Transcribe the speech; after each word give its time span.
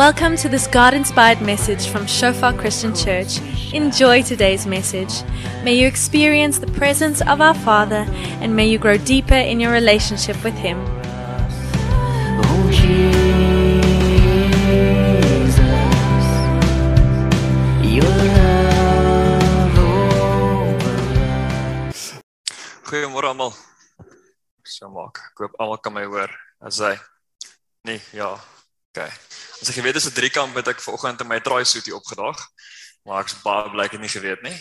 Welcome 0.00 0.36
to 0.38 0.48
this 0.48 0.66
God 0.66 0.94
inspired 0.94 1.42
message 1.42 1.88
from 1.88 2.06
Shofar 2.06 2.54
Christian 2.54 2.94
Church. 2.94 3.38
Enjoy 3.74 4.22
today's 4.22 4.66
message. 4.66 5.12
May 5.62 5.74
you 5.74 5.86
experience 5.86 6.58
the 6.58 6.68
presence 6.68 7.20
of 7.20 7.42
our 7.42 7.52
Father 7.52 8.06
and 8.40 8.56
may 8.56 8.66
you 8.66 8.78
grow 8.78 8.96
deeper 8.96 9.34
in 9.34 9.60
your 9.60 9.72
relationship 9.72 10.42
with 10.42 10.54
Him. 10.54 10.78
Oh 12.48 12.70
Jesus, 12.72 13.12
your 17.84 18.16
love 18.40 19.78
over 19.84 20.96
Goeiemôre 22.88 23.28
almal. 23.28 23.52
So 24.64 24.88
maak. 24.88 25.20
Ek 25.28 25.44
hoop 25.44 25.52
almal 25.60 25.76
kan 25.76 25.92
my 25.92 26.08
hoor. 26.08 26.32
As 26.64 26.80
hy 26.80 26.96
Nee, 27.84 28.00
ja. 28.12 28.40
OK. 28.90 29.06
As 29.62 29.70
ek 29.70 29.76
geweet 29.78 29.94
het 29.94 30.02
so 30.02 30.14
drie 30.14 30.32
kamp 30.34 30.56
het 30.58 30.72
ek 30.72 30.82
vanoggend 30.82 31.22
in 31.22 31.28
my 31.30 31.38
traai 31.44 31.62
soet 31.64 31.86
hier 31.86 31.98
opgedaag. 31.98 32.40
Maar 33.06 33.22
ek's 33.22 33.36
baie 33.44 33.70
bly 33.70 33.86
ek 33.86 33.96
het 33.96 34.02
nie 34.02 34.12
geweet 34.12 34.42
nie. 34.42 34.56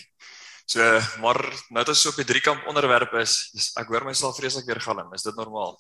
So, 0.70 0.86
maar 1.24 1.40
nou 1.74 1.82
dat 1.82 1.96
ons 1.96 2.04
so 2.06 2.14
op 2.14 2.20
die 2.22 2.28
drie 2.30 2.44
kamp 2.46 2.68
onderwerp 2.70 3.16
is, 3.18 3.50
dis 3.56 3.72
ek 3.82 3.90
hoor 3.90 4.06
myself 4.06 4.38
vreeslik 4.38 4.68
weer 4.70 4.82
galm. 4.84 5.10
Is 5.18 5.26
dit 5.26 5.40
normaal? 5.40 5.80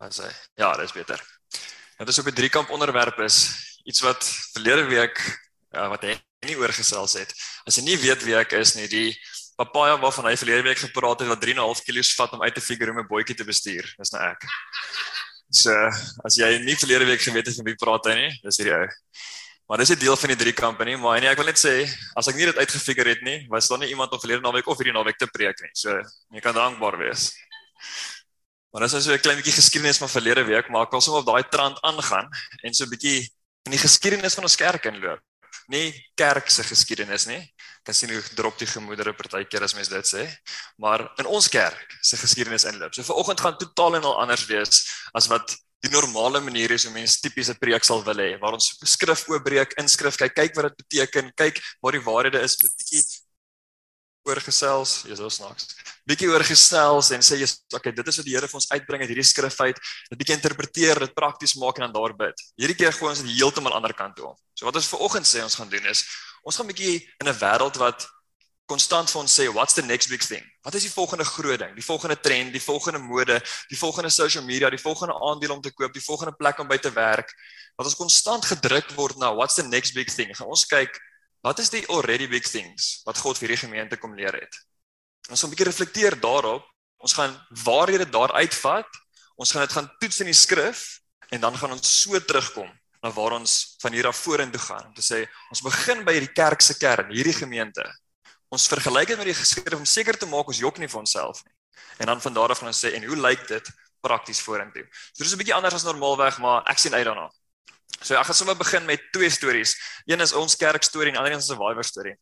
As 0.00 0.22
hy 0.24 0.30
Ja, 0.56 0.72
dis 0.80 0.96
beter. 0.96 1.20
Nou 1.96 2.06
dat 2.06 2.14
ons 2.14 2.22
op 2.24 2.30
die 2.30 2.38
drie 2.40 2.52
kamp 2.52 2.72
onderwerp 2.72 3.20
is, 3.24 3.42
iets 3.84 4.00
wat 4.04 4.24
verlede 4.56 4.88
week 4.88 5.20
uh, 5.76 5.90
wat 5.92 6.08
hy 6.08 6.16
nie 6.48 6.56
oorgesels 6.56 7.18
het. 7.20 7.36
As 7.68 7.76
jy 7.76 7.84
nie 7.84 7.98
weet 8.00 8.24
wie 8.24 8.36
ek 8.38 8.56
is 8.56 8.74
nie, 8.78 8.88
die 8.88 9.12
papaya 9.60 9.96
waarvan 10.00 10.30
hy 10.30 10.34
verlede 10.40 10.64
week 10.64 10.80
gepraat 10.80 11.20
het 11.20 11.30
wat 11.32 11.44
3.5 11.44 11.84
kg 11.84 12.04
vat 12.16 12.36
om 12.36 12.44
uit 12.48 12.56
te 12.56 12.64
figure 12.64 12.92
om 12.92 13.00
'n 13.04 13.08
bootjie 13.08 13.36
te 13.36 13.44
bestuur. 13.44 13.92
Dis 14.00 14.12
nou 14.12 14.24
ek. 14.24 14.48
So, 15.50 15.72
as 16.26 16.36
jy 16.36 16.58
nie 16.64 16.76
verlede 16.76 17.06
week 17.06 17.22
geweet 17.22 17.46
het 17.46 17.56
van 17.56 17.64
wie 17.68 17.76
praat 17.78 18.08
hy 18.10 18.14
nie, 18.18 18.30
dis 18.42 18.58
hierdie 18.58 18.74
ou. 18.74 18.86
Maar 19.66 19.78
dis 19.78 19.90
'n 19.90 19.98
deel 19.98 20.16
van 20.16 20.30
die 20.30 20.38
drie 20.38 20.52
kampe 20.52 20.84
nie, 20.84 20.96
maar 20.96 21.20
nee, 21.20 21.28
ek 21.28 21.38
wil 21.38 21.46
net 21.46 21.58
sê, 21.58 21.86
as 22.14 22.28
ek 22.28 22.36
nie 22.36 22.46
dit 22.46 22.58
uitgefigure 22.58 23.08
het 23.08 23.22
nie, 23.22 23.46
was 23.50 23.68
daar 23.68 23.78
nie 23.78 23.90
iemand 23.90 24.12
om 24.12 24.20
verlede 24.20 24.42
naweek 24.42 24.66
of 24.66 24.78
hierdie 24.78 24.94
naweek 24.94 25.18
te 25.18 25.26
preek 25.26 25.58
nie. 25.62 25.70
So, 25.74 25.90
jy 26.30 26.40
kan 26.40 26.54
dankbaar 26.54 26.98
wees. 26.98 27.32
Maar 28.72 28.82
dis 28.82 28.92
nou 28.92 29.02
so 29.02 29.12
'n 29.12 29.18
klein 29.18 29.38
bietjie 29.38 29.56
geskiedenis 29.56 29.98
van 29.98 30.08
verlede 30.08 30.44
week, 30.44 30.68
maar 30.68 30.82
ek 30.82 30.90
wil 30.90 31.00
sommer 31.00 31.20
op 31.22 31.26
daai 31.26 31.48
trant 31.50 31.78
aangaan 31.82 32.28
en 32.62 32.74
so 32.74 32.84
'n 32.84 32.90
bietjie 32.90 33.28
in 33.64 33.72
die 33.72 33.78
geskiedenis 33.78 34.34
van 34.34 34.44
ons 34.44 34.56
kerk 34.56 34.84
inloop. 34.84 35.20
Nie 35.72 35.90
kerk 36.14 36.50
se 36.50 36.62
geskiedenis 36.66 37.26
nie. 37.26 37.40
Kan 37.86 37.94
sien 37.94 38.10
hoe 38.10 38.22
drop 38.38 38.58
die 38.58 38.68
gemoedere 38.70 39.14
partykeer 39.14 39.62
as 39.66 39.74
mens 39.74 39.90
dit 39.90 40.08
sê, 40.08 40.24
maar 40.82 41.06
in 41.20 41.26
ons 41.26 41.48
kerk 41.48 41.98
se 42.02 42.18
geskiedenis 42.18 42.66
inloop. 42.66 42.94
So 42.94 43.06
vanoggend 43.06 43.40
gaan 43.40 43.58
totaal 43.58 43.98
en 43.98 44.08
al 44.10 44.20
anders 44.24 44.46
wees 44.50 44.82
as 45.14 45.30
wat 45.30 45.54
die 45.84 45.92
normale 45.92 46.40
manier 46.40 46.72
is 46.74 46.86
hoe 46.86 46.94
mense 46.94 47.20
tipiese 47.22 47.54
preek 47.60 47.84
sal 47.84 48.02
wil 48.06 48.18
hê, 48.22 48.32
waar 48.40 48.56
ons 48.56 48.72
skrif 48.88 49.26
oopbreek, 49.30 49.76
inskrif 49.80 50.16
kyk, 50.18 50.34
kyk 50.34 50.56
wat 50.58 50.70
dit 50.70 50.82
beteken, 50.82 51.30
kyk 51.38 51.60
waar 51.84 51.96
die 51.96 52.02
waarhede 52.06 52.42
is, 52.42 52.56
'n 52.58 52.70
bietjie 54.26 54.34
oorgesels, 54.34 55.04
jy's 55.06 55.20
so 55.20 55.30
snaaks. 55.30 55.68
Bietjie 56.06 56.28
oorgesels 56.30 57.12
en 57.14 57.22
sê 57.22 57.38
jy's 57.38 57.60
okay, 57.74 57.92
dit 57.92 58.06
is 58.06 58.18
wat 58.18 58.26
die 58.26 58.34
Here 58.34 58.48
vir 58.48 58.58
ons 58.58 58.66
uitbring 58.72 59.02
uit 59.02 59.10
hierdie 59.10 59.26
skrif 59.26 59.58
uit. 59.60 59.78
Dit 60.10 60.18
bietjie 60.18 60.36
interpreteer, 60.36 60.98
dit 60.98 61.14
prakties 61.14 61.56
maak 61.56 61.78
en 61.78 61.86
dan 61.86 61.94
daar 61.94 62.14
bid. 62.16 62.42
Hierdie 62.58 62.76
keer 62.76 62.92
gooi 62.92 63.12
ons 63.12 63.22
dit 63.22 63.38
heeltemal 63.38 63.72
aan 63.72 63.86
die 63.86 63.92
ander 63.92 63.96
kant 63.96 64.16
toe. 64.18 64.34
So 64.54 64.66
wat 64.66 64.76
ons 64.76 64.90
vanoggend 64.90 65.26
sê 65.26 65.42
ons 65.42 65.54
gaan 65.54 65.70
doen 65.70 65.86
is 65.86 66.04
ons 66.46 66.58
gaan 66.58 66.66
bietjie 66.66 67.02
in 67.22 67.28
'n 67.28 67.38
wêreld 67.38 67.78
wat 67.78 68.06
konstant 68.66 69.10
vir 69.10 69.20
ons 69.20 69.30
sê 69.30 69.46
what's 69.52 69.74
the 69.74 69.82
next 69.82 70.10
big 70.10 70.22
thing? 70.22 70.42
Wat 70.62 70.74
is 70.74 70.82
die 70.82 70.90
volgende 70.90 71.24
groot 71.24 71.58
ding? 71.58 71.74
Die 71.74 71.86
volgende 71.86 72.18
trend, 72.20 72.52
die 72.52 72.62
volgende 72.62 72.98
mode, 72.98 73.40
die 73.70 73.78
volgende 73.78 74.10
social 74.10 74.44
media, 74.44 74.70
die 74.70 74.78
volgende 74.78 75.14
aandeel 75.14 75.54
om 75.54 75.60
te 75.62 75.70
koop, 75.70 75.92
die 75.92 76.02
volgende 76.02 76.34
plek 76.34 76.58
om 76.58 76.68
by 76.68 76.78
te 76.78 76.90
werk. 76.90 77.30
Wat 77.76 77.86
ons 77.86 77.94
konstant 77.94 78.44
gedruk 78.44 78.90
word 78.94 79.18
na 79.18 79.34
what's 79.34 79.54
the 79.54 79.62
next 79.62 79.94
big 79.94 80.10
thing? 80.10 80.34
Gaan 80.34 80.50
ons 80.50 80.66
kyk 80.66 80.98
wat 81.46 81.62
is 81.62 81.70
die 81.70 81.84
already 81.94 82.26
big 82.26 82.48
things 82.50 83.02
wat 83.06 83.20
God 83.22 83.38
vir 83.38 83.46
hierdie 83.46 83.64
gemeente 83.66 83.98
kom 84.02 84.16
leer 84.18 84.34
het? 84.34 84.56
Ons 85.30 85.40
gaan 85.40 85.50
'n 85.50 85.54
bietjie 85.54 85.70
reflekteer 85.70 86.14
daarop. 86.20 86.64
Ons 86.98 87.14
gaan 87.14 87.34
waarhede 87.64 88.08
daar 88.10 88.32
uitvat. 88.32 88.88
Ons 89.36 89.52
gaan 89.52 89.62
dit 89.62 89.72
gaan 89.72 89.90
toets 89.98 90.20
in 90.20 90.26
die 90.26 90.34
skrif 90.34 91.00
en 91.30 91.40
dan 91.40 91.56
gaan 91.58 91.72
ons 91.72 92.00
so 92.02 92.18
terugkom 92.20 92.70
na 93.02 93.10
waar 93.10 93.32
ons 93.38 93.76
van 93.78 93.92
hier 93.92 94.06
af 94.06 94.16
vorentoe 94.16 94.60
gaan 94.60 94.86
om 94.86 94.94
te 94.94 95.02
sê 95.02 95.26
ons 95.50 95.62
begin 95.62 96.04
by 96.04 96.12
hierdie 96.12 96.32
kerk 96.32 96.60
se 96.60 96.78
kern, 96.78 97.10
hierdie 97.10 97.36
gemeente. 97.36 97.84
Ons 98.48 98.66
vergelyk 98.66 99.08
dit 99.08 99.18
met 99.18 99.26
die 99.26 99.34
geskrif 99.34 99.78
om 99.78 99.84
seker 99.84 100.18
te 100.18 100.26
maak 100.26 100.48
ons 100.48 100.58
jok 100.58 100.78
nie 100.78 100.88
vir 100.88 100.98
onsself 100.98 101.44
nie. 101.44 101.54
En 101.98 102.06
dan 102.06 102.20
van 102.20 102.34
daar 102.34 102.50
af 102.50 102.58
gaan 102.58 102.72
ons 102.72 102.84
sê 102.84 102.94
en 102.94 103.04
hoe 103.04 103.16
lyk 103.16 103.46
dit 103.48 103.70
prakties 104.00 104.40
vorentoe? 104.40 104.86
So 105.12 105.22
dis 105.22 105.32
'n 105.32 105.38
bietjie 105.38 105.54
anders 105.54 105.74
as 105.74 105.84
normaalweg, 105.84 106.38
maar 106.38 106.62
ek 106.66 106.78
sien 106.78 106.94
uit 106.94 107.04
daarna. 107.04 107.30
So 108.02 108.14
ek 108.14 108.26
gaan 108.28 108.34
sommer 108.34 108.56
begin 108.56 108.84
met 108.84 109.12
twee 109.12 109.30
stories. 109.30 109.76
Een 110.06 110.20
is 110.20 110.32
ons 110.32 110.56
kerk 110.56 110.82
storie 110.82 111.12
en 111.12 111.18
ander 111.18 111.32
een 111.32 111.38
is 111.38 111.48
'n 111.48 111.54
survivor 111.56 111.84
storie. 111.84 112.16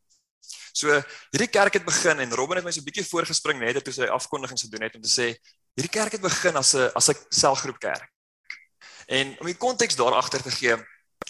So 0.72 0.90
hierdie 1.30 1.50
kerk 1.50 1.74
het 1.74 1.84
begin 1.84 2.18
en 2.18 2.34
Robin 2.34 2.56
het 2.56 2.64
my 2.64 2.70
so 2.70 2.80
'n 2.80 2.84
bietjie 2.84 3.06
voorgespring 3.06 3.58
net 3.58 3.84
toe 3.84 3.92
sy 3.92 4.06
afkondigings 4.06 4.62
gedoen 4.62 4.82
het 4.82 4.94
om 4.94 5.02
te 5.02 5.08
sê 5.08 5.34
hierdie 5.76 5.92
kerk 5.98 6.12
het 6.12 6.20
begin 6.20 6.56
as 6.56 6.74
'n 6.74 6.90
as 6.94 7.10
'n 7.10 7.16
selgroep 7.30 7.78
kerk. 7.78 8.10
En 9.06 9.36
om 9.40 9.46
die 9.46 9.56
konteks 9.56 9.96
daar 9.96 10.14
agter 10.14 10.42
te 10.42 10.50
gee, 10.50 10.76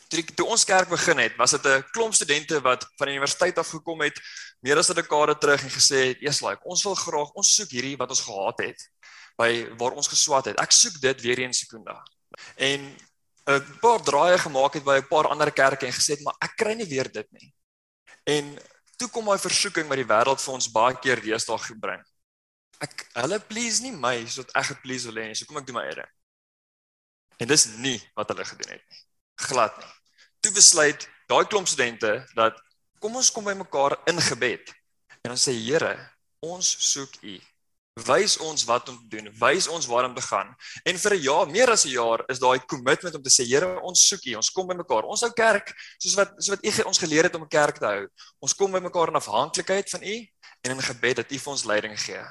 toe, 0.09 0.23
die, 0.23 0.35
toe 0.35 0.47
ons 0.47 0.65
kerk 0.65 0.89
begin 0.89 1.19
het, 1.19 1.37
was 1.37 1.51
dit 1.51 1.67
'n 1.67 1.85
klomp 1.93 2.15
studente 2.15 2.61
wat 2.61 2.87
van 2.97 3.07
die 3.07 3.17
universiteit 3.17 3.59
af 3.59 3.69
gekom 3.69 4.01
het 4.01 4.21
meer 4.61 4.79
as 4.79 4.89
'n 4.91 4.95
dekade 4.95 5.39
terug 5.39 5.63
en 5.63 5.71
gesê 5.71 5.99
het, 6.09 6.23
"Eers 6.23 6.41
like, 6.41 6.65
ons 6.65 6.83
wil 6.83 6.95
graag 6.95 7.31
ons 7.33 7.55
soek 7.55 7.71
hierdie 7.71 7.97
wat 7.97 8.09
ons 8.09 8.21
gehad 8.21 8.59
het 8.59 8.91
by 9.37 9.69
waar 9.79 9.93
ons 9.93 10.09
geswat 10.09 10.45
het. 10.45 10.61
Ek 10.61 10.71
soek 10.71 11.01
dit 11.01 11.21
weer 11.21 11.39
eens 11.39 11.59
Sekunda." 11.59 12.03
En 12.57 12.97
'n 13.47 13.79
paar 13.81 14.01
draaie 14.03 14.39
gemaak 14.39 14.75
het 14.75 14.85
by 14.85 14.97
'n 14.99 15.09
paar 15.09 15.29
ander 15.29 15.53
kerke 15.53 15.87
en 15.87 15.93
gesê 15.93 16.17
het, 16.17 16.23
"Maar 16.23 16.37
ek 16.41 16.57
kry 16.57 16.75
nie 16.75 16.89
weer 16.89 17.11
dit 17.13 17.33
nie." 17.33 17.55
En 18.25 18.59
toe 18.97 19.09
kom 19.09 19.25
daai 19.25 19.39
versoeking 19.39 19.89
wat 19.89 20.01
die 20.01 20.09
wêreld 20.09 20.41
vir 20.41 20.55
ons 20.55 20.73
baie 20.73 20.97
keer 20.99 21.21
deesdae 21.21 21.59
gebring. 21.59 22.03
Ek 22.81 23.07
hulle 23.15 23.39
please 23.41 23.83
nie 23.83 23.93
my 23.93 24.27
soos 24.27 24.47
ek 24.55 24.65
geplease 24.65 25.07
wil 25.07 25.23
hê 25.23 25.27
nie. 25.27 25.35
So 25.35 25.47
kom 25.47 25.61
ek 25.61 25.67
doen 25.67 25.77
my 25.77 25.85
eie. 25.85 26.07
En 27.39 27.49
dis 27.49 27.67
nie 27.77 27.99
wat 28.15 28.29
hulle 28.29 28.45
gedoen 28.45 28.77
het 28.77 28.85
nie. 28.91 29.03
Glad 29.49 29.79
nie. 29.79 29.93
Toe 30.41 30.53
besluit 30.53 31.09
daai 31.29 31.45
klomp 31.49 31.69
studente 31.69 32.27
dat 32.35 32.59
kom 33.01 33.17
ons 33.17 33.31
kom 33.31 33.45
by 33.45 33.55
mekaar 33.59 33.99
in 34.07 34.21
gebed 34.21 34.73
en 35.25 35.35
ons 35.35 35.47
sê 35.49 35.53
Here, 35.53 35.95
ons 36.45 36.77
soek 36.93 37.21
U. 37.23 37.39
Wys 37.95 38.35
ons 38.43 38.65
wat 38.67 38.89
om 38.91 38.97
te 38.99 39.07
doen. 39.17 39.29
Wys 39.39 39.69
ons 39.71 39.87
waar 39.87 40.09
om 40.09 40.15
te 40.15 40.23
gaan. 40.23 40.49
En 40.83 40.97
vir 40.99 41.15
'n 41.15 41.23
jaar, 41.23 41.47
meer 41.47 41.71
as 41.71 41.85
'n 41.85 41.95
jaar, 41.95 42.25
is 42.27 42.39
daai 42.39 42.59
kommitment 42.67 43.15
om 43.15 43.23
te 43.23 43.31
sê 43.31 43.47
Here, 43.47 43.81
ons 43.83 44.09
soek 44.09 44.25
U. 44.27 44.35
Ons 44.35 44.51
kom 44.51 44.67
by 44.67 44.75
mekaar. 44.75 45.05
Ons 45.05 45.21
hou 45.21 45.33
kerk 45.33 45.73
soos 45.99 46.15
wat 46.15 46.33
soos 46.39 46.57
wat 46.57 46.65
U 46.65 46.83
ons 46.83 46.99
geleer 46.99 47.23
het 47.23 47.35
om 47.35 47.43
'n 47.43 47.49
kerk 47.49 47.79
te 47.79 47.87
hou. 47.87 48.09
Ons 48.41 48.55
kom 48.55 48.73
by 48.73 48.81
mekaar 48.81 49.09
in 49.09 49.15
afhanklikheid 49.15 49.91
van 49.91 50.03
U 50.03 50.27
en 50.63 50.71
in 50.71 50.83
gebed 50.83 51.17
dat 51.17 51.31
U 51.31 51.39
vir 51.39 51.53
ons 51.53 51.65
leiding 51.65 52.01
gee. 52.01 52.25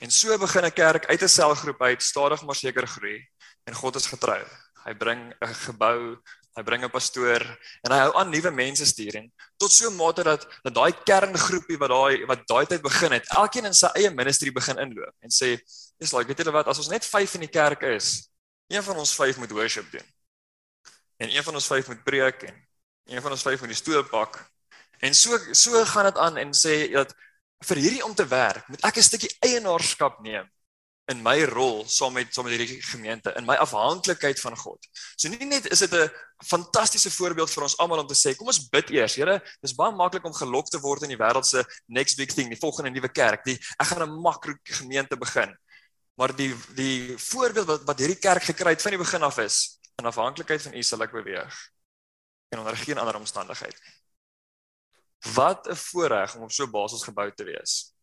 En 0.00 0.10
so 0.10 0.38
begin 0.38 0.64
'n 0.64 0.72
kerk 0.72 1.06
uit 1.06 1.22
'n 1.22 1.28
selgroep 1.28 1.82
uit 1.82 2.02
stadig 2.02 2.42
maar 2.42 2.56
seker 2.56 2.86
groei 2.86 3.28
en 3.66 3.74
God 3.74 3.96
is 3.96 4.06
getrou. 4.06 4.42
Hy 4.84 4.94
bring 4.94 5.34
'n 5.40 5.54
gebou, 5.54 6.16
hy 6.56 6.62
bring 6.62 6.84
'n 6.84 6.92
pastoor 6.92 7.42
en 7.84 7.92
hy 7.94 7.98
hou 8.04 8.12
aan 8.20 8.30
nuwe 8.30 8.50
mense 8.50 8.86
stuur 8.86 9.16
en 9.20 9.30
tot 9.56 9.72
so 9.72 9.88
'n 9.88 9.96
mate 9.96 10.22
dat 10.22 10.46
dat 10.64 10.74
daai 10.74 10.92
kerngroepie 10.92 11.78
wat 11.78 11.90
daai 11.90 12.26
wat 12.26 12.46
daai 12.46 12.66
tyd 12.66 12.82
begin 12.82 13.12
het, 13.12 13.26
elkeen 13.28 13.64
in 13.64 13.74
sy 13.74 13.88
eie 13.96 14.10
ministry 14.10 14.52
begin 14.52 14.78
inloop 14.78 15.14
en 15.20 15.30
sê, 15.30 15.58
"Dis 15.98 16.12
like, 16.12 16.28
weet 16.28 16.38
julle 16.38 16.52
wat, 16.52 16.66
as 16.66 16.78
ons 16.78 16.88
net 16.88 17.04
5 17.04 17.34
in 17.34 17.40
die 17.40 17.54
kerk 17.60 17.82
is, 17.82 18.28
een 18.68 18.82
van 18.82 18.96
ons 18.96 19.14
5 19.14 19.36
moet 19.38 19.50
worship 19.50 19.90
doen. 19.92 20.06
En 21.18 21.28
een 21.28 21.42
van 21.42 21.54
ons 21.54 21.66
5 21.66 21.88
moet 21.88 22.04
preek 22.04 22.42
en 22.42 22.54
een 23.06 23.22
van 23.22 23.30
ons 23.30 23.42
5 23.42 23.60
moet 23.60 23.68
die 23.68 23.76
stoel 23.76 24.04
pak." 24.04 24.44
En 25.00 25.14
so 25.14 25.38
so 25.52 25.84
gaan 25.84 26.04
dit 26.04 26.18
aan 26.18 26.36
en 26.36 26.52
sê 26.52 26.92
dat 26.92 27.14
vir 27.64 27.76
hierdie 27.76 28.04
om 28.04 28.14
te 28.14 28.26
werk, 28.26 28.68
moet 28.68 28.84
ek 28.84 28.96
'n 28.96 29.02
stukkie 29.02 29.36
eienaarskap 29.40 30.20
neem 30.20 30.50
in 31.10 31.22
my 31.22 31.42
rol 31.50 31.82
saam 31.90 32.14
met 32.14 32.30
saam 32.34 32.46
met 32.46 32.54
hierdie 32.54 32.78
gemeente 32.86 33.32
in 33.38 33.46
my 33.46 33.56
afhanklikheid 33.60 34.38
van 34.40 34.56
God. 34.56 34.86
So 35.18 35.28
nie 35.32 35.46
net 35.46 35.66
is 35.74 35.82
dit 35.82 35.94
'n 35.94 36.10
fantastiese 36.46 37.10
voorbeeld 37.10 37.50
vir 37.50 37.62
ons 37.62 37.76
almal 37.78 38.02
om 38.02 38.06
te 38.06 38.14
sê 38.14 38.36
kom 38.36 38.46
ons 38.46 38.68
bid 38.68 38.90
eers. 38.90 39.14
Here, 39.14 39.42
dis 39.60 39.74
baie 39.74 39.92
maklik 39.92 40.24
om 40.24 40.34
gelok 40.34 40.68
te 40.70 40.78
word 40.78 41.02
in 41.02 41.08
die 41.08 41.18
wêreld 41.18 41.46
se 41.46 41.64
next 41.86 42.16
big 42.16 42.32
thing, 42.34 42.48
die 42.48 42.58
volgende 42.58 42.90
nuwe 42.90 43.08
kerk. 43.08 43.44
Die 43.44 43.58
ek 43.78 43.86
gaan 43.86 44.02
'n 44.02 44.20
makro 44.22 44.54
gemeente 44.62 45.16
begin. 45.16 45.56
Maar 46.14 46.36
die 46.36 46.54
die 46.74 47.18
voorbeeld 47.18 47.66
wat 47.66 47.82
wat 47.84 47.98
hierdie 47.98 48.20
kerk 48.20 48.42
gekry 48.42 48.70
het 48.70 48.82
van 48.82 48.90
die 48.90 49.04
begin 49.04 49.22
af 49.22 49.38
is 49.38 49.78
in 49.98 50.06
afhanklikheid 50.06 50.62
van 50.62 50.74
U 50.74 50.82
sal 50.82 51.02
ek 51.02 51.12
beweeg 51.12 51.54
en 52.52 52.58
onder 52.58 52.76
geen 52.76 52.98
ander 52.98 53.16
omstandigheid. 53.16 53.76
Wat 55.34 55.66
'n 55.68 55.76
voorreg 55.76 56.34
om 56.36 56.42
op 56.42 56.52
so 56.52 56.64
'n 56.64 56.70
basis 56.70 57.02
gebou 57.02 57.32
te 57.34 57.44
wees. 57.44 57.94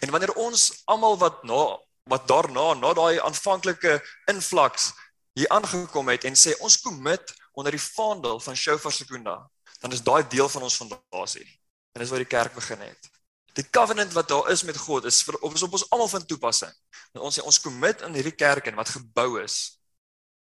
En 0.00 0.10
wanneer 0.10 0.34
ons 0.34 0.82
almal 0.84 1.18
wat 1.18 1.42
na 1.42 1.78
wat 2.08 2.28
daarna 2.28 2.74
na 2.74 2.92
daai 2.94 3.20
aanvanklike 3.20 4.00
invloeks 4.30 4.92
hier 5.32 5.48
aangekom 5.48 6.08
het 6.08 6.24
en 6.24 6.36
sê 6.36 6.56
ons 6.58 6.80
commit 6.80 7.34
onder 7.52 7.72
die 7.72 7.82
vaandel 7.82 8.40
van 8.40 8.56
Shofar 8.56 8.92
Sekunda, 8.92 9.36
dan 9.80 9.92
is 9.92 10.02
daai 10.02 10.26
deel 10.28 10.48
van 10.48 10.62
ons 10.62 10.76
fondasie. 10.76 11.46
En 11.92 12.02
dis 12.02 12.10
waar 12.10 12.22
die 12.22 12.30
kerk 12.30 12.54
begin 12.54 12.80
het. 12.80 13.10
Die 13.58 13.66
covenant 13.70 14.12
wat 14.12 14.28
daar 14.28 14.50
is 14.50 14.62
met 14.62 14.76
God 14.78 15.04
is 15.04 15.22
vir 15.26 15.36
op 15.40 15.54
is 15.54 15.62
op 15.66 15.72
ons 15.72 15.86
almal 15.90 16.08
van 16.08 16.26
toepassing. 16.26 16.72
En 17.14 17.24
ons 17.26 17.38
sê 17.38 17.42
ons 17.42 17.60
commit 17.60 18.02
in 18.06 18.14
hierdie 18.14 18.36
kerk 18.36 18.70
en 18.70 18.78
wat 18.78 18.92
gebou 18.94 19.42
is 19.42 19.80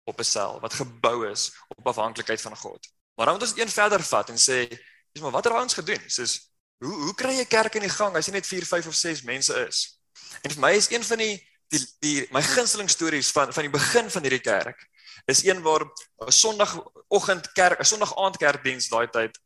op 0.04 0.20
'n 0.20 0.24
sel 0.24 0.60
wat 0.60 0.74
gebou 0.74 1.30
is 1.30 1.52
op 1.76 1.86
afhanklikheid 1.86 2.40
van 2.40 2.56
God. 2.56 2.88
Maar 3.14 3.26
dan 3.26 3.34
moet 3.34 3.44
ons 3.44 3.58
een 3.58 3.68
verder 3.68 4.02
vat 4.02 4.28
en 4.28 4.36
sê, 4.36 4.68
"Dis 5.12 5.22
maar 5.22 5.30
wat 5.30 5.44
het 5.44 5.52
ons 5.52 5.74
gedoen?" 5.74 6.02
Soos 6.06 6.50
hoe 6.78 6.94
hoe 6.94 7.14
kry 7.14 7.36
jy 7.36 7.44
kerk 7.44 7.74
in 7.74 7.86
die 7.86 7.96
gang 7.96 8.16
as 8.16 8.26
jy 8.26 8.32
net 8.32 8.46
4, 8.46 8.66
5 8.66 8.86
of 8.86 8.94
6 8.94 9.22
mense 9.22 9.66
is? 9.68 10.00
En 10.43 10.50
vir 10.50 10.61
my 10.61 10.72
is 10.76 10.90
een 10.90 11.05
van 11.05 11.19
die 11.19 11.34
die, 11.69 11.81
die 12.00 12.26
my 12.31 12.43
gunsteling 12.43 12.90
stories 12.90 13.31
van 13.32 13.52
van 13.52 13.66
die 13.66 13.72
begin 13.72 14.11
van 14.11 14.22
hierdie 14.22 14.44
kerk 14.44 14.88
is 15.26 15.44
een 15.44 15.62
waar 15.62 15.84
'n 16.26 16.32
Sondagoggend 16.32 17.52
kerk, 17.52 17.81
'n 17.81 17.84
Sondag 17.84 18.16
aand 18.16 18.37
kerkdiens 18.37 18.88
daai 18.88 19.08
tyd 19.08 19.38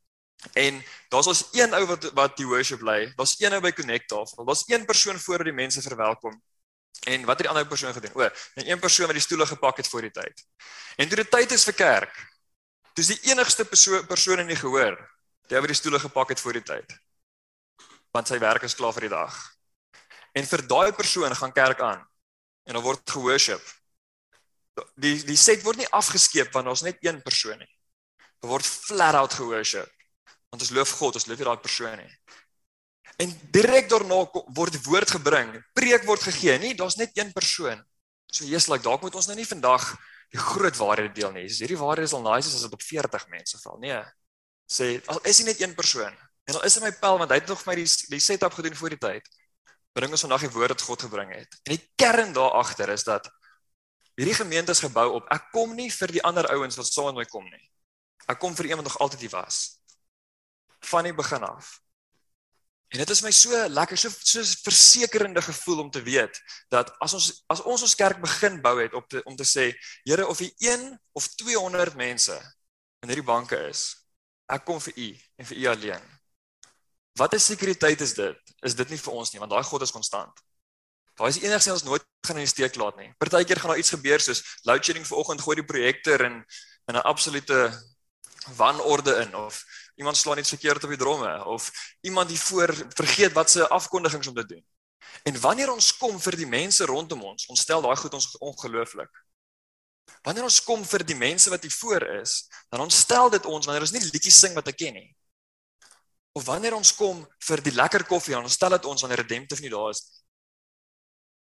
En 0.53 0.85
daar's 1.09 1.27
ons 1.27 1.49
een 1.53 1.75
ou 1.75 1.85
wat 1.87 2.11
wat 2.15 2.37
die 2.37 2.47
worship 2.47 2.81
lei. 2.81 3.13
Daar's 3.17 3.35
een 3.41 3.53
ou 3.53 3.61
by 3.61 3.73
Connect 3.73 4.09
tafel. 4.09 4.45
Daar's 4.45 4.63
een 4.67 4.85
persoon 4.85 5.19
voor 5.19 5.45
die 5.45 5.53
mense 5.53 5.83
verwelkom. 5.83 6.43
En 7.07 7.21
wat 7.21 7.39
het 7.39 7.39
die 7.39 7.49
ander 7.49 7.67
persoon 7.67 7.93
gedoen? 7.93 8.11
O, 8.15 8.29
net 8.55 8.67
een 8.67 8.79
persoon 8.79 9.07
wat 9.07 9.15
die 9.15 9.25
stoele 9.25 9.47
gepak 9.47 9.77
het 9.77 9.89
voor 9.89 10.01
die 10.01 10.11
tyd. 10.11 10.47
En 10.97 11.09
toe 11.09 11.17
dit 11.17 11.31
tyd 11.31 11.53
is 11.53 11.65
vir 11.65 11.75
kerk, 11.75 12.15
dis 12.95 13.07
die 13.07 13.19
enigste 13.31 13.65
persoon 13.65 14.07
persoon 14.07 14.39
in 14.39 14.51
die 14.51 14.59
gehoor 14.59 14.99
wat 15.49 15.67
die 15.67 15.75
stoele 15.75 15.99
gepak 15.99 16.29
het 16.29 16.41
voor 16.41 16.53
die 16.53 16.63
tyd. 16.63 16.99
Want 18.13 18.29
sy 18.29 18.39
werk 18.39 18.63
is 18.63 18.75
klaar 18.75 18.93
vir 18.93 19.07
die 19.09 19.15
dag. 19.15 19.37
En 20.39 20.47
vir 20.47 20.65
daai 20.71 20.93
persoon 20.95 21.35
gaan 21.37 21.53
kerk 21.53 21.83
aan. 21.83 22.03
En 22.69 22.79
dan 22.79 22.85
word 22.85 23.03
geworship. 23.11 23.65
Die 24.95 25.17
die 25.27 25.37
set 25.37 25.65
word 25.67 25.81
nie 25.81 25.91
afgeskeep 26.01 26.53
want 26.55 26.71
daar's 26.71 26.87
net 26.87 27.01
een 27.03 27.23
persoon 27.23 27.59
nie. 27.59 27.73
Daar 28.39 28.53
word 28.55 28.67
flat 28.67 29.19
out 29.19 29.35
geworship 29.35 29.91
want 30.49 30.63
ons 30.65 30.73
loof 30.73 30.95
God, 30.97 31.17
ons 31.19 31.27
loof 31.29 31.43
daai 31.45 31.61
persoon 31.61 31.99
nie. 32.01 32.13
En 33.21 33.33
direk 33.53 33.89
daarna 33.91 34.23
word 34.57 34.77
die 34.77 34.85
woord 34.87 35.11
gebring, 35.17 35.51
preek 35.77 36.07
word 36.09 36.23
gegee, 36.25 36.55
nie 36.63 36.75
daar's 36.79 36.97
net 36.97 37.17
een 37.19 37.33
persoon. 37.37 37.83
So 38.33 38.47
Jesus, 38.47 38.69
like 38.73 38.85
dalk 38.85 39.03
moet 39.05 39.17
ons 39.19 39.29
nou 39.29 39.37
nie 39.37 39.49
vandag 39.49 39.91
die 40.33 40.41
groot 40.41 40.77
waarhede 40.77 41.13
deel 41.17 41.33
nie. 41.35 41.47
Dis 41.49 41.61
hierdie 41.65 41.81
waarhede 41.81 42.09
is 42.09 42.15
al 42.17 42.25
nice 42.25 42.53
as 42.53 42.65
dit 42.65 42.77
op 42.77 42.85
40 42.85 43.29
mense 43.33 43.61
val. 43.65 43.79
Nee. 43.83 44.01
Sê 44.69 44.91
al 45.09 45.21
is 45.29 45.41
nie 45.41 45.51
net 45.51 45.63
een 45.65 45.75
persoon. 45.77 46.17
En 46.49 46.57
al 46.57 46.65
is 46.69 46.77
in 46.81 46.85
my 46.85 46.93
pel 47.01 47.21
want 47.21 47.33
hy 47.33 47.41
het 47.41 47.49
nog 47.51 47.61
vir 47.63 47.73
my 47.73 47.77
die 47.81 47.89
die 48.13 48.23
setup 48.23 48.57
gedoen 48.57 48.77
voor 48.77 48.95
die 48.95 49.01
tyd. 49.01 49.29
Bring 49.99 50.15
ons 50.15 50.23
vandag 50.23 50.47
die 50.47 50.55
woord 50.55 50.77
wat 50.77 50.87
God 50.87 51.03
gebring 51.09 51.33
het. 51.35 51.59
En 51.67 51.75
die 51.75 51.83
kern 51.99 52.31
daar 52.37 52.55
agter 52.61 52.93
is 52.95 53.03
dat 53.07 53.27
hierdie 54.19 54.37
gemeente 54.39 54.71
is 54.75 54.85
gebou 54.85 55.09
op 55.17 55.27
ek 55.35 55.51
kom 55.55 55.75
nie 55.75 55.91
vir 55.91 56.15
die 56.15 56.23
ander 56.27 56.47
ouens 56.55 56.79
wat 56.79 56.87
saam 56.87 57.11
met 57.11 57.25
my 57.25 57.27
kom 57.27 57.47
nie. 57.51 57.67
Ek 58.31 58.39
kom 58.39 58.55
vir 58.55 58.71
een 58.71 58.79
wat 58.79 58.87
nog 58.87 58.99
altyd 59.03 59.27
hier 59.27 59.35
was 59.35 59.79
van 60.87 61.09
die 61.09 61.15
begin 61.17 61.43
af. 61.43 61.81
En 62.89 63.03
dit 63.03 63.11
is 63.11 63.21
my 63.21 63.31
so 63.35 63.57
lekker, 63.69 63.99
so 64.01 64.09
so 64.09 64.43
versekerende 64.65 65.43
gevoel 65.45 65.83
om 65.83 65.91
te 65.93 66.01
weet 66.07 66.39
dat 66.73 66.93
as 67.05 67.17
ons 67.19 67.27
as 67.53 67.61
ons 67.61 67.83
ons 67.85 67.97
kerk 67.99 68.21
begin 68.23 68.63
bou 68.65 68.77
het 68.79 68.95
op 68.97 69.09
te, 69.11 69.21
om 69.29 69.37
te 69.37 69.45
sê, 69.45 69.73
Here, 70.07 70.25
of 70.25 70.41
jy 70.41 70.49
1 70.71 70.87
of 71.19 71.27
200 71.43 71.99
mense 71.99 72.39
in 73.03 73.11
hierdie 73.11 73.27
banke 73.27 73.59
is, 73.69 73.91
ek 74.49 74.65
kom 74.65 74.81
vir 74.81 74.97
u 74.97 75.09
en 75.37 75.51
vir 75.51 75.59
u 75.59 75.67
alleen. 75.75 76.07
Wat 77.19 77.35
'n 77.35 77.43
sekuriteit 77.43 78.01
is 78.01 78.15
dit? 78.15 78.48
Is 78.67 78.75
dit 78.75 78.89
nie 78.91 78.99
vir 78.99 79.13
ons 79.13 79.33
nie, 79.33 79.41
want 79.41 79.53
daai 79.53 79.65
God 79.65 79.83
is 79.83 79.95
konstant. 79.95 80.41
Daai 81.19 81.29
is 81.29 81.39
die 81.41 81.47
enigste 81.47 81.73
ons 81.75 81.87
nooit 81.87 82.05
gaan 82.27 82.39
in 82.39 82.47
die 82.47 82.51
steek 82.51 82.77
laat 82.79 82.99
nie. 82.99 83.11
Partykeer 83.19 83.61
gaan 83.61 83.73
daar 83.75 83.81
iets 83.81 83.95
gebeur 83.95 84.23
soos 84.23 84.43
load 84.67 84.85
shedding 84.85 85.07
vanoggend 85.07 85.43
gooi 85.43 85.57
die 85.61 85.67
projektor 85.67 86.25
in 86.27 86.45
in 86.89 86.97
'n 86.97 87.05
absolute 87.05 87.59
wanorde 88.57 89.15
in 89.21 89.35
of 89.37 89.65
iemand 89.97 90.17
slaan 90.17 90.39
iets 90.39 90.49
verkeerd 90.49 90.85
op 90.85 90.91
die 90.91 90.99
dromme 90.99 91.45
of 91.45 91.71
iemand 92.01 92.29
die 92.29 92.41
voor 92.41 92.75
vergeet 92.95 93.33
wat 93.33 93.51
se 93.51 93.69
afkondigings 93.69 94.27
om 94.27 94.35
te 94.35 94.47
doen. 94.47 94.65
En 95.23 95.41
wanneer 95.41 95.73
ons 95.73 95.97
kom 95.97 96.21
vir 96.21 96.37
die 96.37 96.47
mense 96.47 96.85
rondom 96.85 97.23
ons, 97.23 97.47
ons 97.47 97.61
stel 97.61 97.83
daai 97.83 97.97
goed 97.97 98.15
ons 98.15 98.37
ongelooflik. 98.39 99.11
Wanneer 100.23 100.45
ons 100.45 100.63
kom 100.65 100.85
vir 100.85 101.05
die 101.05 101.17
mense 101.17 101.51
wat 101.51 101.63
hier 101.63 101.75
voor 101.75 102.03
is, 102.21 102.49
dan 102.71 102.81
ontstel 102.81 103.31
dit 103.31 103.47
ons 103.47 103.67
wanneer 103.67 103.85
ons 103.87 103.93
nie 103.93 104.05
liedjies 104.05 104.39
sing 104.39 104.55
wat 104.55 104.69
ek 104.69 104.77
ken 104.77 104.95
nie. 104.95 105.09
Of 106.39 106.47
wanneer 106.47 106.77
ons 106.77 106.95
kom 106.95 107.25
vir 107.49 107.63
die 107.67 107.75
lekker 107.75 108.05
koffie, 108.07 108.37
dan 108.37 108.47
ontstel 108.47 108.77
dit 108.77 108.87
ons 108.87 109.03
wanneer 109.03 109.25
redemptief 109.25 109.63
nie 109.65 109.73
daar 109.73 109.91
is. 109.91 110.05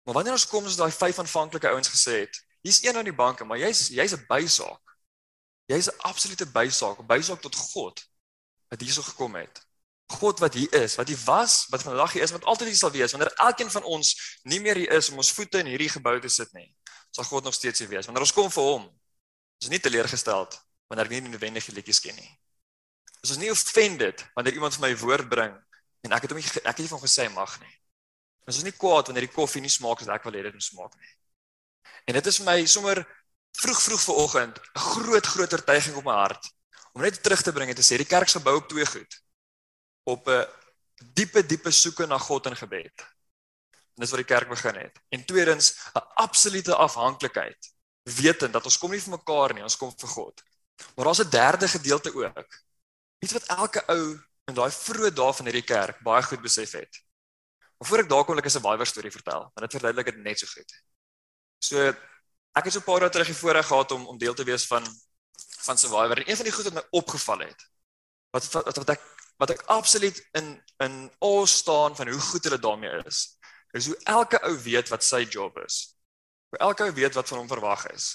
Maar 0.08 0.18
wanneer 0.18 0.38
ons 0.40 0.48
kom 0.50 0.66
soos 0.66 0.80
daai 0.80 0.90
vyf 0.96 1.20
aanvanklike 1.22 1.70
ouens 1.70 1.92
gesê 1.94 2.24
het, 2.24 2.40
hier's 2.66 2.82
een 2.82 2.98
aan 2.98 3.06
die 3.06 3.16
banke, 3.16 3.46
maar 3.46 3.60
jy's 3.62 3.90
jy's 3.94 4.16
'n 4.18 4.26
bysaak. 4.32 4.96
Jy's 5.70 5.90
'n 5.92 6.00
absolute 6.10 6.46
bysaak, 6.46 7.00
'n 7.00 7.06
bysaak 7.06 7.42
tot 7.42 7.56
God 7.56 8.02
wat 8.70 8.82
hierso 8.82 9.02
gekom 9.02 9.36
het. 9.36 9.62
God 10.10 10.40
wat 10.40 10.54
hier 10.54 10.74
is, 10.74 10.96
wat 10.96 11.08
hier 11.08 11.22
was, 11.26 11.68
wat 11.70 11.84
vandag 11.84 12.14
hier 12.14 12.24
is, 12.24 12.32
wat 12.32 12.44
altyd 12.44 12.68
hier 12.68 12.78
sal 12.78 12.92
wees 12.92 13.12
wanneer 13.12 13.34
elkeen 13.36 13.70
van 13.70 13.84
ons 13.84 14.40
nie 14.44 14.60
meer 14.60 14.76
hier 14.76 14.92
is 14.92 15.10
om 15.10 15.18
ons 15.18 15.32
voete 15.32 15.60
in 15.60 15.66
hierdie 15.66 15.90
gebou 15.90 16.20
te 16.20 16.30
sit 16.30 16.52
nie. 16.54 16.76
Sal 17.12 17.24
God 17.24 17.44
nog 17.44 17.54
steeds 17.54 17.80
hier 17.80 17.90
wees. 17.90 18.06
Wanneer 18.06 18.26
ons 18.26 18.34
kom 18.34 18.50
vir 18.50 18.64
hom, 18.64 18.90
is 19.62 19.70
nie 19.70 19.80
teleurgesteld 19.80 20.58
wanneer 20.88 21.06
ek 21.06 21.12
nie 21.12 21.22
die 21.22 21.30
noodwendige 21.30 21.72
liedjies 21.72 22.00
ken 22.00 22.16
nie. 22.16 22.40
Ons 23.24 23.36
is 23.36 23.42
nie 23.42 23.52
offended 23.52 24.24
wanneer 24.36 24.54
iemand 24.54 24.76
vir 24.78 24.88
my 24.88 24.94
woord 25.02 25.30
bring 25.30 25.56
en 26.08 26.16
ek 26.16 26.26
het 26.26 26.32
hom 26.32 26.40
nie 26.40 26.48
ek 26.48 26.76
het 26.76 26.84
nie 26.86 26.92
van 26.92 27.04
gesê 27.04 27.28
mag 27.34 27.56
nie. 27.60 27.76
Ons 28.48 28.62
is 28.62 28.66
nie 28.66 28.76
kwaad 28.76 29.10
wanneer 29.10 29.28
die 29.28 29.36
koffie 29.36 29.62
nie 29.62 29.72
smaak 29.72 30.02
as 30.02 30.12
ek 30.12 30.24
wil 30.26 30.38
hê 30.38 30.46
dit 30.48 30.56
moet 30.56 30.64
smaak 30.64 30.96
nie. 30.96 31.12
En 32.08 32.18
dit 32.18 32.30
is 32.32 32.40
my 32.46 32.58
sommer 32.66 33.04
vroeg 33.60 33.82
vroeg 33.82 34.02
vanoggend 34.02 34.60
'n 34.60 34.80
groot 34.80 35.26
groot 35.26 35.54
oortuiging 35.54 35.96
op 35.96 36.06
my 36.06 36.16
hart 36.16 36.52
om 36.94 37.02
net 37.02 37.24
terug 37.24 37.42
te 37.42 37.52
bring 37.52 37.70
en 37.70 37.76
te 37.76 37.84
sê 37.84 37.98
die 37.98 38.06
kerk 38.06 38.30
se 38.30 38.40
bou 38.40 38.56
op 38.56 38.70
twee 38.70 38.86
goed. 38.86 39.22
Op 40.04 40.28
'n 40.28 40.48
diepe 41.14 41.46
diepe 41.46 41.72
soeke 41.72 42.08
na 42.08 42.18
God 42.18 42.46
in 42.46 42.56
gebed. 42.56 42.98
En 43.96 44.06
dis 44.06 44.10
waar 44.10 44.24
die 44.24 44.34
kerk 44.36 44.50
begin 44.50 44.76
het. 44.76 45.00
En 45.10 45.26
tweedens 45.26 45.76
'n 45.94 46.06
absolute 46.16 46.76
afhanklikheid, 46.76 47.74
wetend 48.04 48.54
dat 48.54 48.66
ons 48.66 48.78
kom 48.78 48.92
nie 48.92 49.02
vir 49.02 49.18
mekaar 49.18 49.54
nie, 49.54 49.64
ons 49.64 49.78
kom 49.78 49.92
vir 49.98 50.10
God. 50.10 50.44
Maar 50.96 51.06
daar's 51.06 51.22
'n 51.24 51.30
derde 51.30 51.68
gedeelte 51.68 52.14
ook. 52.16 52.69
Iets 53.20 53.36
wat 53.36 53.50
elke 53.58 53.84
ou 53.92 54.04
in 54.50 54.58
daai 54.58 54.72
vroeë 54.72 55.12
dae 55.14 55.34
van 55.34 55.50
hierdie 55.50 55.68
kerk 55.68 56.00
baie 56.04 56.24
goed 56.24 56.42
besef 56.42 56.72
het. 56.72 57.02
Maar 57.78 57.88
voor 57.88 58.04
ek 58.04 58.10
daar 58.10 58.26
kom, 58.26 58.38
ek 58.38 58.46
is 58.46 58.58
'n 58.58 58.62
baie 58.62 58.86
storie 58.86 59.12
vertel, 59.12 59.42
want 59.54 59.64
dit 59.66 59.76
verduidelik 59.78 60.06
dit 60.06 60.24
net 60.24 60.40
so 60.40 60.48
goed. 60.48 60.72
So 61.60 61.78
ek 62.56 62.64
het 62.66 62.74
so 62.74 62.80
'n 62.80 62.84
paar 62.90 63.00
dae 63.00 63.10
terug 63.10 63.28
hier 63.28 63.42
voorreg 63.44 63.68
gehad 63.68 63.92
om 63.92 64.08
om 64.08 64.18
deel 64.18 64.34
te 64.34 64.44
wees 64.44 64.68
van 64.68 64.84
van 65.66 65.78
Survivor 65.78 66.18
en 66.18 66.30
een 66.30 66.36
van 66.36 66.46
die 66.46 66.54
goed 66.54 66.64
wat 66.64 66.74
my 66.74 66.88
opgeval 66.92 67.40
het 67.40 67.70
wat 68.32 68.52
wat 68.52 68.78
wat 68.78 68.90
ek 68.90 69.02
wat 69.38 69.50
ek 69.50 69.62
absoluut 69.68 70.18
in 70.32 70.64
in 70.84 71.12
al 71.20 71.48
staan 71.48 71.96
van 71.96 72.08
hoe 72.08 72.20
goed 72.20 72.44
hulle 72.44 72.60
daarmee 72.60 73.04
is 73.06 73.40
is 73.72 73.86
hoe 73.86 73.98
elke 74.04 74.42
ou 74.42 74.56
weet 74.66 74.90
wat 74.90 75.04
sy 75.04 75.24
job 75.30 75.58
is. 75.66 75.96
Hoe 76.50 76.60
elke 76.60 76.84
ou 76.84 76.94
weet 76.94 77.14
wat 77.14 77.28
van 77.28 77.38
hom 77.38 77.48
verwag 77.48 77.86
is. 77.94 78.08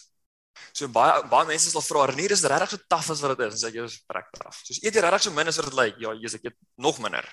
So 0.73 0.89
baie 0.89 1.23
baie 1.31 1.47
mense 1.47 1.71
sal 1.71 1.83
vra, 1.83 2.07
"Nee, 2.15 2.29
dis 2.29 2.45
regtig 2.45 2.71
so 2.71 2.79
taaf 2.89 3.11
as 3.11 3.21
wat 3.21 3.37
dit 3.37 3.47
is." 3.47 3.55
En 3.55 3.71
sê 3.71 3.75
jy 3.75 3.85
is 3.85 3.99
prek 4.07 4.31
taaf. 4.33 4.61
Soos 4.65 4.83
eet 4.83 4.95
jy 4.95 5.01
regtig 5.01 5.23
so 5.23 5.31
min 5.31 5.49
as 5.49 5.57
wat 5.57 5.67
dit 5.67 5.75
lyk? 5.75 5.95
Ja, 5.99 6.13
jy's 6.13 6.35
ek 6.35 6.45
eet 6.45 6.57
nog 6.77 6.99
minder. 6.99 7.25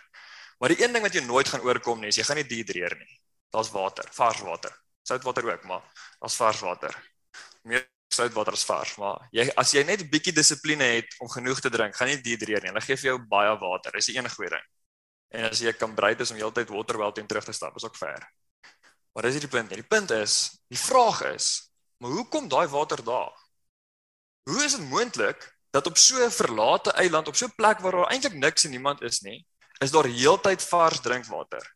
Maar 0.59 0.69
die 0.69 0.83
een 0.83 0.93
ding 0.93 1.03
wat 1.03 1.13
jy 1.13 1.21
nooit 1.25 1.47
gaan 1.47 1.61
oorkom 1.61 1.99
nie, 1.99 2.07
is 2.07 2.17
jy 2.17 2.23
gaan 2.23 2.37
nie 2.37 2.45
dehydreer 2.45 2.97
nie. 2.97 3.21
Daar's 3.51 3.71
water, 3.71 4.05
vars 4.11 4.41
water. 4.41 4.71
Soutwater 5.03 5.45
ook, 5.51 5.63
maar 5.63 5.81
daar's 6.19 6.35
vars 6.35 6.59
water. 6.59 6.95
Meer 7.63 7.87
soutwater 8.13 8.53
is 8.53 8.65
vars, 8.65 8.97
maar 8.97 9.27
jy 9.31 9.47
as 9.57 9.71
jy 9.73 9.83
net 9.83 10.01
'n 10.01 10.09
bietjie 10.09 10.33
dissipline 10.33 10.83
het 10.83 11.15
om 11.19 11.29
genoeg 11.29 11.59
te 11.59 11.69
drink, 11.69 11.95
gaan 11.95 12.07
nie 12.07 12.21
dehydreer 12.21 12.61
nie. 12.61 12.69
Hulle 12.69 12.81
gee 12.81 12.95
vir 12.95 13.09
jou 13.11 13.19
baie 13.19 13.57
water. 13.57 13.91
Dis 13.91 14.05
die 14.05 14.17
enige 14.17 14.35
goeie 14.35 14.49
ding. 14.49 14.67
En 15.31 15.49
as 15.49 15.59
jy 15.59 15.71
kan 15.73 15.95
bereid 15.95 16.19
is 16.19 16.31
om 16.31 16.37
heeltyd 16.37 16.69
waterwel 16.69 17.11
teen 17.11 17.27
terug 17.27 17.45
te 17.45 17.53
stap, 17.53 17.75
is 17.75 17.83
ook 17.83 17.95
ver. 17.95 18.27
Maar 19.13 19.23
dis 19.23 19.33
nie 19.33 19.47
die 19.47 19.49
punt 19.49 19.69
nie. 19.69 19.77
Die 19.77 19.87
punt 19.87 20.11
is, 20.11 20.61
die 20.69 20.79
vraag 20.79 21.21
is, 21.33 21.70
maar 22.01 22.10
hoe 22.10 22.27
kom 22.27 22.48
daai 22.50 22.67
water 22.67 23.03
daar? 23.03 23.34
Hoe 24.50 24.63
is 24.63 24.75
dit 24.75 24.89
moontlik 24.89 25.58
dat 25.70 25.88
op 25.88 25.98
so 25.98 26.25
'n 26.25 26.31
verlate 26.31 26.91
eiland, 26.91 27.27
op 27.27 27.36
so 27.36 27.46
'n 27.46 27.55
plek 27.55 27.79
waar 27.79 27.91
daar 27.91 28.10
eintlik 28.10 28.34
niks 28.34 28.63
en 28.63 28.70
niemand 28.70 29.01
is 29.01 29.20
nie, 29.20 29.46
is 29.77 29.91
daar 29.91 30.05
heeltyd 30.05 30.63
vars 30.63 31.00
drinkwater? 31.00 31.75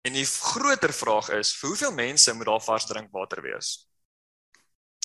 En 0.00 0.12
die 0.12 0.26
groter 0.26 0.92
vraag 0.92 1.28
is, 1.28 1.56
vir 1.56 1.68
hoeveel 1.68 1.92
mense 1.92 2.34
moet 2.34 2.46
daar 2.46 2.60
vars 2.60 2.86
drinkwater 2.86 3.42
wees? 3.42 3.88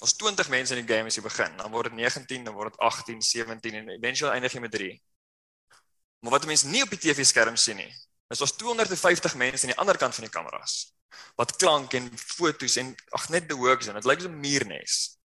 Ons 0.01 0.15
20 0.15 0.49
mense 0.49 0.75
in 0.75 0.85
die 0.85 0.95
game 0.95 1.07
as 1.07 1.15
jy 1.15 1.21
begin, 1.21 1.57
dan 1.57 1.71
word 1.71 1.83
dit 1.83 1.93
19, 1.93 2.43
dan 2.43 2.53
word 2.53 2.71
dit 2.71 2.79
18, 2.79 3.21
17 3.21 3.73
en 3.73 3.89
eventueel 3.89 4.31
eindig 4.31 4.53
jy 4.53 4.59
met 4.59 4.71
3. 4.71 5.03
Maar 6.19 6.31
wat 6.31 6.45
mense 6.45 6.67
nie 6.67 6.83
op 6.83 6.89
die 6.89 6.99
TV-skerm 6.99 7.55
sien 7.55 7.75
nie, 7.75 7.93
is 8.27 8.41
ons 8.41 8.51
250 8.51 9.35
mense 9.35 9.63
aan 9.63 9.73
die 9.73 9.79
ander 9.79 9.97
kant 9.97 10.15
van 10.15 10.23
die 10.23 10.33
kameras 10.33 10.96
wat 11.35 11.55
klank 11.55 11.93
en 11.93 12.09
fotos 12.17 12.77
en 12.81 12.95
ag 13.15 13.29
net 13.29 13.47
the 13.49 13.55
works 13.55 13.87
en 13.87 13.97
dit 13.97 14.05
lyk 14.05 14.21
so 14.21 14.29
'n 14.29 14.39
muurnes. 14.39 15.17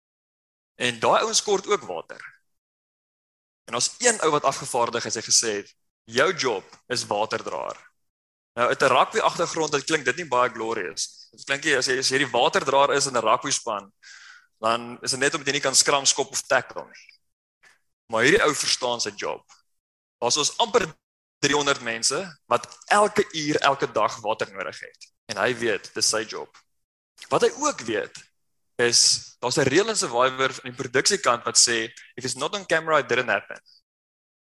En 0.75 0.99
daai 0.99 1.21
ouens 1.21 1.43
kort 1.43 1.67
ook 1.67 1.81
water. 1.81 2.21
En 3.65 3.75
ons 3.75 3.95
een 3.97 4.19
ou 4.21 4.31
wat 4.31 4.43
afgevaardig 4.43 5.03
het, 5.03 5.13
hy 5.13 5.21
gesê 5.21 5.51
het, 5.61 5.75
jou 6.03 6.33
job 6.35 6.65
is 6.87 7.05
waterdraer. 7.07 7.77
Nou 8.53 8.67
uit 8.67 8.81
'n 8.81 8.93
rugby 8.93 9.19
agtergrond, 9.19 9.71
dit 9.71 9.83
klink 9.83 10.05
dit 10.05 10.15
nie 10.15 10.27
baie 10.27 10.49
glorious. 10.49 11.27
Dit 11.31 11.43
klink 11.45 11.63
jy 11.63 11.77
as 11.77 11.85
jy 11.85 11.97
as 11.97 12.09
jy 12.09 12.17
die 12.17 12.31
waterdraer 12.31 12.93
is 12.93 13.05
in 13.05 13.17
'n 13.17 13.25
rugby 13.25 13.51
span, 13.51 13.91
dan 14.59 14.97
is 15.01 15.11
dit 15.11 15.19
net 15.19 15.33
omdat 15.33 15.47
jy 15.47 15.53
nie 15.53 15.67
kan 15.67 15.75
skram 15.75 16.05
skop 16.05 16.31
of 16.31 16.41
tackle 16.41 16.85
nie. 16.85 17.07
Maar 18.05 18.23
hierdie 18.23 18.43
ou 18.43 18.53
verstaan 18.55 19.01
sy 19.01 19.11
job. 19.15 19.41
Daar's 20.19 20.37
ons 20.37 20.57
amper 20.57 20.95
300 21.39 21.81
mense 21.81 22.39
wat 22.45 22.77
elke 22.85 23.27
uur 23.31 23.55
elke 23.55 23.91
dag 23.91 24.19
water 24.21 24.51
nodig 24.51 24.79
het 24.79 25.12
en 25.31 25.37
hy 25.37 25.53
weet 25.57 25.89
dis 25.95 26.09
sy 26.09 26.23
job. 26.27 26.49
Wat 27.29 27.45
hy 27.45 27.51
ook 27.63 27.81
weet 27.87 28.19
is 28.81 28.99
daar's 29.39 29.57
'n 29.57 29.69
reël 29.69 29.89
in 29.89 29.95
Survivor 29.95 30.51
in 30.63 30.71
die 30.71 30.81
produksiekant 30.81 31.43
wat 31.45 31.57
sê 31.57 31.89
if 32.15 32.25
it's 32.25 32.35
not 32.35 32.55
on 32.55 32.65
camera 32.65 32.99
it 32.99 33.09
didn't 33.09 33.29
happen. 33.29 33.59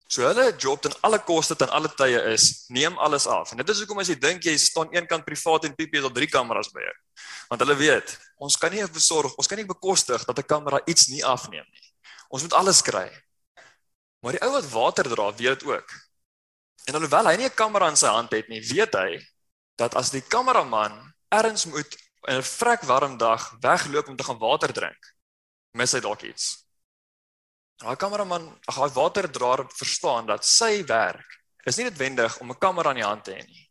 So 0.08 0.24
hulle 0.24 0.56
job 0.58 0.82
ten 0.82 0.94
alle 1.02 1.20
koste 1.20 1.56
ten 1.56 1.70
alle 1.70 1.90
tye 1.90 2.22
is 2.34 2.66
neem 2.70 2.98
alles 2.98 3.28
af. 3.28 3.52
En 3.52 3.58
dit 3.58 3.70
is 3.70 3.80
hoekom 3.80 4.00
as 4.00 4.08
jy 4.08 4.16
dink 4.16 4.44
jy 4.44 4.58
staan 4.58 4.92
eenkant 4.94 5.26
privaat 5.26 5.66
en 5.66 5.76
PP 5.76 6.00
is 6.00 6.02
daar 6.02 6.16
drie 6.16 6.30
kameras 6.32 6.72
by 6.72 6.80
jou. 6.80 6.96
Want 7.50 7.62
hulle 7.62 7.76
weet, 7.76 8.18
ons 8.38 8.56
kan 8.58 8.72
nie 8.72 8.88
besorg, 8.88 9.36
ons 9.36 9.48
kan 9.48 9.58
nie 9.58 9.68
bekostig 9.68 10.24
dat 10.26 10.40
'n 10.40 10.48
kamera 10.48 10.80
iets 10.86 11.08
nie 11.08 11.24
afneem 11.26 11.66
nie. 11.66 11.88
Ons 12.30 12.42
moet 12.42 12.54
alles 12.54 12.82
kry. 12.82 13.12
Maar 14.22 14.32
die 14.32 14.42
ou 14.42 14.52
wat 14.52 14.70
water 14.72 15.04
dra, 15.04 15.34
weet 15.34 15.60
dit 15.60 15.64
ook. 15.68 15.90
En 16.88 16.96
alhoewel 16.96 17.28
hy 17.28 17.36
nie 17.36 17.46
'n 17.46 17.56
kamera 17.56 17.90
in 17.90 17.98
sy 17.98 18.08
hand 18.08 18.32
het 18.32 18.48
nie, 18.48 18.62
weet 18.62 18.94
hy 18.94 19.20
dat 19.78 19.96
as 19.96 20.12
die 20.12 20.24
kameraman 20.26 20.96
ergens 21.30 21.66
moet 21.66 21.98
in 22.28 22.38
'n 22.38 22.44
vrek 22.44 22.82
warm 22.90 23.18
dag 23.18 23.56
wegloop 23.62 24.08
om 24.08 24.16
te 24.16 24.24
gaan 24.24 24.40
water 24.40 24.74
drink, 24.74 25.14
mis 25.72 25.92
hy 25.92 26.00
dalk 26.00 26.22
iets. 26.22 26.66
Daai 27.78 27.96
kameraman, 27.96 28.48
daai 28.66 28.90
waterdraer 28.90 29.66
verstaan 29.70 30.26
dat 30.26 30.46
sy 30.46 30.84
werk 30.86 31.38
is 31.66 31.78
nie 31.78 31.86
noodwendig 31.86 32.40
om 32.40 32.52
'n 32.52 32.58
kamera 32.58 32.90
in 32.90 33.02
die 33.02 33.06
hand 33.06 33.24
te 33.24 33.32
hê 33.32 33.46
nie. 33.46 33.70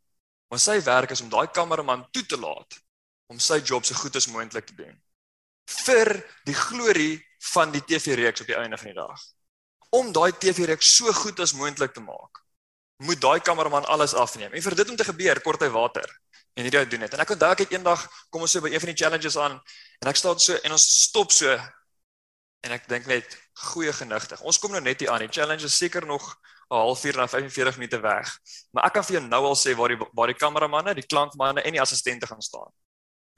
Maar 0.48 0.58
sy 0.58 0.82
werk 0.82 1.10
is 1.10 1.20
om 1.20 1.28
daai 1.28 1.46
kameraman 1.50 2.06
toe 2.12 2.26
te 2.26 2.38
laat 2.38 2.78
om 3.26 3.38
sy 3.38 3.58
job 3.60 3.84
so 3.84 3.94
goed 3.94 4.16
as 4.16 4.26
moontlik 4.26 4.66
te 4.66 4.74
doen 4.74 5.02
vir 5.66 6.12
die 6.46 6.54
glorie 6.54 7.18
van 7.52 7.72
die 7.74 7.82
TV-reeks 7.82 8.40
op 8.40 8.46
die 8.46 8.56
einde 8.56 8.78
van 8.78 8.86
die 8.86 9.00
dag. 9.00 9.22
Om 9.90 10.12
daai 10.12 10.32
TV-reeks 10.32 10.96
so 10.96 11.12
goed 11.12 11.40
as 11.40 11.52
moontlik 11.52 11.92
te 11.94 12.00
maak, 12.00 12.45
moet 12.96 13.20
daai 13.20 13.40
kameraman 13.40 13.84
alles 13.84 14.14
afneem. 14.14 14.52
En 14.52 14.62
vir 14.62 14.74
dit 14.74 14.90
om 14.90 14.96
te 14.96 15.04
gebeur, 15.04 15.40
kort 15.40 15.60
hy 15.60 15.68
water 15.68 16.08
en 16.56 16.64
hierdie 16.64 16.80
ou 16.80 16.88
doen 16.88 17.04
dit. 17.04 17.14
En 17.14 17.20
ek 17.20 17.34
onthou 17.34 17.50
ek 17.52 17.64
het 17.66 17.74
eendag 17.76 18.06
kom 18.32 18.46
ons 18.46 18.54
so 18.56 18.64
by 18.64 18.70
een 18.72 18.80
van 18.80 18.92
die 18.92 18.96
challenges 18.96 19.36
aan 19.36 19.58
en 20.00 20.10
ek 20.10 20.16
staan 20.16 20.40
so 20.40 20.56
en 20.64 20.76
ons 20.76 20.86
stop 21.02 21.34
so 21.34 21.52
en 22.64 22.74
ek 22.74 22.88
dink 22.88 23.06
net 23.10 23.36
goeie 23.72 23.92
genigtig. 23.92 24.40
Ons 24.40 24.58
kom 24.58 24.72
nou 24.72 24.80
net 24.80 25.00
hier 25.00 25.12
aan. 25.12 25.22
Die 25.24 25.32
challenge 25.32 25.68
is 25.68 25.76
seker 25.76 26.06
nog 26.06 26.24
'n 26.70 26.80
halfuur 26.80 27.16
na 27.16 27.26
45 27.28 27.76
minute 27.76 28.00
weg. 28.00 28.38
Maar 28.72 28.86
ek 28.86 28.92
kan 28.92 29.04
vir 29.04 29.20
jou 29.20 29.26
nou 29.28 29.44
al 29.44 29.54
sê 29.54 29.76
waar 29.76 29.88
die 29.88 29.98
waar 30.12 30.26
die 30.26 30.40
kameramanne, 30.40 30.94
die 30.94 31.06
klankmanne 31.06 31.62
en 31.62 31.72
die 31.72 31.80
assistente 31.80 32.26
gaan 32.26 32.42
staan. 32.42 32.72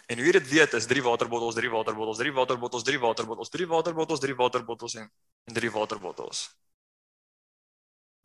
En 0.08 0.16
hoe 0.16 0.26
jy 0.26 0.32
dit 0.32 0.48
weet 0.48 0.72
is 0.72 0.86
drie 0.86 1.02
waterbottels, 1.02 1.54
drie 1.54 1.70
waterbottels, 1.70 2.18
drie 2.18 2.32
waterbottels, 2.32 2.82
drie 2.82 2.98
waterbottels, 2.98 3.50
drie 3.50 3.66
waterbottels, 3.66 4.20
drie 4.20 4.34
waterbottels 4.34 4.94
en 4.94 5.12
en 5.44 5.54
drie 5.54 5.70
waterbottels. 5.70 6.48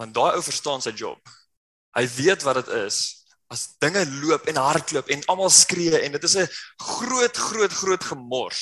Want 0.02 0.14
daai 0.14 0.36
ou 0.38 0.44
verstaan 0.44 0.82
sy 0.82 0.94
job. 0.98 1.20
Hy 1.98 2.08
weet 2.18 2.44
wat 2.44 2.62
dit 2.62 2.72
is 2.84 3.24
as 3.54 3.68
dinge 3.84 4.02
loop 4.24 4.48
en 4.50 4.58
hardloop 4.58 5.10
en 5.14 5.26
almal 5.30 5.52
skree 5.54 6.00
en 6.00 6.16
dit 6.16 6.24
is 6.24 6.36
'n 6.38 6.48
groot 6.78 7.38
groot 7.38 7.74
groot 7.82 8.04
gemors. 8.04 8.62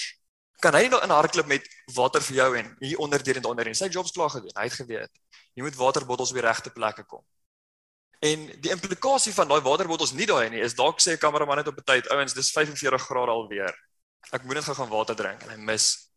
Kan 0.60 0.74
hy 0.74 0.82
nie 0.82 0.90
nou 0.90 1.02
in 1.04 1.10
hardloop 1.10 1.48
met 1.48 1.68
water 1.96 2.22
vir 2.22 2.36
jou 2.36 2.58
en 2.58 2.76
hier 2.80 2.98
onder 2.98 3.24
deur 3.24 3.38
en 3.38 3.46
onder 3.46 3.68
en 3.68 3.76
sy 3.76 3.88
job's 3.88 4.12
klaar 4.12 4.30
gedoen. 4.30 4.52
Hy 4.56 4.64
het 4.64 4.74
geweet. 4.74 5.12
Jy 5.56 5.64
moet 5.64 5.76
waterbottels 5.76 6.30
op 6.30 6.36
die 6.36 6.46
regte 6.48 6.70
plekke 6.70 7.04
kom. 7.04 7.24
En 8.22 8.46
die 8.62 8.70
implikasie 8.70 9.34
van 9.34 9.48
daai 9.48 9.62
waterbottels 9.62 10.14
nie 10.14 10.26
daai 10.26 10.50
nie 10.50 10.62
is 10.62 10.76
dalk 10.76 11.00
sê 11.00 11.14
'n 11.14 11.18
kameraman 11.18 11.58
net 11.58 11.68
op 11.68 11.78
'n 11.78 11.84
tyd, 11.84 12.10
ouens, 12.10 12.34
dis 12.34 12.52
45 12.52 13.02
grade 13.02 13.32
alweer. 13.32 13.74
Ek 14.32 14.44
moet 14.44 14.56
net 14.56 14.64
gou 14.64 14.76
gaan 14.76 14.90
water 14.90 15.16
drink 15.16 15.42
en 15.44 15.50
hy 15.50 15.58
mis 15.58 16.11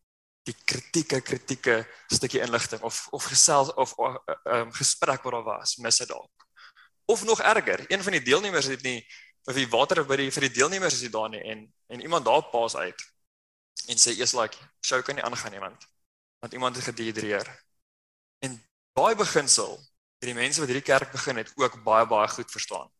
die 0.45 0.55
kritieke 0.69 1.21
kritieke 1.25 1.77
stukkie 2.13 2.43
inligting 2.45 2.83
of 2.85 3.07
of 3.17 3.25
gesels 3.33 3.73
of 3.81 3.95
ehm 3.99 4.19
um, 4.45 4.73
gesprek 4.73 5.23
wat 5.25 5.33
daar 5.33 5.47
was, 5.47 5.77
mis 5.77 5.99
hy 6.03 6.07
dalk. 6.11 6.49
Of 7.05 7.25
nog 7.25 7.41
erger, 7.41 7.85
een 7.89 8.03
van 8.03 8.13
die 8.13 8.23
deelnemers 8.23 8.69
het 8.73 8.83
nie 8.83 9.01
of 9.45 9.57
die 9.57 9.69
water 9.69 10.05
by 10.09 10.17
die 10.17 10.31
vir 10.33 10.49
die 10.49 10.55
deelnemers 10.59 10.99
is 10.99 11.07
nie 11.07 11.13
daar 11.13 11.31
nie 11.33 11.43
en 11.43 11.67
en 11.93 12.01
iemand 12.01 12.25
daar 12.25 12.45
paas 12.53 12.77
uit 12.77 13.01
en 13.89 14.01
sê 14.01 14.17
eers 14.17 14.33
like, 14.33 14.57
"Show 14.85 15.03
kan 15.03 15.15
nie 15.15 15.25
aangaan 15.25 15.53
nie 15.53 15.61
want 15.61 15.87
want 16.41 16.53
iemand 16.53 16.77
het 16.77 16.85
gedehidreer." 16.85 17.49
En 18.45 18.61
daai 18.93 19.15
beginsel 19.15 19.77
het 20.21 20.29
die 20.29 20.35
mense 20.35 20.61
wat 20.61 20.69
hierdie 20.69 20.93
kerk 20.93 21.13
begin 21.13 21.37
het 21.37 21.53
ook 21.57 21.83
baie 21.83 22.07
baie 22.07 22.29
goed 22.29 22.51
verstaan. 22.51 22.91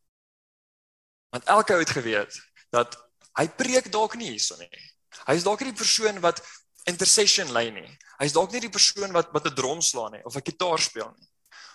Want 1.29 1.43
elke 1.45 1.73
ou 1.73 1.79
het 1.79 1.89
geweet 1.89 2.41
dat 2.69 2.97
hy 3.39 3.47
preek 3.49 3.91
dalk 3.91 4.15
nie 4.15 4.29
hierson 4.29 4.59
nie. 4.59 4.91
Hy 5.25 5.33
is 5.35 5.43
dalk 5.43 5.59
nie 5.59 5.71
die 5.71 5.81
persoon 5.81 6.19
wat 6.19 6.41
intercession 6.89 7.51
lei 7.51 7.69
nie. 7.71 7.87
Hy's 8.19 8.35
dalk 8.35 8.51
nie 8.51 8.63
die 8.63 8.73
persoon 8.73 9.11
wat 9.15 9.31
wat 9.35 9.47
'n 9.47 9.55
drum 9.55 9.81
slaan 9.81 10.11
nie 10.11 10.25
of 10.25 10.35
'n 10.35 10.45
gitaar 10.45 10.79
speel 10.79 11.11
nie. 11.17 11.27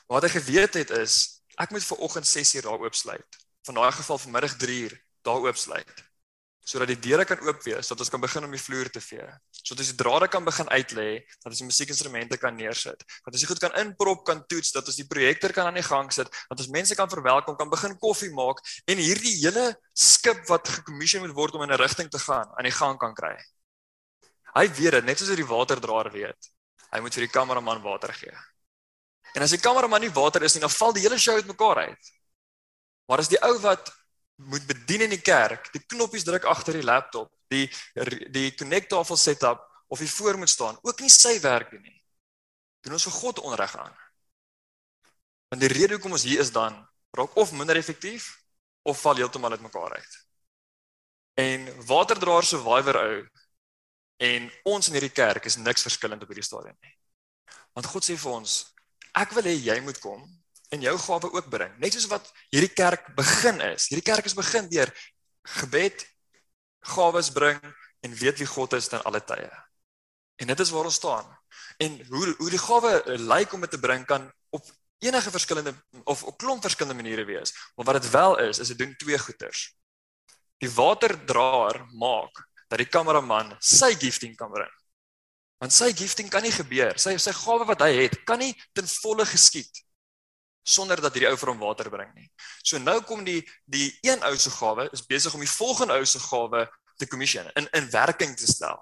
Maar 0.08 0.20
wat 0.20 0.30
hy 0.30 0.40
geweet 0.40 0.74
het 0.74 0.90
is 0.90 1.42
ek 1.58 1.70
moet 1.70 1.84
vir 1.84 1.98
oggend 1.98 2.26
6uur 2.26 2.62
daar 2.62 2.80
oopsluit. 2.80 3.30
Van 3.62 3.74
daai 3.74 3.92
geval 3.92 4.18
vanmiddag 4.18 4.56
3uur 4.56 4.92
daar 5.22 5.42
oopsluit 5.44 6.10
sodat 6.70 6.90
die 6.92 6.98
deure 7.02 7.24
kan 7.26 7.40
oop 7.46 7.62
wees, 7.64 7.88
sodat 7.88 8.04
ons 8.04 8.12
kan 8.12 8.22
begin 8.22 8.46
om 8.46 8.54
die 8.54 8.60
vloer 8.60 8.90
te 8.92 9.02
vee. 9.02 9.26
Sodat 9.60 9.82
ons 9.82 9.92
die 9.92 9.98
drade 9.98 10.28
kan 10.30 10.44
begin 10.46 10.68
uitlê, 10.70 11.08
dat 11.40 11.50
ons 11.50 11.62
die 11.62 11.68
musiekinstrumente 11.68 12.38
kan 12.40 12.54
neersit. 12.56 13.02
Dat 13.24 13.32
ons 13.34 13.42
dit 13.42 13.50
goed 13.50 13.62
kan 13.62 13.76
inprop, 13.80 14.22
kan 14.28 14.42
toets, 14.50 14.72
dat 14.76 14.86
ons 14.86 14.98
die 15.00 15.06
projektor 15.08 15.54
kan 15.56 15.70
aan 15.70 15.80
die 15.80 15.86
gang 15.86 16.10
sit, 16.14 16.30
dat 16.30 16.62
ons 16.62 16.70
mense 16.72 16.96
kan 16.98 17.10
verwelkom, 17.10 17.56
kan 17.58 17.72
begin 17.72 17.96
koffie 18.02 18.30
maak 18.36 18.62
en 18.86 19.02
hierdie 19.02 19.34
hele 19.40 19.70
skip 19.96 20.46
wat 20.50 20.68
gekommissie 20.80 21.22
moet 21.22 21.34
word 21.36 21.58
om 21.58 21.66
in 21.66 21.72
'n 21.74 21.80
rigting 21.80 22.10
te 22.10 22.22
gaan, 22.22 22.46
aan 22.56 22.68
die 22.68 22.76
gang 22.76 22.98
kan 22.98 23.14
kry. 23.14 23.34
Hy 24.54 24.66
weet 24.68 24.98
dit, 24.98 25.06
net 25.06 25.20
soos 25.20 25.30
hy 25.30 25.38
die 25.38 25.46
waterdraer 25.46 26.10
weet. 26.14 26.50
Hy 26.90 27.00
moet 27.04 27.14
vir 27.14 27.26
die 27.26 27.32
kameraman 27.32 27.82
water 27.84 28.12
gee. 28.16 28.34
En 29.36 29.44
as 29.46 29.54
die 29.54 29.62
kameraman 29.62 30.02
nie 30.02 30.12
water 30.14 30.42
is 30.42 30.56
nie, 30.56 30.64
dan 30.64 30.72
val 30.74 30.94
die 30.96 31.04
hele 31.04 31.18
show 31.22 31.36
uitmekaar 31.38 31.84
uit. 31.86 32.12
Maar 33.10 33.22
as 33.22 33.30
die 33.30 33.38
ou 33.46 33.54
wat 33.62 33.92
moet 34.50 34.66
bedien 34.66 35.06
in 35.06 35.14
die 35.14 35.22
kerk, 35.22 35.68
die 35.74 35.82
knoppies 35.92 36.24
druk 36.24 36.46
agter 36.48 36.78
die 36.78 36.86
laptop, 36.86 37.30
die 37.52 37.66
die 38.32 38.50
konnektafel 38.56 39.18
setup 39.18 39.66
of 39.90 40.00
hy 40.00 40.06
voor 40.06 40.38
moet 40.38 40.50
staan, 40.50 40.78
ook 40.82 41.02
nie 41.02 41.10
sy 41.12 41.34
werk 41.42 41.70
doen 41.74 41.82
nie. 41.82 41.98
Doen 42.86 42.96
ons 42.96 43.06
vir 43.08 43.16
God 43.18 43.42
onreg 43.44 43.74
aan. 43.76 43.96
Want 45.50 45.62
die 45.62 45.72
rede 45.72 45.96
hoekom 45.98 46.14
ons 46.16 46.24
hier 46.24 46.40
is 46.40 46.52
dan 46.54 46.78
raak 47.18 47.36
of 47.36 47.52
minder 47.52 47.76
effektief 47.76 48.30
of 48.86 49.00
val 49.02 49.18
heeltemal 49.18 49.58
uitmekaar 49.58 49.96
uit. 49.98 50.18
En 51.42 51.66
waterdraer 51.86 52.46
survivor 52.46 53.00
ou 53.02 53.14
en 54.20 54.50
ons 54.68 54.88
in 54.88 54.96
hierdie 54.98 55.14
kerk 55.16 55.46
is 55.48 55.56
niks 55.56 55.86
verskillend 55.86 56.22
op 56.22 56.30
hierdie 56.32 56.44
stadium 56.44 56.76
nie. 56.84 56.92
Want 57.76 57.88
God 57.88 58.04
sê 58.04 58.16
vir 58.20 58.36
ons, 58.36 58.58
ek 59.16 59.32
wil 59.36 59.48
hê 59.48 59.54
jy 59.56 59.78
moet 59.84 60.00
kom 60.02 60.22
en 60.70 60.84
jou 60.84 60.94
gawe 61.06 61.30
ook 61.32 61.48
bring. 61.50 61.72
Net 61.82 61.96
soos 61.96 62.10
wat 62.10 62.28
hierdie 62.52 62.72
kerk 62.74 63.08
begin 63.16 63.62
is. 63.72 63.88
Hierdie 63.90 64.06
kerk 64.06 64.28
is 64.28 64.36
begin 64.38 64.68
deur 64.70 64.92
gebed, 65.60 66.04
gawes 66.94 67.30
bring 67.34 67.58
en 68.04 68.16
weet 68.16 68.38
wie 68.40 68.48
God 68.48 68.76
is 68.78 68.88
ten 68.92 69.02
alle 69.08 69.22
tye. 69.24 69.48
En 70.40 70.52
dit 70.52 70.60
is 70.60 70.72
waar 70.72 70.88
ons 70.88 71.00
staan. 71.00 71.26
En 71.80 71.96
hoe 72.08 72.34
hoe 72.38 72.50
die 72.52 72.60
gawe 72.60 72.92
lyk 73.18 73.56
om 73.56 73.64
dit 73.64 73.72
te 73.72 73.80
bring 73.80 74.06
kan 74.08 74.28
op 74.50 74.68
enige 75.00 75.32
verskillende 75.32 75.74
of 76.04 76.22
op 76.24 76.38
klomp 76.38 76.62
verskillende 76.62 77.02
maniere 77.02 77.24
wees. 77.24 77.52
Maar 77.76 77.92
wat 77.92 78.02
dit 78.02 78.10
wel 78.10 78.38
is, 78.38 78.58
is 78.58 78.68
dit 78.68 78.78
doen 78.78 78.94
twee 78.96 79.18
goeters. 79.18 79.70
Die 80.60 80.70
waterdraer 80.70 81.86
maak 81.96 82.44
dat 82.70 82.78
die 82.78 82.88
kameraman 82.88 83.56
sy 83.60 83.92
gifting 83.98 84.36
kan 84.38 84.52
bring. 84.52 84.72
Want 85.60 85.74
sy 85.76 85.90
gifting 85.92 86.30
kan 86.32 86.44
nie 86.46 86.54
gebeur. 86.54 86.96
Sy 86.96 87.16
sy 87.20 87.34
gawe 87.36 87.66
wat 87.68 87.82
hy 87.84 87.90
het, 88.04 88.20
kan 88.24 88.40
nie 88.40 88.54
ten 88.76 88.88
volle 89.02 89.26
geskied 89.28 89.82
sonder 90.70 91.00
dat 91.00 91.14
hierdie 91.16 91.30
ou 91.30 91.38
vir 91.40 91.50
hom 91.52 91.62
water 91.64 91.88
bring 91.90 92.10
nie. 92.14 92.28
So 92.62 92.78
nou 92.78 93.00
kom 93.06 93.24
die 93.26 93.40
die 93.70 93.88
een 94.06 94.22
ou 94.28 94.34
se 94.38 94.52
gawe 94.54 94.88
is 94.94 95.02
besig 95.06 95.34
om 95.34 95.42
die 95.42 95.50
volgende 95.50 95.96
ou 95.96 96.06
se 96.06 96.20
gawe 96.22 96.66
te 97.00 97.08
commission 97.08 97.48
in 97.56 97.68
in 97.76 97.88
werking 97.90 98.36
te 98.36 98.46
stel. 98.48 98.78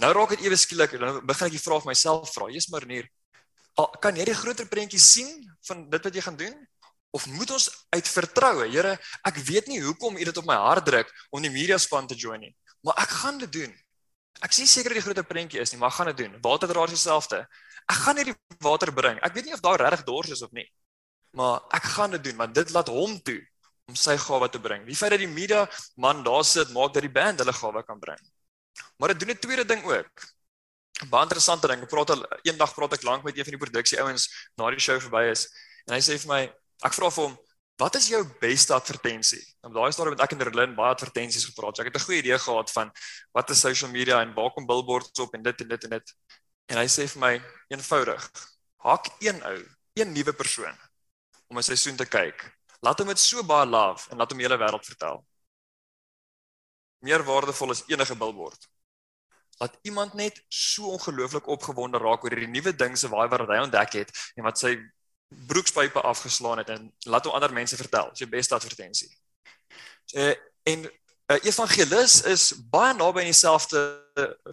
Nou 0.00 0.12
raak 0.16 0.34
dit 0.36 0.46
ewe 0.48 0.56
skielik 0.56 0.96
nou 1.00 1.20
begin 1.28 1.50
ek 1.50 1.56
die 1.56 1.62
vraag 1.62 1.84
vir 1.84 1.92
myself 1.92 2.32
vra. 2.32 2.48
Jesus 2.48 2.72
Marnier, 2.72 3.08
kan 4.00 4.16
jy 4.16 4.24
die 4.28 4.36
groter 4.36 4.68
prentjie 4.68 5.00
sien 5.00 5.30
van 5.68 5.84
dit 5.90 6.08
wat 6.08 6.14
jy 6.16 6.24
gaan 6.24 6.38
doen? 6.40 6.54
Of 7.12 7.26
moet 7.28 7.50
ons 7.52 7.68
uit 7.92 8.08
vertroue, 8.08 8.70
Here, 8.72 8.96
ek 9.28 9.36
weet 9.44 9.68
nie 9.68 9.82
hoekom 9.84 10.16
U 10.16 10.24
dit 10.24 10.38
op 10.40 10.46
my 10.48 10.56
hart 10.56 10.86
druk 10.88 11.10
om 11.30 11.44
die 11.44 11.52
media 11.52 11.76
span 11.78 12.08
te 12.08 12.16
join 12.16 12.40
nie, 12.40 12.54
maar 12.82 12.98
ek 13.02 13.16
gaan 13.22 13.38
dit 13.38 13.52
doen. 13.52 13.72
Ek 14.42 14.52
sien 14.52 14.66
seker 14.66 14.94
die 14.94 15.02
groter 15.02 15.24
prentjie 15.24 15.60
is 15.60 15.72
nie, 15.72 15.78
maar 15.78 15.92
ek 15.92 16.00
gaan 16.00 16.10
dit 16.12 16.24
doen. 16.24 16.38
Waterdraer 16.42 16.90
dieselfde. 16.90 17.46
Ek 17.86 17.98
gaan 18.04 18.16
hierdie 18.16 18.34
water 18.60 18.92
bring. 18.92 19.18
Ek 19.22 19.34
weet 19.34 19.46
nie 19.46 19.54
of 19.54 19.62
daar 19.62 19.80
regtig 19.80 20.04
dors 20.06 20.30
is 20.34 20.42
of 20.42 20.50
nie 20.52 20.66
maar 21.32 21.62
ek 21.72 21.88
gaan 21.96 22.10
dit 22.16 22.24
doen 22.24 22.36
want 22.36 22.54
dit 22.54 22.70
laat 22.70 22.88
hom 22.92 23.16
toe 23.24 23.40
om 23.90 23.96
sy 23.98 24.14
gawe 24.20 24.48
te 24.52 24.60
bring. 24.62 24.84
Die 24.86 24.96
feit 24.96 25.14
dat 25.14 25.20
die 25.20 25.30
media 25.30 25.64
man 26.00 26.22
daar 26.24 26.44
sit 26.46 26.70
maak 26.76 26.92
dat 26.94 27.04
die 27.04 27.12
band 27.12 27.40
hulle 27.42 27.54
gawe 27.56 27.82
kan 27.86 28.00
bring. 28.00 28.20
Maar 28.96 29.12
dit 29.12 29.20
doen 29.20 29.34
'n 29.34 29.40
tweede 29.40 29.64
ding 29.64 29.82
ook. 29.84 30.12
Baie 31.10 31.22
interessante 31.22 31.66
ding. 31.66 31.82
Ek 31.82 31.88
praat 31.88 32.10
al 32.10 32.22
eendag 32.44 32.74
praat 32.74 32.92
ek 32.92 33.02
lank 33.02 33.24
met 33.24 33.36
een 33.36 33.44
van 33.44 33.56
die 33.56 33.64
produksie 33.64 34.00
ouens 34.00 34.28
na 34.56 34.70
die 34.70 34.80
show 34.80 35.00
verby 35.00 35.30
is 35.30 35.48
en 35.86 35.94
hy 35.94 36.00
sê 36.00 36.18
vir 36.18 36.28
my 36.28 36.42
ek 36.84 36.92
vra 36.92 37.10
vir 37.10 37.24
hom 37.24 37.38
Wat 37.82 37.96
is 37.98 38.12
jou 38.12 38.20
beste 38.38 38.74
advertensie? 38.76 39.40
Nou 39.64 39.72
daai 39.74 39.90
storie 39.94 40.12
met 40.14 40.20
ek 40.22 40.36
en 40.36 40.44
Erlin 40.44 40.74
baie 40.76 40.94
advertensies 40.94 41.48
gepraat. 41.48 41.74
So 41.74 41.82
ek 41.82 41.88
het 41.90 41.96
'n 41.98 42.06
goeie 42.06 42.22
idee 42.22 42.38
gehad 42.38 42.70
van 42.70 42.92
wat 43.34 43.50
is 43.50 43.60
social 43.60 43.90
media 43.90 44.20
en 44.22 44.34
waar 44.34 44.52
kom 44.54 44.66
billboards 44.66 45.18
op 45.18 45.34
en 45.34 45.42
dit 45.42 45.60
en 45.60 45.68
dit 45.68 45.84
en 45.84 45.90
dit. 45.90 46.14
En 46.70 46.76
hy 46.78 46.86
sê 46.86 47.08
vir 47.08 47.20
my 47.20 47.34
eenvoudig: 47.74 48.22
Hak 48.76 49.06
een 49.18 49.42
ou, 49.42 49.58
een 49.94 50.12
nuwe 50.12 50.32
persoon 50.32 50.76
om 51.48 51.58
'n 51.58 51.62
seisoen 51.62 51.96
te 51.96 52.06
kyk. 52.06 52.38
Laat 52.80 52.98
hom 52.98 53.08
dit 53.08 53.18
so 53.18 53.42
baie 53.42 53.66
love 53.66 54.10
en 54.10 54.18
laat 54.18 54.30
hom 54.30 54.38
die 54.38 54.46
hele 54.46 54.58
wêreld 54.58 54.86
vertel. 54.86 55.26
Meer 57.00 57.24
waardevol 57.24 57.70
as 57.70 57.84
enige 57.88 58.16
billboard. 58.16 58.68
laat 59.60 59.78
iemand 59.82 60.14
net 60.14 60.44
so 60.48 60.90
ongelooflik 60.96 61.46
opgewonde 61.46 61.98
raak 61.98 62.24
oor 62.24 62.30
hierdie 62.34 62.50
nuwe 62.50 62.72
ding 62.76 62.96
se 62.98 63.08
waai 63.08 63.28
wat 63.28 63.46
hy 63.48 63.58
ontdek 63.62 63.92
het 63.92 64.10
en 64.36 64.44
wat 64.44 64.58
sy 64.58 64.72
broekspype 65.46 66.00
afgeslaan 66.00 66.58
het 66.58 66.68
en 66.68 66.92
laat 67.08 67.24
hom 67.24 67.34
ander 67.34 67.52
mense 67.52 67.76
vertel. 67.76 68.10
Dis 68.10 68.24
jou 68.24 68.30
beste 68.30 68.54
advertensie. 68.54 69.10
Uh, 70.14 70.34
en 70.62 70.78
'n 70.82 70.90
uh, 71.32 71.38
evangelis 71.48 72.22
is 72.22 72.52
baie 72.70 72.94
naby 72.94 73.22
aan 73.22 73.30
dieselfde 73.30 74.02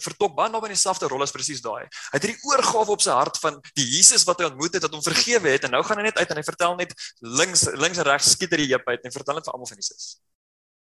vertok 0.05 0.35
baie 0.35 0.51
naby 0.51 0.69
aan 0.69 0.75
dieselfde 0.75 1.07
rol 1.11 1.25
as 1.25 1.33
presies 1.35 1.61
daai. 1.61 1.83
Hy 1.83 2.15
het 2.15 2.25
hierdie 2.25 2.49
oorgawe 2.51 2.95
op 2.95 3.03
sy 3.03 3.11
hart 3.15 3.39
van 3.43 3.59
die 3.75 3.85
Jesus 3.97 4.23
wat 4.27 4.39
hy 4.39 4.49
ontmoet 4.51 4.77
het, 4.77 4.85
wat 4.85 4.95
hom 4.95 5.03
vergewe 5.03 5.51
het 5.51 5.67
en 5.67 5.75
nou 5.75 5.83
gaan 5.83 5.99
hy 5.99 6.07
net 6.07 6.19
uit 6.19 6.29
en 6.29 6.39
hy 6.39 6.45
vertel 6.47 6.75
net 6.79 6.93
links 7.19 7.65
links 7.75 7.99
en 7.99 8.07
regs 8.07 8.33
skiet 8.35 8.55
hy 8.55 8.63
die 8.63 8.71
heup 8.73 8.87
uit 8.87 9.03
en 9.03 9.15
vertel 9.15 9.39
dit 9.39 9.49
vir 9.49 9.57
almal 9.57 9.71
van 9.71 9.81
Jesus. 9.81 10.19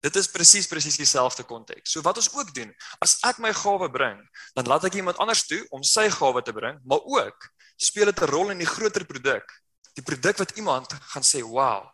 Dit 0.05 0.15
is 0.21 0.29
presies 0.29 0.69
presies 0.69 0.99
dieselfde 0.99 1.43
konteks. 1.43 1.91
So 1.91 2.05
wat 2.05 2.19
ons 2.21 2.29
ook 2.35 2.53
doen, 2.53 2.69
as 3.01 3.17
ek 3.25 3.41
my 3.41 3.53
gawe 3.55 3.89
bring, 3.89 4.19
dan 4.53 4.69
laat 4.69 4.85
ek 4.85 4.99
iemand 4.99 5.17
anders 5.23 5.47
toe 5.49 5.63
om 5.73 5.81
sy 5.81 6.05
gawe 6.13 6.43
te 6.45 6.53
bring, 6.53 6.77
maar 6.85 7.01
ook 7.01 7.49
speel 7.77 8.11
dit 8.11 8.21
'n 8.21 8.29
rol 8.29 8.53
in 8.53 8.61
die 8.61 8.69
groter 8.69 9.05
produk 9.05 9.45
die 9.97 10.05
produk 10.05 10.37
wat 10.37 10.55
iemand 10.59 10.93
gaan 10.93 11.25
sê, 11.25 11.41
"Wow. 11.41 11.89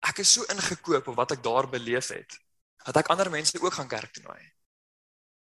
Ek 0.00 0.18
is 0.18 0.32
so 0.32 0.44
ingekoop 0.44 1.08
op 1.08 1.16
wat 1.16 1.32
ek 1.32 1.42
daar 1.42 1.68
beleef 1.68 2.08
het, 2.08 2.38
dat 2.84 2.96
ek 2.96 3.08
ander 3.08 3.30
mense 3.30 3.60
ook 3.60 3.72
gaan 3.72 3.88
kerk 3.88 4.12
toe 4.12 4.22
nooi." 4.22 4.52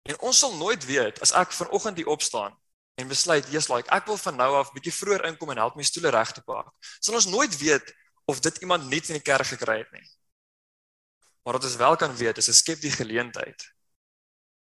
En 0.03 0.21
ons 0.21 0.39
sal 0.39 0.57
nooit 0.57 0.85
weet 0.85 1.21
as 1.21 1.33
ek 1.33 1.53
vanoggend 1.53 1.97
hier 1.97 2.07
opstaan 2.07 2.59
en 2.95 3.09
besluit, 3.09 3.47
"Jesus, 3.47 3.69
like 3.69 3.91
ek 3.91 4.07
wil 4.07 4.17
van 4.17 4.37
nou 4.37 4.55
af 4.55 4.73
bietjie 4.73 4.95
vroeër 4.95 5.25
inkom 5.25 5.51
en 5.51 5.57
help 5.57 5.77
my 5.77 5.83
stoele 5.83 6.11
reg 6.11 6.33
te 6.33 6.43
pak." 6.43 6.73
Sal 7.01 7.15
ons 7.15 7.27
nooit 7.27 7.57
weet 7.59 7.95
of 8.25 8.41
dit 8.41 8.57
iemand 8.57 8.89
nuut 8.89 9.09
in 9.09 9.15
die 9.15 9.23
kerk 9.23 9.47
gekry 9.47 9.79
het 9.79 9.93
nie. 9.93 10.11
Maar 11.43 11.55
wat 11.55 11.65
ons 11.65 11.77
wel 11.77 11.97
kan 11.97 12.17
weet 12.17 12.37
is 12.39 12.49
'n 12.49 12.53
skep 12.53 12.81
die 12.81 12.91
geleentheid 12.91 13.75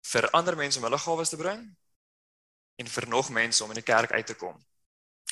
vir 0.02 0.30
ander 0.30 0.56
mense 0.56 0.78
om 0.78 0.84
hulle 0.84 0.98
gawes 0.98 1.28
te 1.28 1.36
bring 1.36 1.76
en 2.76 2.86
vir 2.86 3.08
nog 3.08 3.30
mense 3.30 3.64
om 3.64 3.70
in 3.70 3.80
die 3.80 3.92
kerk 3.92 4.12
uit 4.12 4.26
te 4.26 4.34
kom. 4.34 4.66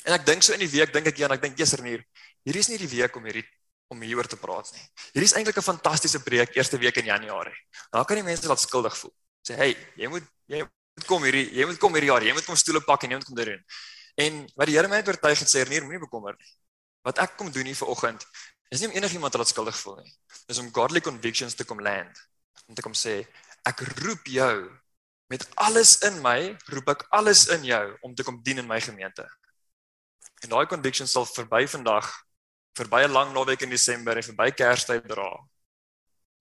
En 0.03 0.13
ek 0.13 0.25
dink 0.25 0.43
so 0.43 0.53
in 0.53 0.59
die 0.59 0.69
week 0.69 0.93
dink 0.93 1.07
ek 1.07 1.17
ja, 1.17 1.29
ek 1.31 1.41
dink 1.41 1.59
eers 1.59 1.75
hier. 1.79 2.03
Hierdie 2.45 2.61
is 2.61 2.69
nie 2.69 2.77
die 2.77 2.91
week 2.91 3.15
om 3.15 3.23
hierdie 3.25 3.45
om 3.93 4.01
hieroor 4.01 4.27
te 4.27 4.37
praat 4.37 4.71
nie. 4.73 4.83
Hierdie 5.13 5.29
is 5.29 5.35
eintlik 5.37 5.57
'n 5.57 5.61
fantastiese 5.61 6.19
preek 6.19 6.55
eerste 6.57 6.77
week 6.77 6.97
in 6.97 7.05
Januarie. 7.05 7.55
Daar 7.91 8.05
kan 8.05 8.17
die 8.17 8.23
mense 8.23 8.47
laat 8.47 8.59
skuldig 8.59 8.97
voel. 8.97 9.13
Sê 9.47 9.55
hey, 9.55 9.77
jy 9.95 10.07
moet 10.07 10.23
jy 10.47 10.59
moet 10.59 11.05
kom 11.05 11.23
hierdie 11.23 11.49
jy 11.53 11.65
moet 11.65 11.77
kom 11.77 11.93
hierdie 11.93 12.09
jaar. 12.09 12.23
Jy 12.23 12.33
moet 12.33 12.45
kom 12.45 12.55
stoele 12.55 12.81
pak 12.81 13.03
en 13.03 13.11
jy 13.11 13.17
moet 13.17 13.25
kom 13.25 13.35
doen. 13.35 13.63
En 14.15 14.47
wat 14.55 14.67
die 14.67 14.75
Here 14.75 14.87
my 14.87 15.01
oortuig 15.03 15.39
het 15.39 15.49
sê, 15.49 15.67
nee, 15.69 15.81
moenie 15.81 15.99
bekommer 15.99 16.35
nie. 16.37 16.51
Wat 17.03 17.19
ek 17.19 17.37
kom 17.37 17.51
doen 17.51 17.65
hier 17.65 17.75
vanoggend 17.75 18.25
is 18.73 18.81
nie 18.81 18.89
om 18.89 18.95
enigiemand 18.95 19.31
te 19.31 19.37
laat 19.37 19.51
skuldig 19.51 19.77
voel 19.77 19.99
nie. 20.01 20.13
Dis 20.49 20.59
om 20.61 20.71
godly 20.73 21.01
convictions 21.01 21.53
te 21.55 21.65
kom 21.67 21.79
land. 21.79 22.17
Om 22.67 22.75
te 22.75 22.81
kom 22.81 22.95
sê, 22.97 23.21
ek 23.65 23.83
roep 24.01 24.25
jou 24.27 24.55
met 25.29 25.45
alles 25.55 25.99
in 26.05 26.19
my, 26.21 26.55
roep 26.73 26.89
ek 26.95 27.05
alles 27.17 27.45
in 27.53 27.65
jou 27.65 27.83
om 28.05 28.15
te 28.15 28.25
kom 28.25 28.41
dien 28.43 28.61
in 28.61 28.67
my 28.69 28.79
gemeente. 28.81 29.25
En 30.45 30.51
daai 30.53 30.67
conviction 30.69 31.07
sal 31.09 31.25
verby 31.25 31.63
vandag, 31.65 32.05
verby 32.77 33.01
'n 33.05 33.11
lang 33.11 33.33
naweek 33.33 33.61
in 33.65 33.69
Desember 33.73 34.17
en 34.17 34.23
verby 34.23 34.51
Kerstyd 34.51 35.07
dra. 35.09 35.31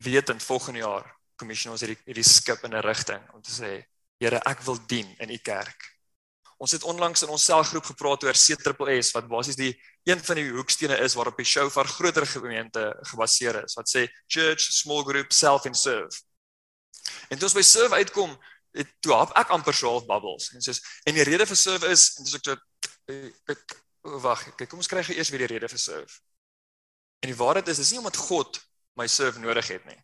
Wetend 0.05 0.43
volgende 0.43 0.81
jaar 0.81 1.07
kommission 1.37 1.73
ons 1.73 1.81
hierdie 1.81 1.99
hierdie 2.05 2.29
skip 2.29 2.65
in 2.65 2.75
'n 2.75 2.85
rigting 2.85 3.23
om 3.33 3.43
te 3.43 3.51
sê, 3.51 3.85
Here, 4.21 4.41
ek 4.47 4.63
wil 4.63 4.79
dien 4.87 5.09
in 5.19 5.31
u 5.31 5.39
kerk. 5.39 5.91
Ons 6.59 6.73
het 6.73 6.85
onlangs 6.87 7.23
in 7.23 7.29
ons 7.29 7.45
selgroep 7.45 7.85
gepraat 7.85 8.25
oor 8.25 8.33
CSS 8.33 9.13
wat 9.13 9.29
basies 9.29 9.57
die 9.57 9.73
een 10.05 10.21
van 10.21 10.37
die 10.37 10.51
hoekstene 10.51 10.97
is 11.03 11.15
waarop 11.15 11.37
die 11.37 11.45
show 11.45 11.69
vir 11.71 11.85
groter 11.85 12.27
gemeente 12.27 12.85
gebaseer 13.11 13.65
is 13.65 13.75
wat 13.75 13.91
sê 13.91 14.07
church, 14.29 14.61
small 14.61 15.03
group, 15.03 15.33
self 15.33 15.67
and 15.67 15.77
serve. 15.77 16.23
En 17.29 17.39
toe 17.39 17.49
ons 17.49 17.57
by 17.59 17.63
serve 17.63 17.95
uitkom, 17.95 18.39
het 18.75 18.89
toe 19.01 19.13
hap 19.15 19.35
ek 19.37 19.51
amper 19.51 19.75
so 19.75 19.91
half 19.91 20.07
bubbles 20.07 20.53
en 20.55 20.63
sê 20.63 20.77
en 21.07 21.15
die 21.15 21.27
rede 21.27 21.47
vir 21.47 21.57
serve 21.57 21.91
is 21.91 22.15
en 22.19 22.25
dis 22.25 22.39
ek 22.39 22.45
so 22.45 22.57
wag, 24.05 24.45
kyk, 24.57 24.69
kom 24.69 24.83
ons 24.83 24.89
kry 24.91 25.03
eers 25.15 25.31
weer 25.33 25.47
die 25.47 25.55
rede 25.55 25.69
vir 25.69 25.81
serve. 25.81 26.21
En 27.25 27.31
die 27.33 27.39
waarheid 27.39 27.69
is, 27.73 27.81
dis 27.81 27.95
nie 27.95 28.01
omdat 28.03 28.21
God 28.21 28.61
my 29.01 29.07
serve 29.09 29.41
nodig 29.41 29.69
het 29.73 29.85
nie. 29.89 30.01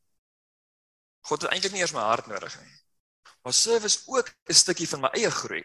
God 1.28 1.44
het 1.44 1.52
eintlik 1.52 1.74
nie 1.74 1.82
eers 1.82 1.92
my 1.92 2.04
hart 2.08 2.30
nodig 2.30 2.54
nie. 2.62 2.78
Maar 3.44 3.56
serve 3.56 3.86
is 3.86 4.02
ook 4.06 4.32
'n 4.48 4.54
stukkie 4.54 4.88
van 4.88 5.00
my 5.00 5.10
eie 5.12 5.30
groei. 5.30 5.64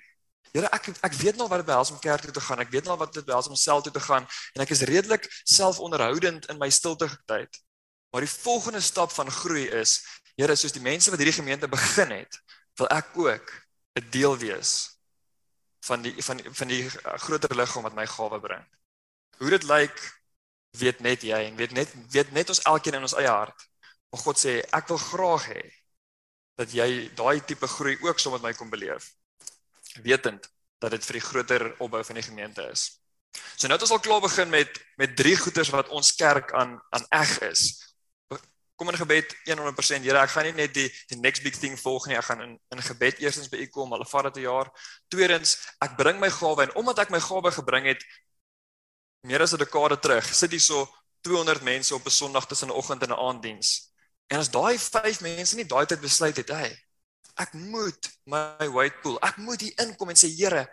Here, 0.51 0.67
ek 0.71 0.87
ek 1.03 1.13
weet 1.13 1.35
nog 1.35 1.49
wat 1.49 1.59
dit 1.59 1.65
behels 1.65 1.91
om 1.91 1.99
kerk 1.99 2.21
toe 2.21 2.31
te 2.31 2.41
gaan. 2.41 2.59
Ek 2.59 2.69
weet 2.69 2.83
nog 2.83 2.99
wat 2.99 3.13
dit 3.13 3.25
behels 3.25 3.47
om 3.47 3.55
self 3.55 3.83
toe 3.83 3.91
te 3.91 3.99
gaan 3.99 4.27
en 4.53 4.61
ek 4.61 4.69
is 4.69 4.81
redelik 4.81 5.27
selfonderhoudend 5.43 6.45
in 6.45 6.57
my 6.57 6.69
stilte 6.69 7.09
tyd. 7.25 7.63
Maar 8.11 8.21
die 8.21 8.29
volgende 8.29 8.79
stap 8.79 9.11
van 9.11 9.31
groei 9.31 9.67
is, 9.67 10.03
Here, 10.35 10.55
soos 10.55 10.71
die 10.71 10.81
mense 10.81 11.09
wat 11.09 11.19
hierdie 11.19 11.41
gemeente 11.41 11.67
begin 11.67 12.11
het, 12.11 12.41
wil 12.75 12.87
ek 12.87 13.17
ook 13.17 13.51
'n 13.95 14.09
deel 14.11 14.37
wees 14.37 14.94
van 15.85 16.01
die 16.01 16.13
van 16.23 16.41
van 16.59 16.71
die 16.71 16.83
groter 17.25 17.55
liggaam 17.55 17.85
wat 17.87 17.95
my 17.97 18.05
gawe 18.09 18.39
bring. 18.41 18.65
Hoe 19.37 19.49
dit 19.49 19.63
lyk, 19.69 20.01
weet 20.79 20.99
net 21.05 21.23
jy 21.23 21.41
en 21.49 21.55
weet 21.59 21.75
net 21.77 21.93
weet 22.13 22.31
net 22.31 22.49
ons 22.49 22.63
elkeen 22.71 22.99
in 22.99 23.07
ons 23.07 23.17
eie 23.19 23.31
hart. 23.31 23.67
Maar 24.09 24.23
God 24.23 24.41
sê 24.41 24.59
ek 24.71 24.89
wil 24.91 25.01
graag 25.01 25.47
hê 25.53 25.63
dat 26.59 26.71
jy 26.73 26.89
daai 27.15 27.41
tipe 27.45 27.67
groei 27.67 27.97
ook 28.01 28.19
saam 28.19 28.37
met 28.37 28.45
my 28.47 28.53
kom 28.57 28.69
beleef. 28.71 29.11
Wetend 30.03 30.49
dat 30.79 30.95
dit 30.95 31.05
vir 31.05 31.19
die 31.19 31.27
groter 31.29 31.65
opbou 31.83 32.03
van 32.03 32.19
die 32.19 32.25
gemeente 32.25 32.63
is. 32.71 32.87
So 33.55 33.67
nou 33.67 33.75
het 33.75 33.83
ons 33.83 33.91
al 33.95 34.03
klaar 34.03 34.23
begin 34.23 34.49
met 34.49 34.79
met 34.97 35.15
drie 35.15 35.35
goeders 35.37 35.71
wat 35.75 35.89
ons 35.89 36.15
kerk 36.15 36.53
aan 36.53 36.79
aan 36.95 37.05
eg 37.21 37.39
is 37.51 37.84
kom 38.75 38.89
in 38.89 38.97
gebed 38.99 39.35
100%. 39.47 40.03
Here, 40.03 40.19
ek 40.19 40.29
gaan 40.29 40.45
nie 40.49 40.53
net 40.53 40.73
die 40.75 40.87
die 41.11 41.19
next 41.19 41.43
big 41.43 41.55
thing 41.55 41.77
volg 41.79 42.07
nie. 42.07 42.17
Ek 42.19 42.27
gaan 42.27 42.41
in 42.43 42.53
in 42.75 42.83
gebed 42.83 43.21
eerstens 43.23 43.49
by 43.49 43.61
U 43.63 43.67
kom, 43.71 43.93
al 43.93 44.05
vat 44.05 44.29
dit 44.29 44.43
'n 44.43 44.47
jaar. 44.47 44.71
Tweedens, 45.09 45.57
ek 45.81 45.97
bring 45.97 46.19
my 46.19 46.29
gawe 46.29 46.63
en 46.63 46.75
omdat 46.75 46.99
ek 46.99 47.09
my 47.09 47.19
gawe 47.19 47.51
gebring 47.51 47.85
het 47.85 48.03
meer 49.23 49.41
as 49.41 49.53
'n 49.53 49.57
dekade 49.57 49.99
terug, 49.99 50.25
sit 50.33 50.51
hier 50.51 50.61
so 50.61 50.87
200 51.21 51.61
mense 51.63 51.95
op 51.95 52.05
'n 52.05 52.11
Sondag 52.11 52.47
tussen 52.47 52.69
'n 52.69 52.77
oggend 52.77 53.03
en 53.03 53.09
'n 53.09 53.19
aanddiens. 53.19 53.91
En 54.27 54.39
as 54.39 54.49
daai 54.49 54.77
5 54.77 55.21
mense 55.21 55.55
nie 55.55 55.65
daai 55.65 55.85
tyd 55.85 56.01
besluit 56.01 56.37
het, 56.37 56.49
hey, 56.49 56.73
ek 57.37 57.53
moet 57.53 58.09
my 58.25 58.67
white 58.69 58.97
pool, 59.01 59.17
ek 59.21 59.37
moet 59.37 59.61
hier 59.61 59.73
inkom 59.77 60.09
en 60.09 60.15
sê 60.15 60.27
Here, 60.27 60.67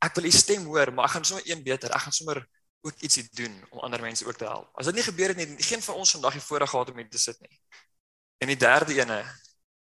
ek 0.00 0.14
wil 0.14 0.24
U 0.24 0.30
stem 0.30 0.64
hoor, 0.64 0.92
maar 0.92 1.04
ek 1.04 1.10
gaan 1.16 1.24
sommer 1.24 1.50
een 1.50 1.62
beter. 1.62 1.90
Ek 1.90 2.00
gaan 2.06 2.12
sommer 2.12 2.48
ook 2.84 3.00
ietsie 3.00 3.24
doen 3.32 3.54
om 3.70 3.78
ander 3.86 4.00
mense 4.00 4.26
ook 4.26 4.36
te 4.36 4.44
help. 4.44 4.68
As 4.76 4.88
dit 4.90 4.94
nie 4.98 5.06
gebeur 5.06 5.32
het 5.32 5.40
nie, 5.40 5.62
geen 5.62 5.82
van 5.82 5.94
ons 5.94 6.10
vandag 6.16 6.36
hier 6.36 6.44
voorreg 6.44 6.70
gehad 6.70 6.90
om 6.90 7.00
hier 7.00 7.08
te 7.08 7.18
sit 7.18 7.40
nie. 7.40 7.60
En 8.44 8.52
die 8.52 8.60
derde 8.60 8.94
ene 9.00 9.20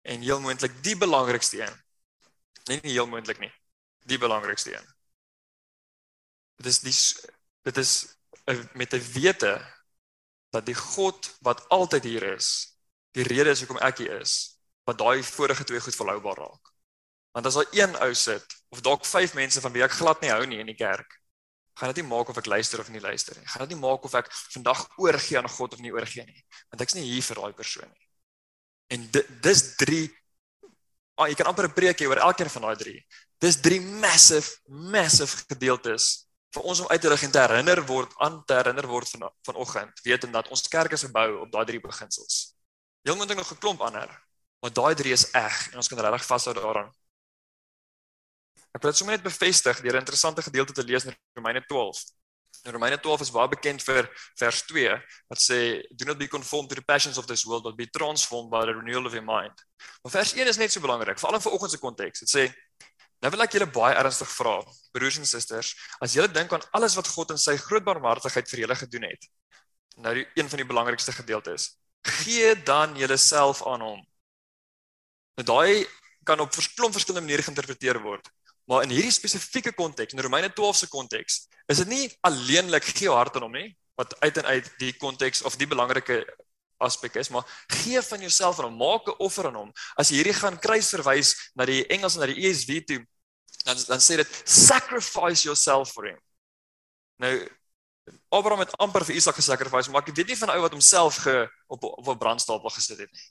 en 0.01 0.23
heel 0.23 0.39
moontlik 0.39 0.75
die 0.83 0.95
belangrikste 0.97 1.61
een. 1.61 1.77
Nee, 2.69 2.79
nie 2.83 2.95
heel 2.95 3.07
moontlik 3.07 3.39
nie. 3.43 3.51
Die 4.07 4.17
belangrikste 4.17 4.75
een. 4.75 4.87
Dit 6.61 6.71
is 6.71 6.79
die 6.79 6.95
dit 7.63 7.77
is 7.77 7.93
met 8.73 8.93
'n 8.93 9.03
wete 9.13 9.53
dat 10.49 10.65
die 10.65 10.75
God 10.75 11.37
wat 11.41 11.69
altyd 11.69 12.03
hier 12.03 12.23
is, 12.23 12.77
die 13.11 13.23
rede 13.23 13.49
is 13.49 13.59
hoekom 13.59 13.77
ek 13.77 13.97
hier 13.97 14.19
is, 14.19 14.59
wat 14.83 14.97
daai 14.97 15.23
vorige 15.23 15.63
twee 15.63 15.79
goed 15.79 15.95
volhoubaar 15.95 16.37
raak. 16.37 16.71
Want 17.31 17.45
as 17.45 17.53
daar 17.53 17.71
een 17.71 17.95
ou 17.95 18.13
sit 18.13 18.45
of 18.69 18.81
dalk 18.81 19.05
vyf 19.05 19.33
mense 19.33 19.61
van 19.61 19.71
wie 19.71 19.83
ek 19.83 19.91
glad 19.91 20.21
nie 20.21 20.29
hou 20.29 20.45
nie 20.45 20.59
in 20.59 20.69
die 20.69 20.77
kerk, 20.77 21.22
gaan 21.73 21.93
dit 21.93 22.03
nie 22.03 22.09
maak 22.09 22.29
of 22.29 22.38
ek 22.38 22.45
luister 22.45 22.79
of 22.79 22.89
nie 22.89 23.01
luister 23.01 23.38
nie. 23.38 23.47
Gaan 23.47 23.67
dit 23.67 23.75
nie 23.75 23.81
maak 23.81 24.03
of 24.05 24.13
ek 24.13 24.31
vandag 24.31 24.88
oorgee 24.97 25.38
aan 25.38 25.49
God 25.49 25.73
of 25.73 25.79
nie 25.79 25.93
oorgee 25.93 26.25
nie. 26.25 26.45
Want 26.69 26.81
ek's 26.81 26.93
nie 26.93 27.05
hier 27.07 27.23
vir 27.23 27.41
daai 27.41 27.53
persoon 27.53 27.89
nie. 27.89 28.07
En 28.93 29.07
dit 29.12 29.31
dis 29.41 29.63
drie 29.77 30.05
Ah, 31.13 31.27
jy 31.29 31.36
kan 31.38 31.45
amper 31.45 31.67
'n 31.69 31.73
preek 31.77 31.99
hê 32.01 32.07
oor 32.09 32.17
elkeen 32.17 32.49
van 32.49 32.62
daai 32.62 32.75
drie. 32.75 32.99
Dis 33.38 33.62
drie 33.62 33.79
massive 33.79 34.49
massive 34.65 35.45
gedeeltes 35.45 36.25
vir 36.53 36.63
ons 36.63 36.79
om 36.79 36.88
uit 36.89 37.01
te 37.01 37.09
rig 37.09 37.23
en 37.23 37.31
te 37.31 37.39
herinner 37.39 37.81
word 37.86 38.12
aan 38.17 38.41
te 38.45 38.53
herinner 38.53 38.88
word 38.88 39.09
van 39.09 39.29
vanoggend, 39.45 40.01
wetend 40.03 40.33
dat 40.33 40.49
ons 40.49 40.67
kerk 40.67 40.91
is 40.91 41.05
gebou 41.05 41.41
op 41.41 41.51
daai 41.51 41.65
drie 41.65 41.79
beginsels. 41.79 42.55
Heel 43.05 43.15
moet 43.15 43.29
ek 43.29 43.38
nog 43.38 43.51
'n 43.51 43.62
klomp 43.62 43.81
ander, 43.81 44.09
maar 44.62 44.73
daai 44.73 44.95
drie 44.95 45.13
is 45.13 45.29
eg 45.31 45.69
en 45.71 45.77
ons 45.77 45.88
kan 45.88 45.99
regtig 45.99 46.25
vashou 46.25 46.53
daaraan. 46.53 46.91
Ek 48.73 48.81
wil 48.81 48.89
dit 48.89 48.97
sommer 48.97 49.13
net 49.13 49.25
bevestig 49.25 49.81
deur 49.86 49.95
'n 49.95 50.01
interessante 50.01 50.41
gedeelte 50.41 50.73
te 50.73 50.83
lees 50.83 51.05
in 51.05 51.15
Romeine 51.38 51.62
12. 51.69 52.01
In 52.65 52.71
Romeine 52.71 52.97
12 52.99 53.21
is 53.21 53.31
baie 53.31 53.47
bekend 53.47 53.83
vir 53.83 54.07
vers 54.39 54.62
2 54.65 54.89
wat 55.29 55.39
sê 55.39 55.83
do 55.91 56.05
not 56.05 56.17
be 56.17 56.27
conformed 56.27 56.69
to 56.69 56.75
the 56.75 56.86
passions 56.86 57.17
of 57.17 57.27
this 57.27 57.43
world 57.45 57.63
but 57.63 57.75
be 57.75 57.86
transformed 57.86 58.49
by 58.49 58.65
the 58.65 58.73
renewal 58.73 59.05
of 59.05 59.13
your 59.13 59.25
mind. 59.25 59.53
Maar 60.01 60.12
vers 60.12 60.33
1 60.33 60.47
is 60.47 60.57
net 60.57 60.71
so 60.71 60.81
belangrik, 60.81 61.19
veral 61.19 61.36
in 61.36 61.41
vanoggend 61.41 61.71
se 61.71 61.77
konteks. 61.77 62.19
Dit 62.25 62.29
sê 62.29 62.43
nou 63.21 63.31
wil 63.31 63.45
ek 63.45 63.53
julle 63.55 63.69
baie 63.71 63.95
ernstig 63.95 64.31
vra, 64.36 64.57
broers 64.91 65.17
en 65.17 65.25
susters, 65.25 65.75
as 66.01 66.15
julle 66.17 66.31
dink 66.31 66.53
aan 66.53 66.65
alles 66.71 66.95
wat 66.95 67.07
God 67.07 67.31
in 67.36 67.38
sy 67.38 67.57
groot 67.57 67.83
barmhartigheid 67.83 68.49
vir 68.49 68.65
julle 68.65 68.75
gedoen 68.75 69.05
het. 69.07 69.27
Nou 70.01 70.13
die 70.17 70.25
een 70.36 70.49
van 70.49 70.63
die 70.63 70.67
belangrikste 70.67 71.13
gedeeltes. 71.13 71.75
Gee 72.23 72.55
dan 72.63 72.97
julleself 72.97 73.62
aan 73.67 73.86
hom. 73.86 74.01
Nou 75.38 75.45
daai 75.45 75.86
kan 76.25 76.39
op 76.39 76.53
verskillende 76.53 77.21
maniere 77.21 77.43
geïnterpreteer 77.43 78.01
word. 78.01 78.31
Maar 78.65 78.86
in 78.86 78.93
hierdie 78.95 79.12
spesifieke 79.12 79.73
konteks, 79.76 80.13
in 80.13 80.23
Romeine 80.23 80.54
12 80.54 80.76
se 80.78 80.88
konteks, 80.88 81.47
is 81.67 81.82
dit 81.84 81.88
nie 81.88 82.06
alleenlik 82.21 82.84
gee 82.84 83.10
jou 83.10 83.15
hart 83.15 83.36
aan 83.36 83.47
hom 83.47 83.58
nie, 83.58 83.69
wat 83.99 84.15
uit 84.23 84.38
en 84.38 84.45
uit 84.45 84.69
die 84.80 84.93
konteks 84.97 85.43
of 85.47 85.58
die 85.60 85.67
belangrike 85.67 86.23
aspek 86.84 87.15
is, 87.21 87.30
maar 87.30 87.47
gee 87.71 88.02
van 88.02 88.23
jouself 88.23 88.60
aan 88.60 88.71
hom, 88.71 88.78
maak 88.80 89.08
'n 89.08 89.19
offer 89.19 89.47
aan 89.47 89.56
hom. 89.56 89.71
As 89.95 90.10
jy 90.10 90.21
hierdie 90.21 90.39
gaan 90.39 90.60
kruis 90.60 90.89
verwys 90.89 91.52
na 91.56 91.65
die 91.65 91.86
Engels 91.88 92.15
en 92.15 92.19
na 92.19 92.32
die 92.32 92.47
ESV 92.47 92.84
toe, 92.86 93.02
dan 93.63 93.78
dan 93.88 93.99
sê 93.99 94.15
dit 94.19 94.41
sacrifice 94.45 95.43
yourself 95.43 95.91
for 95.91 96.06
him. 96.06 96.19
Nou 97.19 97.47
Abraham 98.30 98.60
het 98.60 98.78
amper 98.78 99.06
vir 99.06 99.15
Isak 99.15 99.36
gesacrifice, 99.36 99.91
maar 99.91 100.04
ek 100.04 100.15
weet 100.15 100.28
nie 100.28 100.38
van 100.38 100.49
ou 100.49 100.62
wat 100.62 100.76
homself 100.76 101.21
ge 101.23 101.47
op 101.67 101.84
op 101.84 102.08
'n 102.08 102.17
brandstapel 102.17 102.69
gesit 102.69 102.97
het 102.97 103.12
nie. 103.12 103.28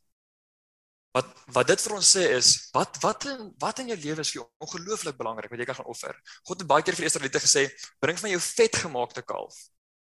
Wat 1.12 1.28
wat 1.52 1.68
dit 1.68 1.82
vir 1.84 1.92
ons 1.98 2.10
sê 2.16 2.22
is, 2.38 2.50
wat 2.72 2.96
wat 3.02 3.26
in 3.28 3.50
wat 3.60 3.82
in 3.82 3.90
jou 3.92 3.98
lewe 4.00 4.24
is 4.24 4.30
vir 4.32 4.40
jou 4.40 4.46
ongelooflik 4.64 5.18
belangrik 5.18 5.52
wat 5.52 5.60
jy 5.60 5.66
kan 5.68 5.76
gaan 5.76 5.90
offer. 5.92 6.16
God 6.48 6.62
het 6.62 6.68
baie 6.70 6.84
keer 6.86 6.96
vir 6.96 7.08
Israeliete 7.10 7.42
gesê, 7.42 7.66
bring 8.00 8.16
van 8.20 8.32
jou 8.32 8.40
vetgemaakte 8.46 9.24
kalf. 9.28 9.58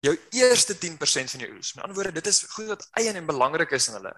Jou 0.04 0.14
eerste 0.36 0.76
10% 0.80 1.34
van 1.34 1.44
jou 1.44 1.50
oes. 1.56 1.74
Met 1.74 1.84
ander 1.84 1.96
woorde, 1.96 2.14
dit 2.16 2.30
is 2.32 2.42
goed 2.54 2.70
wat 2.72 2.86
eien 3.00 3.20
en 3.20 3.28
belangrik 3.28 3.72
is 3.76 3.88
in 3.92 3.98
hulle. 3.98 4.14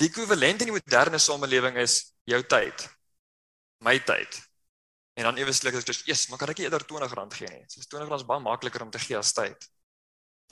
Die 0.00 0.08
ekwivalent 0.10 0.64
in 0.64 0.70
die 0.72 0.76
moderne 0.76 1.20
samelewing 1.20 1.80
is 1.80 1.98
jou 2.28 2.40
tyd. 2.52 2.86
My 3.84 3.96
tyd. 4.04 4.40
En 5.14 5.28
dan 5.28 5.40
eweslik 5.40 5.76
is 5.78 5.84
dit 5.88 6.08
eers, 6.08 6.28
maar 6.28 6.40
kan 6.40 6.52
ek 6.52 6.60
nie 6.60 6.66
eerder 6.66 6.84
R20 6.84 7.36
gee 7.38 7.50
nie. 7.52 7.64
Dis 7.70 7.88
R20 7.88 8.16
is 8.16 8.28
baie 8.28 8.42
makliker 8.44 8.82
om 8.84 8.90
te 8.92 9.00
gee 9.00 9.16
as 9.16 9.32
tyd. 9.36 9.68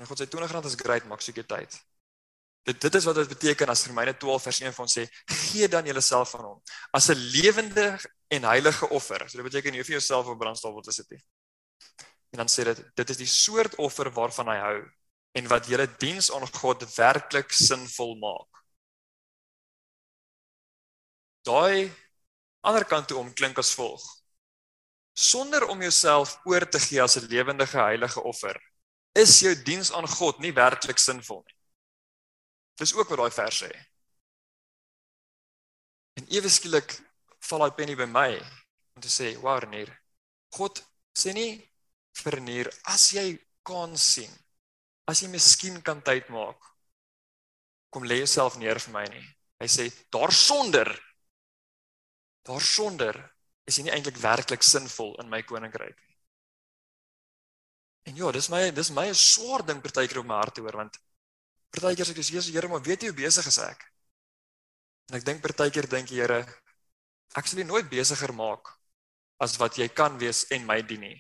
En 0.01 0.09
God 0.09 0.21
sê 0.21 0.29
R20 0.29 0.69
is 0.71 0.79
great, 0.81 1.09
maar 1.09 1.21
ek 1.21 1.27
soek 1.27 1.41
jou 1.43 1.49
tyd. 1.57 1.81
Dit 2.62 2.81
dit 2.81 2.94
is 2.94 3.05
wat 3.05 3.14
dit 3.18 3.29
beteken 3.29 3.68
as 3.68 3.87
Romeine 3.87 4.14
12 4.16 4.42
vers 4.42 4.61
1 4.61 4.75
van 4.75 4.90
sê, 4.90 5.07
gee 5.27 5.68
dan 5.68 5.87
jouself 5.87 6.35
aan 6.38 6.44
hom 6.44 6.61
as 6.92 7.09
'n 7.11 7.18
lewende 7.35 7.98
en 8.29 8.42
heilige 8.44 8.88
offer. 8.88 9.29
So 9.29 9.37
dit 9.37 9.51
beteken 9.51 9.72
nie 9.72 9.85
vir 9.85 9.98
jouself 9.98 10.27
op 10.27 10.38
brandstapel 10.38 10.83
te 10.83 10.92
sit 10.92 11.11
nie. 11.11 11.22
En 12.31 12.38
dan 12.38 12.48
sê 12.48 12.64
dit 12.64 12.85
dit 12.94 13.11
is 13.11 13.16
die 13.16 13.27
soort 13.27 13.75
offer 13.75 14.11
waarvan 14.11 14.48
hy 14.48 14.59
hou 14.59 14.79
en 15.33 15.48
wat 15.48 15.66
julle 15.66 15.88
diens 15.98 16.31
aan 16.33 16.46
God 16.46 16.85
werklik 16.96 17.53
sinvol 17.53 18.14
maak. 18.20 18.51
Daai 21.42 21.90
ander 22.62 22.85
kant 22.85 23.09
toe 23.09 23.18
om 23.18 23.33
klink 23.35 23.59
as 23.59 23.75
volg. 23.75 24.03
Sonder 25.18 25.66
om 25.68 25.83
jouself 25.83 26.38
oor 26.44 26.68
te 26.68 26.81
gee 26.81 27.03
as 27.03 27.16
'n 27.16 27.27
lewendige 27.29 27.79
heilige 27.79 28.22
offer, 28.22 28.57
is 29.12 29.40
jou 29.40 29.55
diens 29.62 29.92
aan 29.92 30.09
God 30.09 30.38
nie 30.38 30.53
werklik 30.53 30.98
sinvol 30.98 31.42
nie. 31.46 31.62
Dis 32.83 32.95
ook 32.99 33.12
wat 33.12 33.21
daai 33.21 33.31
vers 33.31 33.62
sê. 33.62 33.71
En 36.18 36.27
ewe 36.35 36.51
skielik 36.51 36.97
val 37.49 37.62
daai 37.62 37.77
pennie 37.79 37.99
by 37.99 38.09
my 38.11 38.31
om 38.97 39.03
te 39.05 39.09
sê, 39.09 39.37
"Wow, 39.38 39.61
Renier. 39.62 39.92
God 40.51 40.83
sê 41.14 41.33
nie 41.33 41.71
vir 42.23 42.33
Renier 42.33 42.68
as 42.85 43.12
jy 43.12 43.38
kan 43.64 43.97
sien, 43.97 44.31
as 45.07 45.23
jy 45.23 45.29
miskien 45.29 45.83
kan 45.83 46.03
tyd 46.03 46.29
maak, 46.29 46.59
kom 47.90 48.03
lê 48.03 48.18
jouself 48.18 48.57
neer 48.57 48.79
vir 48.79 48.92
my 48.92 49.05
nie." 49.05 49.27
Hy 49.61 49.66
sê, 49.66 49.92
"Daarsonder 50.11 50.90
daarsonder 52.45 53.31
is 53.66 53.77
jy 53.79 53.85
nie 53.85 53.92
eintlik 53.92 54.16
werklik 54.16 54.62
sinvol 54.62 55.21
in 55.21 55.31
my 55.31 55.42
koninkryk 55.42 55.97
nie." 55.97 56.16
En 58.07 58.16
ja, 58.16 58.33
dis 58.33 58.49
my 58.49 58.71
dis 58.71 58.90
my 58.90 59.12
swaar 59.12 59.64
ding 59.66 59.81
partykeer 59.81 60.18
op 60.18 60.27
my 60.27 60.35
hart 60.35 60.55
te 60.55 60.61
hoor 60.61 60.77
want 60.77 60.99
Partykeer 61.73 62.07
sê 62.07 62.13
ek 62.13 62.21
dis 62.21 62.33
Jesus 62.35 62.53
Here, 62.53 62.69
maar 62.69 62.85
weet 62.85 63.03
jy 63.05 63.13
hoe 63.13 63.17
besig 63.23 63.47
is 63.49 63.59
ek? 63.65 63.87
En 65.11 65.17
ek 65.19 65.25
dink 65.25 65.41
partykeer 65.45 65.89
dink 65.89 66.13
die 66.13 66.21
Here 66.21 66.43
ek 67.39 67.49
sal 67.49 67.63
jou 67.63 67.69
nooit 67.69 67.89
besiger 67.89 68.33
maak 68.37 68.75
as 69.43 69.57
wat 69.61 69.79
jy 69.81 69.89
kan 69.89 70.19
wees 70.21 70.45
en 70.55 70.67
my 70.69 70.79
dien 70.85 71.03
nie. 71.03 71.19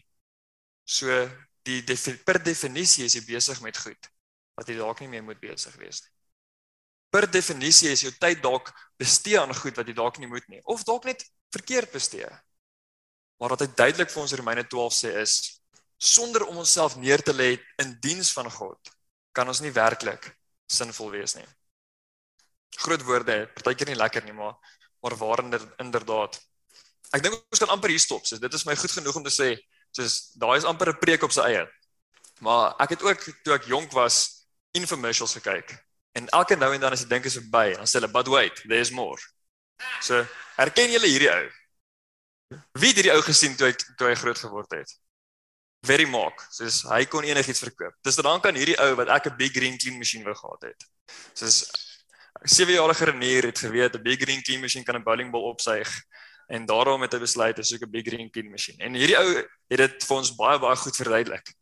So 0.84 1.08
die 1.66 1.80
defi 1.86 2.14
per 2.26 2.40
definisie 2.42 3.06
is 3.06 3.16
jy 3.16 3.24
besig 3.26 3.62
met 3.64 3.78
goed 3.78 4.10
wat 4.58 4.68
jy 4.68 4.76
dalk 4.76 5.00
nie 5.00 5.08
meer 5.14 5.24
moet 5.24 5.40
besig 5.40 5.74
wees 5.80 6.02
nie. 6.04 6.10
Per 7.12 7.26
definisie 7.28 7.90
is 7.92 8.04
jou 8.04 8.12
tyd 8.20 8.42
dalk 8.44 8.70
bestee 9.00 9.38
aan 9.40 9.52
goed 9.56 9.76
wat 9.76 9.88
jy 9.88 9.96
dalk 9.96 10.20
nie 10.20 10.28
moet 10.28 10.46
nie 10.52 10.60
of 10.64 10.84
dalk 10.88 11.08
net 11.08 11.24
verkeerd 11.52 11.92
bestee. 11.92 12.28
Maar 13.40 13.56
wat 13.56 13.64
hy 13.64 13.70
duidelik 13.72 14.12
vir 14.12 14.22
ons 14.22 14.32
in 14.32 14.40
Romeine 14.40 14.64
12 14.68 14.98
sê 15.00 15.14
is 15.22 15.36
sonder 16.02 16.44
om 16.48 16.60
onsself 16.62 16.96
neer 17.00 17.22
te 17.24 17.34
lê 17.34 17.54
in 17.82 17.96
diens 18.04 18.32
van 18.36 18.50
God 18.50 18.92
kan 19.32 19.48
ons 19.48 19.62
nie 19.64 19.72
werklik 19.72 20.28
sinvol 20.72 21.12
wees 21.12 21.36
nie. 21.38 21.46
Groot 22.82 23.04
woorde, 23.04 23.46
partykeer 23.56 23.92
nie 23.92 23.98
lekker 23.98 24.24
nie, 24.24 24.36
maar 24.36 24.56
maar 25.02 25.16
waar 25.18 25.40
inderdaad. 25.82 26.36
Ek 27.10 27.22
dink 27.24 27.34
ons 27.34 27.58
kan 27.58 27.72
amper 27.74 27.90
hier 27.90 28.00
stop. 28.00 28.22
So 28.26 28.38
dit 28.38 28.54
is 28.54 28.64
my 28.64 28.76
goed 28.78 28.92
genoeg 28.94 29.16
om 29.18 29.24
te 29.26 29.32
sê, 29.34 29.48
soos 29.90 30.32
daai 30.38 30.56
is 30.60 30.68
amper 30.68 30.92
'n 30.92 31.00
preek 31.00 31.22
op 31.26 31.32
sy 31.34 31.42
eie. 31.48 31.64
Maar 32.40 32.74
ek 32.78 32.94
het 32.94 33.02
ook 33.02 33.24
toe 33.44 33.54
ek 33.54 33.66
jonk 33.66 33.92
was 33.92 34.46
infomercials 34.72 35.34
gekyk. 35.34 35.74
En 36.12 36.28
elke 36.28 36.56
nou 36.56 36.72
en 36.74 36.80
dan 36.80 36.92
as 36.92 37.02
jy 37.02 37.08
dink 37.08 37.24
is 37.24 37.36
verby, 37.36 37.74
dan 37.74 37.86
sê 37.86 38.00
hulle, 38.00 38.12
"But 38.12 38.28
wait, 38.28 38.62
there's 38.68 38.90
more." 38.90 39.20
So, 40.00 40.26
herken 40.56 40.90
julle 40.90 41.06
hierdie 41.06 41.30
ou? 41.30 41.50
Wie 42.78 42.88
het 42.88 42.96
hierdie 42.96 43.14
ou 43.14 43.22
gesien 43.22 43.56
toe 43.56 43.66
hy 43.66 43.72
toe 43.96 44.08
hy 44.08 44.14
groot 44.14 44.38
geword 44.38 44.70
het? 44.70 45.01
Very 45.86 46.06
maak. 46.06 46.44
Soos 46.54 46.82
hy 46.90 47.04
kon 47.10 47.26
enigiets 47.26 47.62
verkoop. 47.64 47.94
Dis 48.06 48.18
dan 48.22 48.40
kan 48.42 48.54
hierdie 48.54 48.78
ou 48.78 48.94
wat 49.00 49.08
ek 49.08 49.26
'n 49.26 49.36
big 49.36 49.52
green 49.52 49.78
clean 49.78 49.98
masjien 49.98 50.24
wou 50.24 50.34
gehad 50.34 50.62
het. 50.62 50.84
Soos 51.34 51.66
'n 52.42 52.48
7-jarige 52.48 53.04
Renier 53.04 53.44
het 53.50 53.58
geweet 53.58 53.94
'n 53.94 54.02
big 54.02 54.20
green 54.20 54.42
clean 54.42 54.60
masjien 54.60 54.84
kan 54.84 54.96
'n 54.96 55.02
bowlingbal 55.02 55.42
opsuig 55.42 55.88
en 56.48 56.66
daarom 56.66 57.02
het 57.02 57.12
hy 57.12 57.18
besluit 57.18 57.56
hy 57.56 57.62
soek 57.62 57.82
'n 57.82 57.90
big 57.90 58.06
green 58.06 58.30
clean 58.30 58.50
masjien. 58.50 58.78
En 58.78 58.94
hierdie 58.94 59.18
ou 59.18 59.28
het 59.68 59.78
dit 59.78 60.04
vir 60.04 60.16
ons 60.16 60.34
baie 60.36 60.58
baie 60.58 60.76
goed 60.76 60.96
verduidelik. 60.96 61.54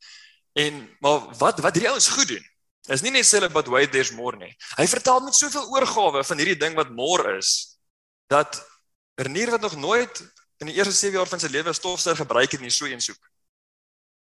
En 0.53 0.97
maar 1.01 1.21
wat 1.39 1.61
wat 1.61 1.75
hierdie 1.75 1.91
ouens 1.91 2.09
goed 2.09 2.29
doen? 2.29 2.45
Is 2.89 3.03
nie 3.03 3.11
net 3.11 3.25
sê 3.25 3.39
hulle 3.39 3.49
but 3.49 3.69
wait 3.69 3.93
there's 3.93 4.13
more 4.13 4.37
nie. 4.37 4.55
Hy 4.77 4.87
vertel 4.87 5.21
met 5.21 5.35
soveel 5.35 5.69
oorgawe 5.71 6.25
van 6.25 6.39
hierdie 6.39 6.59
ding 6.59 6.75
wat 6.75 6.91
more 6.91 7.37
is 7.39 7.79
dat 8.29 8.69
Renier 9.17 9.51
wat 9.51 9.61
nog 9.61 9.77
nooit 9.77 10.21
in 10.59 10.67
die 10.67 10.75
eerste 10.77 10.93
7 10.93 11.17
jaar 11.17 11.29
van 11.29 11.41
sy 11.41 11.49
lewe 11.49 11.73
stofsuiger 11.73 12.25
gebruik 12.25 12.53
het 12.53 12.61
nie 12.61 12.71
so 12.71 12.87
een 12.87 13.01
soek. 13.01 13.30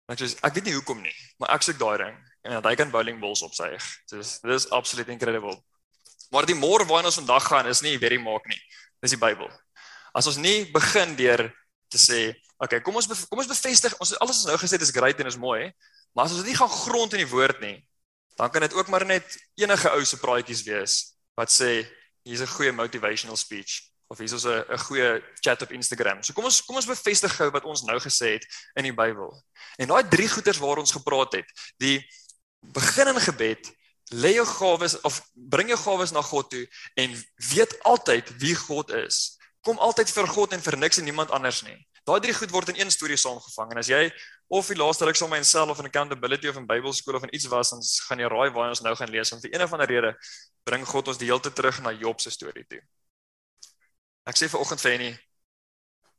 Ek 0.06 0.20
sê 0.22 0.28
ek 0.46 0.54
weet 0.54 0.68
nie 0.68 0.76
hoekom 0.76 1.00
nie, 1.02 1.14
maar 1.40 1.56
ek 1.56 1.64
soek 1.66 1.78
daai 1.80 1.98
ding 2.04 2.16
en 2.46 2.52
dat 2.60 2.68
hy 2.70 2.76
kan 2.78 2.92
bowling 2.92 3.18
balls 3.18 3.42
opsuig. 3.42 3.82
Dis 4.12 4.36
dis 4.44 4.68
absoluut 4.74 5.08
incredible. 5.10 5.56
Maar 6.30 6.46
die 6.46 6.58
môre 6.58 6.86
waarna 6.86 7.10
ons 7.10 7.18
vandag 7.18 7.48
gaan 7.50 7.66
is 7.70 7.82
nie 7.82 7.96
very 7.98 8.18
maak 8.22 8.46
nie. 8.46 8.60
Dis 9.02 9.16
die 9.16 9.20
Bybel. 9.20 9.50
As 10.14 10.28
ons 10.30 10.38
nie 10.38 10.64
begin 10.74 11.16
deur 11.18 11.42
te 11.90 11.98
sê, 11.98 12.20
okay, 12.62 12.78
kom 12.86 12.94
ons 12.98 13.10
kom 13.10 13.42
ons 13.42 13.50
bevestig 13.50 13.98
ons 13.98 14.14
alles 14.22 14.44
ons 14.44 14.48
nou 14.52 14.56
gesê 14.62 14.78
dis 14.78 14.94
great 14.94 15.18
en 15.20 15.30
is 15.30 15.40
mooi, 15.40 15.72
maar 16.14 16.26
as 16.26 16.36
ons 16.36 16.44
dit 16.44 16.52
nie 16.52 16.58
gaan 16.58 16.70
grond 16.70 17.18
in 17.18 17.24
die 17.24 17.32
woord 17.32 17.58
nie, 17.64 17.76
dan 18.38 18.52
kan 18.52 18.62
dit 18.62 18.78
ook 18.78 18.88
maar 18.92 19.06
net 19.08 19.26
enige 19.58 19.90
ou 19.90 20.06
se 20.06 20.22
praatjies 20.22 20.62
wees 20.68 20.96
wat 21.36 21.50
sê 21.50 21.82
hier's 22.22 22.46
'n 22.46 22.54
goeie 22.54 22.72
motivational 22.72 23.36
speech 23.36 23.82
of 24.08 24.18
hier 24.18 24.32
is 24.32 24.44
'n 24.44 24.64
'n 24.68 24.78
goeie 24.78 25.22
chat 25.40 25.62
op 25.62 25.72
Instagram. 25.72 26.22
So 26.22 26.32
kom 26.32 26.44
ons 26.44 26.64
kom 26.64 26.76
ons 26.76 26.86
bevestig 26.86 27.32
gou 27.36 27.50
wat 27.50 27.64
ons 27.64 27.82
nou 27.82 27.98
gesê 27.98 28.38
het 28.38 28.46
in 28.74 28.84
die 28.84 28.94
Bybel. 28.94 29.32
En 29.78 29.88
daai 29.88 30.08
drie 30.08 30.28
goeters 30.28 30.58
waar 30.58 30.78
ons 30.78 30.92
gepraat 30.92 31.32
het, 31.32 31.46
die 31.78 32.06
begin 32.60 33.08
in 33.08 33.20
gebed, 33.20 33.72
lê 34.14 34.36
jou 34.36 34.46
gawes 34.46 35.00
of 35.00 35.20
bring 35.34 35.68
jou 35.68 35.78
gawes 35.78 36.12
na 36.12 36.22
God 36.22 36.50
toe 36.50 36.66
en 36.94 37.24
weet 37.50 37.82
altyd 37.82 38.30
wie 38.38 38.54
God 38.54 38.90
is. 38.90 39.38
Kom 39.60 39.78
altyd 39.78 40.10
vir 40.10 40.26
God 40.26 40.52
en 40.52 40.62
vir 40.62 40.76
niks 40.76 40.98
en 40.98 41.04
niemand 41.04 41.30
anders 41.30 41.62
nie. 41.62 41.86
Daai 42.06 42.20
drie 42.20 42.34
goed 42.34 42.50
word 42.50 42.68
in 42.68 42.78
een 42.78 42.90
storie 42.90 43.16
saamgevang 43.18 43.72
en 43.72 43.78
as 43.78 43.88
jy 43.90 44.12
of 44.46 44.68
die 44.70 44.78
laaste 44.78 45.04
ruk 45.04 45.18
saam 45.18 45.30
met 45.30 45.42
myself 45.42 45.70
of 45.70 45.78
in 45.82 45.88
accountability 45.90 46.48
of 46.48 46.56
in 46.56 46.66
Bybelskool 46.66 47.18
of 47.18 47.24
in 47.26 47.34
iets 47.34 47.48
was, 47.50 47.70
dan 47.70 47.82
gaan 47.82 48.22
jy 48.22 48.28
raai 48.30 48.50
waar 48.54 48.68
ons 48.70 48.82
nou 48.86 48.94
gaan 48.94 49.10
lees. 49.10 49.32
Want 49.34 49.42
vir 49.42 49.54
een 49.54 49.64
of 49.66 49.72
ander 49.74 49.90
rede 49.90 50.12
bring 50.62 50.86
God 50.86 51.08
ons 51.08 51.18
die 51.18 51.26
hele 51.26 51.42
tyd 51.42 51.56
terug 51.58 51.82
na 51.82 51.90
Job 51.90 52.22
se 52.22 52.30
storie 52.30 52.64
toe. 52.70 52.78
Ek 54.26 54.38
sê 54.38 54.48
vir 54.50 54.60
oggend 54.60 54.82
vir 54.82 54.92
Henny, 54.96 55.10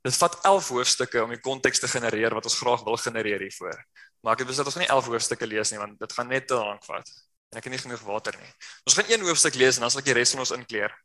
dit 0.08 0.18
vat 0.22 0.36
11 0.48 0.70
hoofstukke 0.76 1.24
om 1.24 1.34
die 1.34 1.42
konteks 1.44 1.82
te 1.84 1.90
genereer 1.92 2.36
wat 2.38 2.46
ons 2.48 2.60
graag 2.60 2.86
wil 2.88 3.00
genereer 3.02 3.44
hiervoor. 3.44 3.80
Maar 4.24 4.38
ek 4.38 4.44
het 4.44 4.52
besluit 4.52 4.70
ons 4.70 4.78
gaan 4.78 4.86
nie 4.86 4.94
11 4.96 5.10
hoofstukke 5.12 5.50
lees 5.50 5.74
nie 5.74 5.82
want 5.82 6.00
dit 6.00 6.16
gaan 6.16 6.32
net 6.32 6.48
te 6.48 6.60
lank 6.60 6.86
vat. 6.88 7.12
En 7.52 7.60
ek 7.60 7.68
het 7.68 7.74
nie 7.76 7.82
genoeg 7.84 8.04
water 8.08 8.38
nie. 8.40 8.50
Ons 8.88 8.96
gaan 8.98 9.12
een 9.12 9.28
hoofstuk 9.28 9.60
lees 9.60 9.78
en 9.78 9.86
dan 9.86 9.92
sal 9.94 10.04
ek 10.04 10.10
die 10.10 10.16
res 10.18 10.34
van 10.36 10.44
ons 10.44 10.56
inkleer. 10.56 10.96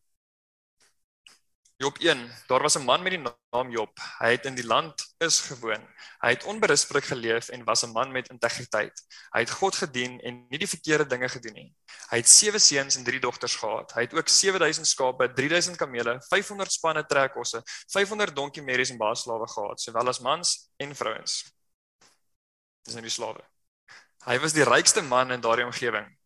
Job 1.83 1.99
1. 1.99 2.31
Daar 2.47 2.63
was 2.63 2.75
'n 2.79 2.85
man 2.85 3.03
met 3.03 3.13
die 3.13 3.23
naam 3.51 3.71
Job. 3.71 3.99
Hy 4.19 4.31
het 4.31 4.45
in 4.45 4.55
die 4.55 4.67
land 4.67 5.15
is 5.19 5.41
gewoon. 5.41 5.83
Hy 6.19 6.29
het 6.29 6.45
onberispelik 6.45 7.05
geleef 7.05 7.49
en 7.49 7.65
was 7.65 7.83
'n 7.83 7.91
man 7.91 8.13
met 8.13 8.29
integriteit. 8.29 9.03
Hy 9.31 9.41
het 9.41 9.51
God 9.51 9.75
gedien 9.75 10.21
en 10.21 10.47
nie 10.49 10.59
die 10.59 10.69
verkeerde 10.69 11.07
dinge 11.07 11.29
gedoen 11.29 11.53
nie. 11.53 11.75
Hy 12.11 12.17
het 12.17 12.29
7 12.29 12.61
seuns 12.61 12.97
en 12.97 13.05
3 13.05 13.21
dogters 13.21 13.55
gehad. 13.55 13.93
Hy 13.93 14.01
het 14.01 14.15
ook 14.15 14.29
7000 14.29 14.87
skape, 14.87 15.33
3000 15.33 15.77
kamele, 15.77 16.23
500 16.29 16.73
spanne 16.73 17.07
trekkosse, 17.07 17.63
500 17.87 18.37
donkie 18.37 18.63
merries 18.63 18.91
en 18.91 18.99
baie 18.99 19.15
slawe 19.15 19.49
gehad, 19.49 19.81
sowel 19.81 20.09
as 20.09 20.19
mans 20.21 20.71
en 20.77 20.97
vrouens. 20.97 21.53
Dis 22.83 22.95
nou 22.95 23.03
die 23.03 23.11
slawe. 23.11 23.41
Hy 24.25 24.39
was 24.39 24.53
die 24.53 24.65
rykste 24.65 25.03
man 25.03 25.33
in 25.33 25.41
daardie 25.41 25.65
omgewing. 25.65 26.19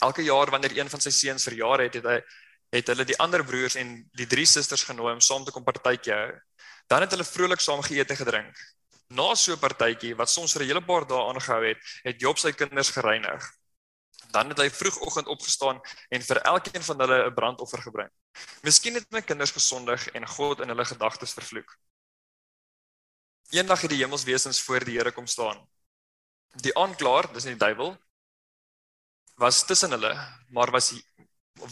Elke 0.00 0.22
jaar 0.22 0.50
wanneer 0.50 0.78
een 0.78 0.90
van 0.90 1.00
sy 1.00 1.10
seuns 1.10 1.44
verjaar 1.44 1.78
het, 1.78 1.94
het 1.94 2.04
hy 2.04 2.22
het 2.70 2.90
hulle 2.92 3.04
die 3.06 3.18
ander 3.18 3.44
broers 3.44 3.76
en 3.80 3.96
die 4.16 4.26
drie 4.30 4.46
susters 4.46 4.84
genooi 4.86 5.14
om 5.14 5.22
saam 5.24 5.44
te 5.44 5.54
kom 5.54 5.66
partytjie 5.66 6.14
hou. 6.14 6.28
Dan 6.90 7.04
het 7.04 7.14
hulle 7.14 7.26
vrolik 7.26 7.62
saam 7.62 7.82
geëet 7.82 8.14
en 8.14 8.20
gedrink. 8.20 8.60
Na 9.10 9.34
so 9.34 9.52
'n 9.52 9.58
partytjie 9.58 10.14
wat 10.14 10.30
soms 10.30 10.52
vir 10.52 10.62
'n 10.62 10.68
hele 10.68 10.82
paar 10.82 11.06
dae 11.06 11.18
aangehou 11.30 11.62
het, 11.66 11.78
het 12.04 12.20
Job 12.20 12.38
sy 12.38 12.52
kinders 12.52 12.90
gereinig. 12.90 13.42
Dan 14.30 14.48
het 14.48 14.58
hy 14.58 14.70
vroegoggend 14.70 15.26
opgestaan 15.26 15.80
en 16.10 16.22
vir 16.22 16.38
elkeen 16.42 16.82
van 16.82 17.00
hulle 17.00 17.26
'n 17.26 17.34
brandoffer 17.34 17.82
gebring. 17.82 18.10
Miskien 18.62 18.94
het 18.94 19.10
my 19.10 19.22
kinders 19.22 19.50
gesondig 19.50 20.08
en 20.14 20.26
God 20.26 20.60
in 20.60 20.68
hulle 20.68 20.84
gedagtes 20.84 21.32
vervloek. 21.32 21.76
Eendag 23.50 23.80
het 23.80 23.90
die 23.90 23.98
hemelswesens 23.98 24.62
voor 24.62 24.84
die 24.84 24.96
Here 24.98 25.12
kom 25.12 25.26
staan. 25.26 25.58
Die 26.62 26.76
aanklaer, 26.76 27.32
dis 27.32 27.44
nie 27.44 27.56
die 27.56 27.64
duiwel, 27.64 27.98
was 29.34 29.64
tussen 29.66 29.90
hulle, 29.90 30.14
maar 30.50 30.70
was 30.70 30.92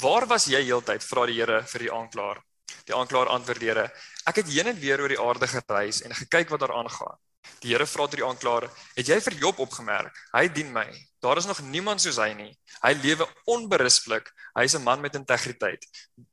waar 0.03 0.27
was 0.27 0.47
jy 0.51 0.61
heeltyd 0.65 1.05
vra 1.05 1.27
die 1.27 1.39
Here 1.39 1.63
vir 1.67 1.85
die 1.85 1.93
aanklaer. 1.93 2.43
Die 2.89 2.95
aanklaer 2.97 3.31
antwoord 3.33 3.61
die 3.61 3.71
Here: 3.71 3.87
Ek 4.27 4.43
het 4.43 4.51
heen 4.53 4.69
en 4.73 4.81
weer 4.81 5.01
oor 5.01 5.13
die 5.13 5.21
aarde 5.21 5.49
gereis 5.49 6.03
en 6.05 6.15
gekyk 6.15 6.51
wat 6.53 6.61
daar 6.61 6.77
aangaan. 6.77 7.17
Die 7.63 7.73
Here 7.73 7.87
vra 7.87 8.07
tot 8.07 8.19
die 8.21 8.27
aanklaer: 8.27 8.69
"Het 8.97 9.09
jy 9.09 9.21
vir 9.21 9.39
Job 9.41 9.59
opgemerk? 9.59 10.15
Hy 10.33 10.49
dien 10.49 10.73
my. 10.73 10.87
Daar 11.21 11.37
is 11.37 11.47
nog 11.47 11.61
niemand 11.61 12.01
soos 12.01 12.17
hy 12.17 12.33
nie. 12.35 12.53
Hy 12.83 12.93
lewe 13.03 13.27
onberispelik. 13.47 14.31
Hy 14.55 14.65
is 14.65 14.75
'n 14.75 14.83
man 14.83 15.01
met 15.01 15.15
integriteit." 15.15 15.85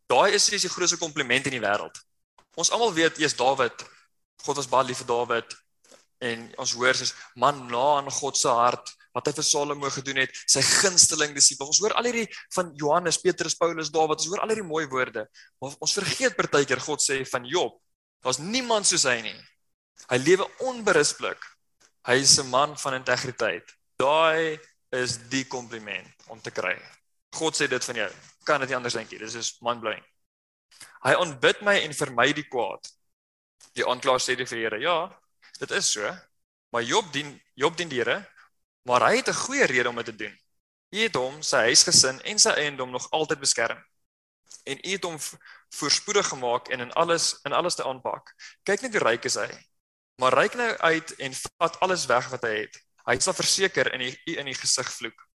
Daai 0.07 0.33
is 0.33 0.45
sies 0.45 0.61
die 0.61 0.69
grootste 0.69 0.97
kompliment 0.97 1.45
in 1.45 1.59
die 1.59 1.67
wêreld. 1.67 1.95
Ons 2.55 2.71
almal 2.71 2.93
weet 2.93 3.19
eers 3.19 3.35
Dawid. 3.35 3.85
God 4.43 4.55
was 4.57 4.67
baie 4.67 4.85
lief 4.85 4.97
vir 4.97 5.07
Dawid 5.07 5.55
en 6.19 6.53
ons 6.57 6.73
hoor 6.73 6.95
soos 6.95 7.13
man 7.35 7.67
na 7.67 7.97
aan 7.97 8.11
God 8.11 8.37
se 8.37 8.47
hart 8.47 8.95
wat 9.15 9.29
hy 9.29 9.33
vir 9.37 9.47
Salomo 9.47 9.89
gedoen 9.95 10.19
het, 10.25 10.35
sy 10.51 10.61
gunsteling 10.65 11.33
disipel. 11.35 11.69
Ons 11.71 11.79
hoor 11.83 11.95
al 11.95 12.09
hierdie 12.09 12.27
van 12.55 12.71
Johannes, 12.75 13.19
Petrus, 13.23 13.55
Paulus, 13.55 13.91
Dawid, 13.93 14.19
ons 14.19 14.31
hoor 14.33 14.43
al 14.43 14.51
hierdie 14.51 14.67
mooi 14.67 14.83
woorde. 14.91 15.23
Maar 15.63 15.77
ons 15.79 15.95
vergeet 15.95 16.35
partykeer 16.35 16.83
God 16.83 17.03
sê 17.03 17.21
van 17.31 17.47
Job, 17.47 17.77
daar's 18.25 18.41
niemand 18.43 18.89
soos 18.89 19.07
hy 19.07 19.21
nie. 19.23 19.37
Hy 20.11 20.19
lewe 20.19 20.47
onberispelik. 20.67 21.39
Hy 22.05 22.19
is 22.21 22.37
'n 22.39 22.49
man 22.49 22.75
van 22.77 22.99
integriteit. 22.99 23.71
Daai 23.97 24.59
is 24.91 25.17
die 25.31 25.45
kompliment 25.45 26.27
om 26.27 26.41
te 26.41 26.51
kry. 26.51 26.75
God 27.33 27.55
sê 27.55 27.67
dit 27.67 27.83
van 27.83 27.95
jou. 27.95 28.11
Kan 28.45 28.59
dit 28.59 28.69
nie 28.69 28.75
anders 28.75 28.93
dink 28.93 29.11
nie. 29.11 29.19
Dis 29.19 29.35
is 29.35 29.57
mind-blowing. 29.61 30.03
Hy 31.05 31.13
aanbid 31.13 31.61
my 31.61 31.79
en 31.79 31.93
vermy 31.93 32.33
die 32.33 32.47
kwaad. 32.49 32.87
Die 33.75 33.85
aanklaer 33.85 34.19
sê 34.19 34.35
dit 34.35 34.49
vir 34.49 34.59
Here. 34.59 34.79
Ja, 34.79 35.09
dit 35.59 35.71
is 35.71 35.91
so. 35.91 36.15
Maar 36.71 36.83
Job 36.83 37.11
dien 37.13 37.41
Job 37.55 37.77
dien 37.77 37.89
die 37.89 38.01
Here, 38.01 38.25
maar 38.85 39.07
hy 39.09 39.15
het 39.17 39.29
'n 39.29 39.43
goeie 39.45 39.65
rede 39.65 39.89
om 39.89 39.95
dit 39.95 40.05
te 40.05 40.15
doen. 40.15 40.35
Hy 40.93 40.99
het 41.09 41.15
hom, 41.15 41.41
sy 41.41 41.57
huisgesin 41.57 42.21
en 42.21 42.39
sy 42.39 42.49
eiendom 42.49 42.91
nog 42.91 43.09
altyd 43.11 43.39
beskerm. 43.39 43.79
En 44.63 44.77
hy 44.81 44.91
het 44.95 45.03
hom 45.03 45.17
voorspoedig 45.75 46.27
gemaak 46.27 46.67
en 46.67 46.79
in 46.79 46.91
alles 46.93 47.39
in 47.43 47.53
alles 47.53 47.75
te 47.75 47.83
aanpak. 47.83 48.33
Kyk 48.63 48.81
net 48.81 48.93
hoe 48.93 49.03
ryk 49.03 49.25
is 49.25 49.35
hy. 49.35 49.49
Maar 50.21 50.33
reik 50.33 50.53
nou 50.55 50.77
uit 50.77 51.15
en 51.15 51.33
vat 51.33 51.79
alles 51.79 52.05
weg 52.05 52.29
wat 52.29 52.43
hy 52.47 52.53
het. 52.63 52.79
Hy 53.05 53.19
sal 53.19 53.33
verseker 53.33 53.91
in 53.93 53.99
die 53.99 54.37
in 54.39 54.45
die 54.45 54.57
gesig 54.57 54.89
vloek. 54.91 55.27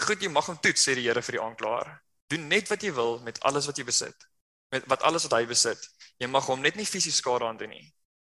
Goed, 0.00 0.22
jy 0.22 0.30
mag 0.32 0.46
hom 0.48 0.60
toets 0.60 0.86
sê 0.86 0.94
die 0.96 1.04
Here 1.08 1.22
vir 1.22 1.36
die 1.36 1.42
aanklaer. 1.42 1.90
Doen 2.32 2.46
net 2.48 2.70
wat 2.70 2.82
jy 2.82 2.92
wil 2.96 3.18
met 3.26 3.40
alles 3.44 3.66
wat 3.66 3.76
jy 3.76 3.84
besit. 3.84 4.28
Met 4.72 4.86
wat 4.88 5.02
alles 5.02 5.26
wat 5.28 5.40
hy 5.40 5.46
besit. 5.50 5.82
Jy 6.22 6.28
mag 6.30 6.46
hom 6.46 6.62
net 6.62 6.76
nie 6.76 6.86
fisies 6.88 7.18
skade 7.20 7.44
aan 7.44 7.58
doen 7.60 7.74
nie. 7.74 7.84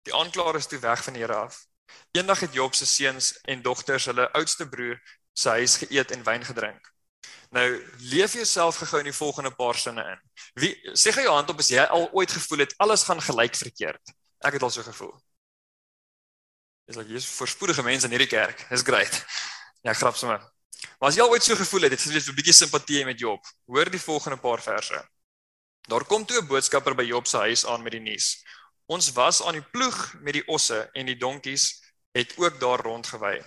Die 0.07 0.15
aanklaer 0.15 0.55
is 0.55 0.69
toe 0.71 0.79
weg 0.79 1.03
van 1.03 1.13
die 1.13 1.21
Here 1.21 1.35
af. 1.35 1.59
Eendag 2.11 2.39
het 2.39 2.53
Job 2.53 2.75
se 2.75 2.85
seuns 2.85 3.33
en 3.41 3.61
dogters 3.61 4.05
hulle 4.05 4.31
oudste 4.31 4.69
broer 4.69 4.99
se 5.33 5.49
huis 5.49 5.77
geëet 5.77 6.11
en 6.11 6.23
wyn 6.23 6.45
gedrink. 6.45 6.93
Nou 7.49 7.65
leef 8.11 8.33
jouself 8.33 8.81
in 8.93 9.09
die 9.09 9.13
volgende 9.13 9.51
paar 9.51 9.75
sinne 9.75 10.03
in. 10.11 10.19
Wie 10.53 10.73
sê 10.93 11.11
gou 11.11 11.23
jou 11.23 11.33
hand 11.33 11.49
op 11.49 11.59
as 11.59 11.69
jy 11.69 11.81
al 11.81 12.09
ooit 12.13 12.31
gevoel 12.31 12.65
het 12.65 12.75
alles 12.77 13.03
gaan 13.03 13.21
gelyk 13.21 13.55
verkeerd. 13.55 14.13
Ek 14.45 14.53
het 14.53 14.63
al 14.63 14.69
so 14.69 14.83
gevoel. 14.83 15.15
Dis 16.89 16.97
like 16.97 17.13
jy's 17.13 17.25
voorspoedige 17.37 17.83
mense 17.85 18.05
in 18.05 18.13
hierdie 18.13 18.29
kerk. 18.29 18.65
Dis 18.69 18.85
great. 18.85 19.23
Ja, 19.85 19.93
grap 19.93 20.17
sommer. 20.17 20.41
Maar 20.99 21.09
as 21.09 21.17
jy 21.17 21.23
al 21.23 21.33
ooit 21.33 21.43
so 21.43 21.55
gevoel 21.55 21.87
het, 21.87 21.93
het 21.95 22.05
jy 22.05 22.19
'n 22.19 22.35
bietjie 22.35 22.53
simpatie 22.53 23.05
met 23.05 23.19
Job. 23.19 23.45
Hoor 23.65 23.89
die 23.89 24.01
volgende 24.01 24.37
paar 24.37 24.61
verse. 24.61 24.97
Daar 25.87 26.05
kom 26.05 26.25
toe 26.25 26.41
'n 26.41 26.47
boodskapper 26.47 26.95
by 26.95 27.03
Job 27.03 27.27
se 27.27 27.37
huis 27.37 27.65
aan 27.65 27.83
met 27.83 27.91
die 27.91 28.01
nuus. 28.01 28.43
Ons 28.89 29.11
was 29.13 29.43
aan 29.45 29.59
die 29.59 29.65
ploeg 29.73 29.97
met 30.25 30.33
die 30.39 30.45
osse 30.49 30.79
en 30.97 31.05
die 31.05 31.17
donkies 31.17 31.67
het 32.17 32.33
ook 32.41 32.57
daar 32.59 32.81
rondgewy. 32.81 33.37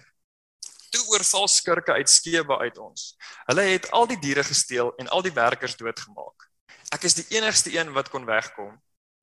Toe 0.95 1.03
oorval 1.11 1.49
skurke 1.49 1.97
uit 1.99 2.11
Skeba 2.11 2.61
uit 2.63 2.79
ons. 2.79 3.17
Hulle 3.49 3.65
het 3.73 3.89
al 3.91 4.07
die 4.07 4.19
diere 4.23 4.45
gesteel 4.47 4.93
en 5.03 5.09
al 5.09 5.25
die 5.27 5.35
werkers 5.35 5.75
doodgemaak. 5.81 6.47
Ek 6.95 7.09
is 7.09 7.19
die 7.19 7.27
enigste 7.35 7.73
een 7.75 7.91
wat 7.97 8.13
kon 8.13 8.29
wegkom 8.29 8.77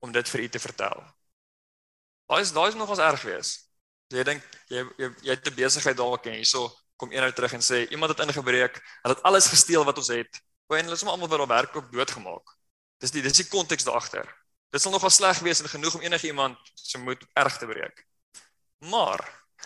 om 0.04 0.12
dit 0.12 0.28
vir 0.28 0.44
u 0.44 0.48
te 0.48 0.60
vertel. 0.60 1.00
Daai 2.28 2.42
is 2.44 2.52
daai 2.52 2.68
is 2.68 2.76
nogals 2.76 3.00
erg 3.00 3.24
wees. 3.24 3.54
Jy 4.12 4.24
dink 4.26 4.44
jy 4.68 4.84
jy, 4.98 5.08
jy 5.24 5.34
het 5.38 5.46
'n 5.46 5.56
besigheid 5.56 5.96
dalk 5.96 6.26
en 6.26 6.36
hierso 6.36 6.68
kom 6.96 7.12
een 7.12 7.24
nou 7.24 7.32
terug 7.32 7.52
en 7.56 7.64
sê 7.64 7.88
iemand 7.88 8.12
het 8.12 8.26
ingebreek, 8.26 8.76
hulle 9.02 9.14
het 9.14 9.24
alles 9.24 9.48
gesteel 9.48 9.84
wat 9.84 9.96
ons 9.96 10.12
het. 10.12 10.42
O 10.68 10.74
en 10.74 10.84
hulle 10.84 10.98
is 10.98 11.04
almal 11.04 11.28
wat 11.28 11.38
daar 11.38 11.56
werk 11.56 11.76
ook 11.76 11.92
doodgemaak. 11.92 12.56
Dis 13.00 13.10
die 13.10 13.22
dis 13.22 13.40
die 13.40 13.48
konteks 13.48 13.84
daar 13.84 13.96
agter. 13.96 14.39
Dit 14.70 14.82
sal 14.82 14.92
nogal 14.94 15.10
sleg 15.10 15.38
wees 15.42 15.60
en 15.60 15.68
genoeg 15.68 15.94
om 15.98 16.02
enige 16.06 16.26
iemand 16.30 16.58
se 16.74 16.98
moed 16.98 17.22
erg 17.34 17.56
te 17.58 17.66
breek. 17.66 18.04
Maar 18.86 19.18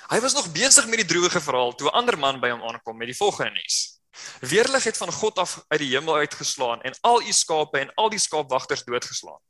hy 0.08 0.20
was 0.24 0.32
nog 0.32 0.48
besig 0.52 0.86
met 0.88 1.02
die 1.02 1.10
droewige 1.12 1.40
verhaal 1.44 1.74
toe 1.76 1.90
'n 1.90 1.96
ander 2.00 2.18
man 2.18 2.40
by 2.40 2.50
hom 2.50 2.62
aankom 2.64 2.96
met 2.96 3.12
die 3.12 3.16
volgende 3.16 3.50
nuus. 3.50 4.00
Weerlig 4.40 4.84
het 4.84 4.96
van 4.96 5.12
God 5.12 5.38
af 5.38 5.64
uit 5.68 5.80
die 5.80 5.90
hemel 5.92 6.16
uitgeslaan 6.16 6.82
en 6.82 6.96
al 7.00 7.22
u 7.22 7.32
skape 7.32 7.78
en 7.78 7.94
al 7.94 8.08
die 8.10 8.18
skaapwagters 8.18 8.84
doodgeslaan. 8.84 9.40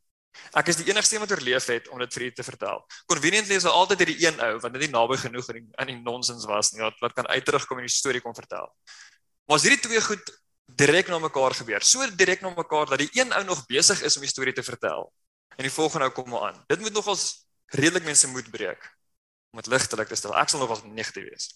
Ek 0.58 0.68
is 0.68 0.76
die 0.76 0.90
enigste 0.90 1.18
wat 1.18 1.30
oorleef 1.30 1.66
het 1.66 1.88
om 1.88 1.98
dit 1.98 2.12
vir 2.12 2.22
u 2.22 2.32
te 2.32 2.42
vertel. 2.42 2.86
Conveniently 3.06 3.54
is 3.54 3.62
daar 3.62 3.78
altyd 3.78 3.98
hierdie 3.98 4.26
een 4.26 4.40
ou 4.40 4.58
wat 4.58 4.72
net 4.72 4.80
nie 4.80 4.90
naby 4.90 5.16
genoeg 5.16 5.48
in 5.48 5.70
in 5.78 5.86
die 5.86 6.00
nonsens 6.02 6.44
was 6.44 6.72
nie 6.72 6.82
wat 6.82 6.98
wat 6.98 7.12
kan 7.12 7.26
uitterugkom 7.26 7.78
en 7.78 7.86
die 7.86 7.94
storie 7.94 8.20
kon 8.20 8.34
vertel. 8.34 8.74
Maar 9.46 9.56
as 9.56 9.62
hierdie 9.62 9.86
twee 9.86 10.00
goed 10.00 10.40
direk 10.66 11.08
na 11.08 11.18
mekaar 11.18 11.54
gebeur, 11.54 11.84
so 11.84 12.10
direk 12.10 12.40
na 12.40 12.50
mekaar 12.50 12.86
dat 12.86 12.98
die 12.98 13.10
een 13.12 13.32
ou 13.32 13.44
nog 13.44 13.66
besig 13.66 14.02
is 14.02 14.16
om 14.16 14.22
die 14.22 14.30
storie 14.30 14.52
te 14.52 14.62
vertel 14.62 15.12
en 15.56 15.66
die 15.66 15.72
volgende 15.72 16.08
ou 16.08 16.14
kom 16.14 16.28
maar 16.30 16.50
aan. 16.50 16.64
Dit 16.66 16.80
moet 16.80 16.92
nogals 16.92 17.46
redelik 17.74 18.04
mense 18.04 18.28
moed 18.28 18.50
breek 18.50 18.90
om 19.54 19.62
dit 19.62 19.70
ligtelik 19.70 20.10
te 20.10 20.18
stel. 20.18 20.34
Ek 20.36 20.50
sal 20.50 20.60
nogals 20.62 20.82
negatief 20.84 21.28
wees. 21.30 21.46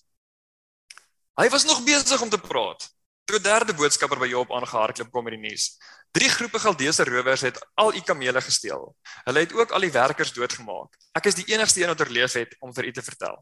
Hy 1.38 1.48
was 1.50 1.66
nog 1.66 1.82
besig 1.86 2.22
om 2.22 2.30
te 2.30 2.38
praat. 2.38 2.88
Toe 3.28 3.40
derde 3.44 3.74
boodskapper 3.76 4.18
by 4.18 4.30
Job 4.30 4.52
aangehardloop 4.54 5.10
kom 5.12 5.26
met 5.26 5.36
die 5.36 5.42
nuus. 5.42 5.74
Drie 6.16 6.30
groepe 6.32 6.58
Galdeese 6.62 7.04
rowers 7.04 7.44
het 7.44 7.58
al 7.76 7.92
u 7.94 8.00
kamele 8.00 8.40
gesteel. 8.40 8.88
Hulle 9.26 9.44
het 9.44 9.52
ook 9.52 9.74
al 9.76 9.84
die 9.84 9.92
werkers 9.92 10.32
doodgemaak. 10.32 10.96
Ek 11.18 11.28
is 11.28 11.36
die 11.36 11.46
enigste 11.52 11.82
een 11.82 11.92
wat 11.92 12.00
oorleef 12.00 12.38
het 12.40 12.56
om 12.64 12.72
vir 12.74 12.88
u 12.88 12.92
te 12.96 13.04
vertel. 13.04 13.36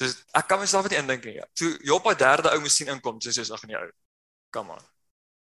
Dus 0.00 0.16
ek 0.36 0.48
kan 0.48 0.60
myself 0.60 0.88
net 0.88 0.98
indink 1.00 1.28
nie. 1.28 1.38
Toe 1.56 1.74
Job 1.84 2.04
by 2.04 2.16
derde 2.16 2.52
ou 2.52 2.60
moes 2.64 2.74
sien 2.76 2.90
inkom, 2.92 3.20
sê 3.20 3.34
soos 3.36 3.52
ag 3.52 3.64
nee 3.68 3.76
ou. 3.78 3.90
Kom 4.52 4.72
aan. 4.72 4.84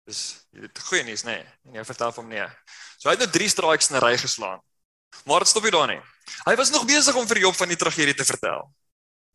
Dis 0.09 0.21
dit 0.57 0.81
goeie 0.89 1.03
nuus 1.05 1.23
nê. 1.27 1.37
Nee. 1.37 1.57
En 1.69 1.79
jy 1.79 1.85
vertel 1.85 2.13
hom 2.17 2.29
nee. 2.31 2.45
So 2.97 3.09
hy 3.09 3.15
het 3.15 3.25
nou 3.25 3.31
drie 3.33 3.49
strikes 3.51 3.91
in 3.91 3.97
'n 3.97 4.03
ry 4.03 4.15
geslaan. 4.17 4.61
Maar 5.25 5.45
dit 5.45 5.49
stop 5.49 5.63
nie 5.63 5.71
daar 5.71 5.87
nie. 5.87 6.01
Hy 6.45 6.55
was 6.55 6.71
nog 6.71 6.85
besig 6.85 7.15
om 7.15 7.27
vir 7.27 7.39
Job 7.45 7.55
van 7.55 7.69
die 7.69 7.77
tragedie 7.77 8.15
te 8.15 8.25
vertel. 8.25 8.73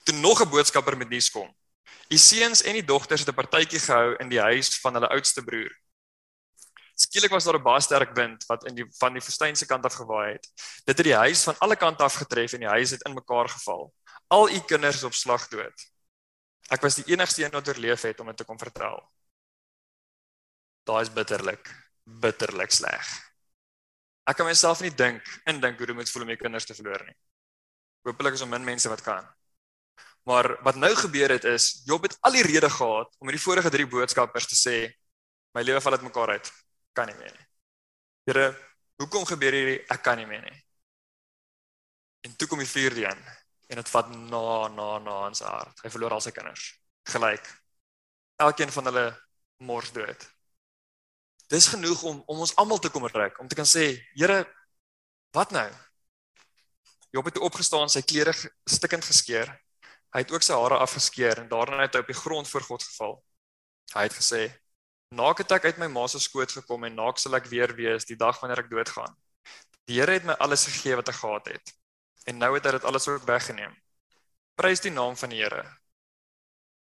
Toe 0.04 0.16
nog 0.16 0.42
'n 0.42 0.50
boodskapper 0.50 0.96
met 0.96 1.08
nuus 1.08 1.30
kom. 1.30 1.48
Die 2.08 2.18
seuns 2.18 2.62
en 2.62 2.74
die 2.74 2.84
dogters 2.84 3.20
het 3.20 3.30
'n 3.30 3.34
partytjie 3.34 3.80
gehou 3.80 4.16
in 4.18 4.28
die 4.28 4.40
huis 4.40 4.80
van 4.80 4.94
hulle 4.94 5.08
oudste 5.08 5.42
broer. 5.42 5.72
Skielik 6.96 7.30
was 7.30 7.44
daar 7.44 7.58
'n 7.58 7.62
baie 7.62 7.80
sterk 7.80 8.14
wind 8.14 8.44
wat 8.46 8.66
in 8.66 8.74
die 8.74 8.86
van 8.98 9.12
die 9.12 9.22
woestynse 9.22 9.66
kant 9.66 9.84
af 9.84 9.94
gewaai 9.94 10.32
het. 10.32 10.46
Dit 10.84 10.98
het 10.98 11.06
die 11.06 11.16
huis 11.16 11.42
van 11.42 11.54
alle 11.58 11.76
kante 11.76 12.02
af 12.02 12.14
getref 12.14 12.52
en 12.52 12.60
die 12.60 12.68
huis 12.68 12.90
het 12.90 13.02
in 13.02 13.14
mekaar 13.14 13.48
geval. 13.48 13.92
Al 14.28 14.50
u 14.50 14.60
kinders 14.60 15.02
op 15.02 15.14
slag 15.14 15.48
dood. 15.48 15.90
Ek 16.68 16.80
was 16.80 16.94
die 16.94 17.04
enigste 17.12 17.44
een 17.44 17.50
wat 17.50 17.68
oorleef 17.68 18.02
het 18.02 18.20
om 18.20 18.26
dit 18.26 18.36
te 18.36 18.44
kom 18.44 18.58
vertel. 18.58 19.10
Daai 20.84 21.02
is 21.02 21.12
bitterlik, 21.12 21.70
bitterlik 22.04 22.72
sleg. 22.72 23.12
Ek 24.28 24.36
kan 24.36 24.48
myself 24.48 24.80
nie 24.80 24.92
dink 24.92 25.24
in 25.48 25.60
dink 25.60 25.78
hoe 25.78 25.88
dit 25.88 25.96
moet 25.96 26.10
voel 26.10 26.24
om 26.24 26.30
my 26.32 26.36
kinders 26.40 26.66
te 26.68 26.76
verloor 26.76 27.04
nie. 27.04 27.16
Hoopelik 28.04 28.36
is 28.36 28.44
daar 28.44 28.52
min 28.52 28.64
mense 28.64 28.88
wat 28.88 29.02
kan. 29.04 29.24
Maar 30.28 30.62
wat 30.64 30.76
nou 30.80 30.92
gebeur 30.96 31.32
het 31.36 31.44
is 31.44 31.82
Job 31.84 32.02
het 32.08 32.16
al 32.20 32.36
die 32.36 32.44
rede 32.44 32.70
gehad 32.70 33.16
om 33.18 33.28
met 33.28 33.36
die 33.36 33.44
vorige 33.44 33.70
drie 33.70 33.86
boodskappers 33.88 34.48
te 34.48 34.56
sê 34.56 34.76
my 35.56 35.62
lewe 35.62 35.80
val 35.80 35.96
uit 35.96 36.06
mekaar 36.08 36.36
uit. 36.36 36.52
Kan 36.92 37.08
nie 37.08 37.16
meer 37.20 37.32
nie. 37.32 37.46
Here, 38.28 38.46
hoekom 39.00 39.26
gebeur 39.28 39.52
hierdie? 39.52 39.80
Ek 39.92 40.02
kan 40.02 40.16
nie 40.20 40.28
meer 40.28 40.44
nie. 40.44 40.56
En 42.24 42.36
toe 42.36 42.48
kom 42.48 42.60
die 42.60 42.68
vierde 42.68 43.04
een 43.04 43.24
en 43.72 43.80
dit 43.80 43.90
vat 43.90 44.08
na 44.12 44.68
na 44.68 44.88
na 45.04 45.18
aan 45.26 45.36
sy 45.36 45.44
hart. 45.48 45.80
Hy 45.84 45.92
verloor 45.92 46.16
al 46.16 46.24
sy 46.24 46.32
kinders. 46.32 46.70
Gelyk. 47.12 47.48
Elkeen 48.40 48.72
van 48.72 48.88
hulle 48.90 49.04
mors 49.64 49.92
dood. 49.92 50.24
Dis 51.48 51.68
genoeg 51.68 52.02
om 52.02 52.22
om 52.26 52.38
ons 52.46 52.54
almal 52.56 52.78
te 52.78 52.90
kom 52.90 53.06
reg 53.06 53.38
om 53.38 53.48
te 53.48 53.54
kan 53.58 53.68
sê, 53.68 54.00
Here, 54.14 54.44
wat 55.32 55.50
nou? 55.50 55.68
Job 57.10 57.24
het 57.24 57.38
opgestaan, 57.38 57.88
sy 57.88 58.02
klere 58.02 58.32
stikkend 58.66 59.04
geskeur 59.04 59.52
Hy 60.14 60.22
het 60.22 60.30
ook 60.30 60.44
sy 60.46 60.54
hare 60.54 60.76
afgeskeer 60.78 61.40
en 61.42 61.48
daarna 61.50 61.80
het 61.82 61.96
hy 61.96 62.04
op 62.04 62.10
die 62.12 62.14
grond 62.14 62.46
voor 62.46 62.62
God 62.62 62.82
geval. 62.86 63.14
Hy 63.94 64.02
het 64.06 64.14
gesê: 64.14 64.42
"Naak 65.10 65.38
het 65.42 65.52
ek 65.52 65.64
uit 65.64 65.78
my 65.78 65.88
ma 65.90 66.06
se 66.06 66.20
skoot 66.20 66.52
gekom 66.52 66.84
en 66.84 66.94
naak 66.94 67.18
sal 67.18 67.34
ek 67.34 67.50
weer 67.50 67.74
wees 67.74 68.06
die 68.06 68.16
dag 68.16 68.38
wanneer 68.40 68.62
ek 68.62 68.70
doodgaan. 68.70 69.16
Die 69.86 69.98
Here 69.98 70.12
het 70.12 70.24
my 70.24 70.36
alles 70.38 70.66
gegee 70.66 70.94
wat 70.96 71.08
ek 71.08 71.18
gehad 71.18 71.46
het 71.48 71.74
en 72.26 72.38
nou 72.38 72.54
het 72.54 72.64
hy 72.64 72.70
dit 72.70 72.84
alles 72.84 73.08
ook 73.08 73.26
weggeneem. 73.26 73.74
Prys 74.54 74.80
die 74.80 74.94
naam 74.94 75.16
van 75.16 75.30
die 75.30 75.42
Here." 75.42 75.64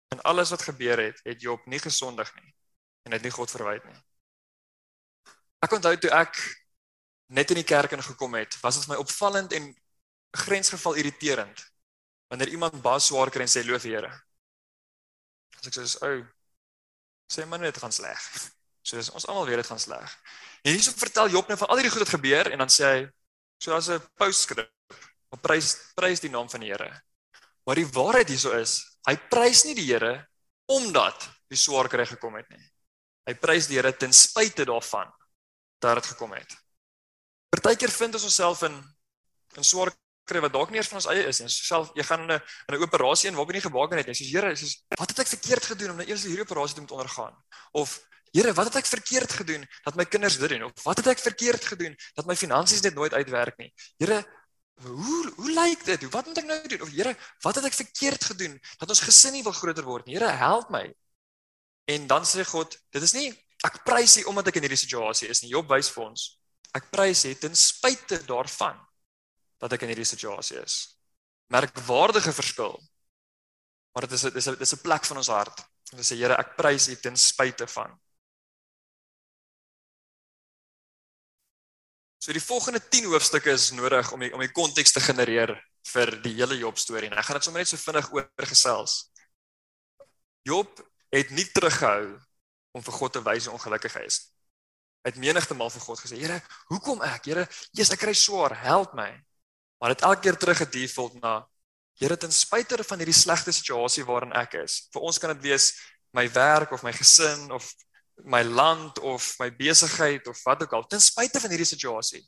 En 0.09 0.23
alles 0.23 0.51
wat 0.51 0.63
gebeur 0.63 0.99
het, 0.99 1.21
het 1.25 1.43
Job 1.43 1.67
nie 1.67 1.79
gesondig 1.79 2.35
nie 2.35 2.55
en 3.05 3.13
het 3.13 3.23
nie 3.23 3.31
God 3.31 3.51
verwyd 3.51 3.85
nie. 3.85 4.01
Ek 5.61 5.77
onthou 5.77 5.93
toe 6.01 6.11
ek 6.17 6.39
net 7.37 7.53
in 7.53 7.61
die 7.61 7.69
kerk 7.69 7.93
ingekom 7.93 8.35
het, 8.39 8.57
was 8.63 8.79
dit 8.79 8.87
vir 8.87 8.95
my 8.95 9.01
opvallend 9.03 9.53
en 9.53 9.69
grensgeval 10.45 10.97
irriterend 10.99 11.67
wanneer 12.31 12.53
iemand 12.55 12.79
baie 12.83 13.03
swaar 13.03 13.31
kry 13.35 13.43
en 13.43 13.51
sê 13.51 13.65
loof 13.67 13.85
die 13.85 13.97
Here. 13.97 14.11
As 15.59 15.67
ek 15.67 15.77
sê 15.77 15.87
so, 15.91 16.07
ou 16.07 16.23
sê 17.31 17.47
maar 17.47 17.63
net 17.63 17.79
gaan 17.79 17.95
sleg. 17.95 18.19
So 18.81 18.97
dis 18.97 19.11
ons 19.13 19.27
almal 19.29 19.45
weet 19.45 19.61
dit 19.61 19.69
gaan 19.69 19.79
sleg. 19.79 20.13
En 20.65 20.73
hierso 20.73 20.95
vertel 20.97 21.29
Job 21.35 21.51
net 21.51 21.59
van 21.61 21.69
al 21.69 21.79
hierdie 21.79 21.91
goed 21.93 22.01
wat 22.01 22.15
gebeur 22.15 22.49
en 22.49 22.63
dan 22.63 22.71
sê 22.73 22.87
hy 22.89 23.03
so 23.61 23.75
as 23.77 23.91
'n 23.93 24.01
postscript, 24.17 24.73
op 25.29 25.43
prys 25.45 25.93
prys 25.95 26.25
die 26.25 26.31
naam 26.33 26.49
van 26.49 26.65
die 26.65 26.73
Here. 26.73 26.89
Maar 27.69 27.77
die 27.77 27.91
waarheid 27.93 28.33
hierso 28.33 28.57
is, 28.57 28.81
hy 29.07 29.19
prys 29.31 29.67
nie 29.69 29.77
die 29.77 29.85
Here 29.85 30.15
omdat 30.73 31.29
die 31.53 31.61
swaar 31.61 31.93
kry 31.93 32.07
gekom 32.09 32.41
het 32.41 32.49
nie. 32.49 32.65
Hy 33.29 33.35
prys 33.37 33.69
die 33.69 33.77
Here 33.77 33.93
ten 33.93 34.17
spyte 34.17 34.65
daarvan 34.65 35.13
dat 35.81 36.01
dit 36.01 36.07
gekom 36.13 36.33
het. 36.37 36.57
Partykeer 37.51 37.91
vind 37.91 38.15
ons 38.15 38.29
onsself 38.29 38.63
in 38.69 38.79
in 39.59 39.67
swaar 39.67 39.91
kry 40.31 40.43
wat 40.45 40.53
dalk 40.55 40.71
nie 40.71 40.79
eers 40.79 40.91
van 40.91 41.01
ons 41.01 41.09
eie 41.11 41.25
is 41.27 41.41
nie. 41.43 41.49
Self 41.51 41.91
jy 41.99 42.05
gaan 42.07 42.23
in 42.27 42.37
'n 42.37 42.43
in 42.69 42.75
'n 42.77 42.83
operasie 42.87 43.29
in 43.31 43.37
waarby 43.39 43.59
nie 43.59 43.67
gewaak 43.67 43.91
het 43.91 44.07
nie. 44.07 44.15
Jy 44.15 44.19
sê 44.21 44.31
Here, 44.31 44.53
sê 44.55 44.67
wat 44.99 45.11
het 45.11 45.19
ek 45.19 45.33
verkeerd 45.37 45.65
gedoen 45.73 45.91
om 45.91 45.97
nou 45.97 46.07
eers 46.07 46.23
hierdie 46.23 46.47
operasie 46.47 46.75
te 46.75 46.81
moet 46.81 46.97
ondergaan? 46.99 47.35
Of 47.73 48.01
Here, 48.33 48.53
wat 48.55 48.67
het 48.67 48.77
ek 48.77 48.87
verkeerd 48.87 49.33
gedoen 49.33 49.67
dat 49.85 49.97
my 49.97 50.05
kinders 50.05 50.39
dit 50.39 50.49
doen? 50.49 50.63
Of 50.63 50.83
wat 50.85 50.97
het 50.99 51.07
ek 51.07 51.19
verkeerd 51.19 51.65
gedoen 51.65 51.97
dat 52.15 52.27
my 52.27 52.37
finansies 52.37 52.81
net 52.83 52.95
nooit 52.95 53.13
uitwerk 53.13 53.59
nie? 53.59 53.73
Here, 53.99 54.25
hoe 54.83 55.33
hoe 55.37 55.51
lyk 55.51 55.85
dit? 55.85 56.11
Wat 56.11 56.27
moet 56.27 56.39
ek 56.39 56.45
nou 56.45 56.69
doen? 56.69 56.83
Of 56.83 56.91
Here, 56.91 57.17
wat 57.43 57.55
het 57.55 57.65
ek 57.65 57.75
verkeerd 57.75 58.25
gedoen 58.25 58.61
dat 58.79 58.89
ons 58.89 59.01
gesin 59.01 59.33
nie 59.33 59.43
wil 59.43 59.53
groter 59.53 59.85
word 59.85 60.07
nie? 60.07 60.17
Here, 60.17 60.31
help 60.31 60.71
my. 60.71 60.87
En 61.91 62.07
dan 62.07 62.23
sê 62.23 62.45
God, 62.47 62.79
dit 62.91 63.03
is 63.03 63.13
nie 63.13 63.35
ek 63.67 63.83
prys 63.85 64.17
U 64.23 64.29
omdat 64.33 64.49
ek 64.49 64.61
in 64.61 64.67
hierdie 64.69 64.81
situasie 64.81 65.29
is 65.29 65.43
nie. 65.43 65.53
Job 65.53 65.69
wys 65.71 65.91
vir 65.93 66.07
ons. 66.07 66.27
Ek 66.77 66.91
prys 66.93 67.25
U 67.29 67.35
ten 67.35 67.57
spyte 67.57 68.21
daarvan 68.29 68.79
dat 69.61 69.73
ek 69.77 69.85
in 69.85 69.93
hierdie 69.93 70.09
situasie 70.09 70.61
is. 70.63 70.97
Merkwaardige 71.53 72.33
verskil. 72.33 72.79
Maar 73.95 74.07
dit 74.07 74.17
is 74.17 74.23
dit 74.29 74.37
is 74.37 74.49
'n 74.49 74.59
dis 74.59 74.75
'n 74.75 74.83
plek 74.83 75.05
van 75.05 75.17
ons 75.17 75.29
hart. 75.29 75.65
Ons 75.93 76.13
sê 76.13 76.17
Here, 76.17 76.39
ek 76.39 76.57
prys 76.57 76.89
U 76.89 76.97
ten 76.97 77.17
spyte 77.17 77.67
van. 77.67 77.99
So 82.21 82.33
die 82.33 82.43
volgende 82.45 82.81
10 82.89 83.05
hoofstukke 83.09 83.51
is 83.51 83.71
nodig 83.73 84.13
om 84.13 84.21
die, 84.21 84.33
om 84.35 84.41
die 84.41 84.53
konteks 84.53 84.93
te 84.93 85.01
genereer 85.01 85.55
vir 85.89 86.11
die 86.23 86.35
hele 86.37 86.59
Job 86.59 86.79
storie. 86.79 87.09
En 87.09 87.17
ek 87.19 87.25
gaan 87.25 87.39
dit 87.39 87.45
sommer 87.45 87.63
net 87.63 87.69
so 87.69 87.81
vinnig 87.81 88.11
oorgesels. 88.13 89.11
Job 90.45 90.69
het 91.11 91.31
nie 91.31 91.47
teruggehou 91.49 92.21
om 92.73 92.83
vir 92.83 92.99
God 92.99 93.13
te 93.13 93.23
wys 93.23 93.47
hoe 93.47 93.55
ongelukkig 93.59 93.95
hy 93.99 94.05
is. 94.07 94.21
Hy 95.05 95.13
het 95.13 95.21
menigte 95.21 95.55
maal 95.55 95.71
vir 95.71 95.83
God 95.83 96.01
gesê: 96.01 96.19
"Here, 96.21 96.43
hoekom 96.69 97.03
ek? 97.03 97.25
Here, 97.25 97.49
Jesus, 97.73 97.95
ek 97.95 98.05
kry 98.05 98.15
swaar, 98.15 98.55
help 98.55 98.95
my." 98.95 99.11
Maar 99.81 99.95
dit 99.95 100.05
elke 100.05 100.21
keer 100.21 100.37
teruggedefault 100.37 101.21
na 101.23 101.41
Here 102.01 102.17
ten 102.17 102.33
spyte 102.33 102.79
van 102.81 103.03
hierdie 103.03 103.17
slegte 103.17 103.53
situasie 103.53 104.07
waarin 104.09 104.33
ek 104.33 104.57
is. 104.63 104.87
Vir 104.95 105.05
ons 105.05 105.19
kan 105.21 105.35
dit 105.35 105.51
wees 105.51 105.75
my 106.17 106.25
werk 106.33 106.73
of 106.73 106.85
my 106.87 106.93
gesin 106.97 107.51
of 107.53 107.67
my 108.25 108.41
land 108.43 108.99
of 109.05 109.27
my 109.41 109.51
besigheid 109.53 110.29
of 110.29 110.41
wat 110.47 110.65
ook 110.65 110.77
al. 110.79 110.87
Ten 110.89 111.03
spyte 111.05 111.43
van 111.45 111.53
hierdie 111.53 111.69
situasie. 111.69 112.23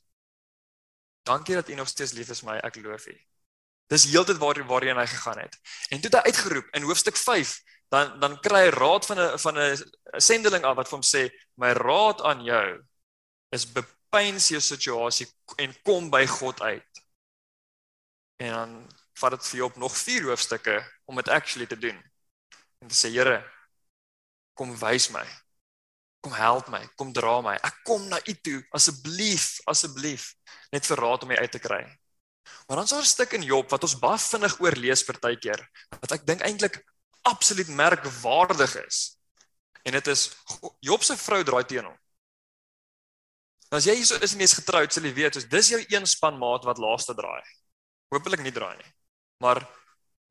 Dankie 1.24 1.56
dat 1.56 1.70
U 1.72 1.78
nog 1.78 1.88
steeds 1.88 2.12
lief 2.12 2.34
is 2.34 2.42
vir 2.44 2.50
my. 2.50 2.58
Ek 2.68 2.76
loof 2.84 3.08
U. 3.08 3.16
Dis 3.92 4.04
heeltyd 4.12 4.40
waar 4.40 4.60
waarheen 4.68 5.00
hy 5.00 5.06
gegaan 5.08 5.40
het. 5.40 5.56
En 5.88 6.00
toe 6.00 6.10
het 6.10 6.20
hy 6.20 6.32
uitgeroep 6.32 6.68
in 6.76 6.88
hoofstuk 6.88 7.16
5, 7.16 7.56
dan 7.92 8.20
dan 8.20 8.38
kry 8.40 8.66
hy 8.66 8.72
raad 8.72 9.06
van 9.06 9.18
'n 9.20 9.38
van 9.38 9.58
'n 9.58 9.76
sendeling 10.16 10.64
af 10.64 10.76
wat 10.76 10.88
vir 10.88 10.98
hom 10.98 11.08
sê, 11.14 11.22
"My 11.60 11.72
raad 11.72 12.22
aan 12.22 12.44
jou 12.44 12.80
is 13.52 13.72
bepeins 13.72 14.48
jou 14.48 14.60
situasie 14.60 15.28
en 15.56 15.76
kom 15.82 16.10
by 16.10 16.26
God 16.26 16.60
uit." 16.60 16.92
En 18.36 18.52
dan 18.52 18.90
vat 19.12 19.30
dit 19.30 19.46
vir 19.46 19.56
jou 19.56 19.68
op 19.70 19.76
nog 19.76 19.96
4 19.96 20.22
hoofstukke 20.22 20.76
om 21.04 21.16
dit 21.16 21.28
actually 21.28 21.66
te 21.66 21.78
doen. 21.78 21.98
En 22.78 22.88
te 22.88 22.94
sê 22.94 23.12
Here, 23.12 23.44
kom 24.54 24.78
wys 24.78 25.08
my. 25.08 25.26
Kom 26.20 26.32
help 26.32 26.68
my, 26.68 26.88
kom 26.96 27.12
dra 27.12 27.40
my. 27.40 27.54
Ek 27.54 27.80
kom 27.84 28.08
na 28.08 28.18
U 28.26 28.34
toe 28.40 28.66
asseblief, 28.70 29.60
asseblief, 29.64 30.34
net 30.70 30.86
vir 30.86 30.96
raad 30.96 31.22
om 31.22 31.28
my 31.28 31.36
uit 31.36 31.50
te 31.50 31.58
kry. 31.58 31.82
Maar 32.66 32.76
dan 32.76 32.84
is 32.84 32.90
daar 32.90 33.00
'n 33.02 33.14
stuk 33.14 33.32
in 33.32 33.42
Job 33.42 33.70
wat 33.70 33.82
ons 33.82 33.98
baie 33.98 34.18
vinnig 34.18 34.60
oorlees 34.60 35.04
partykeer 35.04 35.68
wat 36.00 36.12
ek 36.12 36.26
dink 36.26 36.40
eintlik 36.40 36.84
absoluut 37.28 37.68
merkwaardig 37.68 38.76
is. 38.86 39.02
En 39.82 39.92
dit 39.92 40.06
is 40.06 40.30
Job 40.80 41.02
se 41.02 41.16
vrou 41.16 41.42
draai 41.42 41.64
teen 41.66 41.84
hom. 41.86 41.98
As 43.72 43.86
jy 43.88 43.94
hier 43.96 44.24
is 44.24 44.34
en 44.34 44.42
jy's 44.44 44.56
getroud, 44.58 44.92
sal 44.92 45.06
jy 45.08 45.14
weet, 45.16 45.38
dis 45.50 45.70
jou 45.72 45.80
een 45.80 46.06
spanmaat 46.06 46.66
wat 46.68 46.80
laaste 46.82 47.14
draai. 47.16 47.40
Hoopelik 48.12 48.42
nie 48.44 48.52
draai 48.52 48.76
nie. 48.76 48.90
Maar 49.40 49.62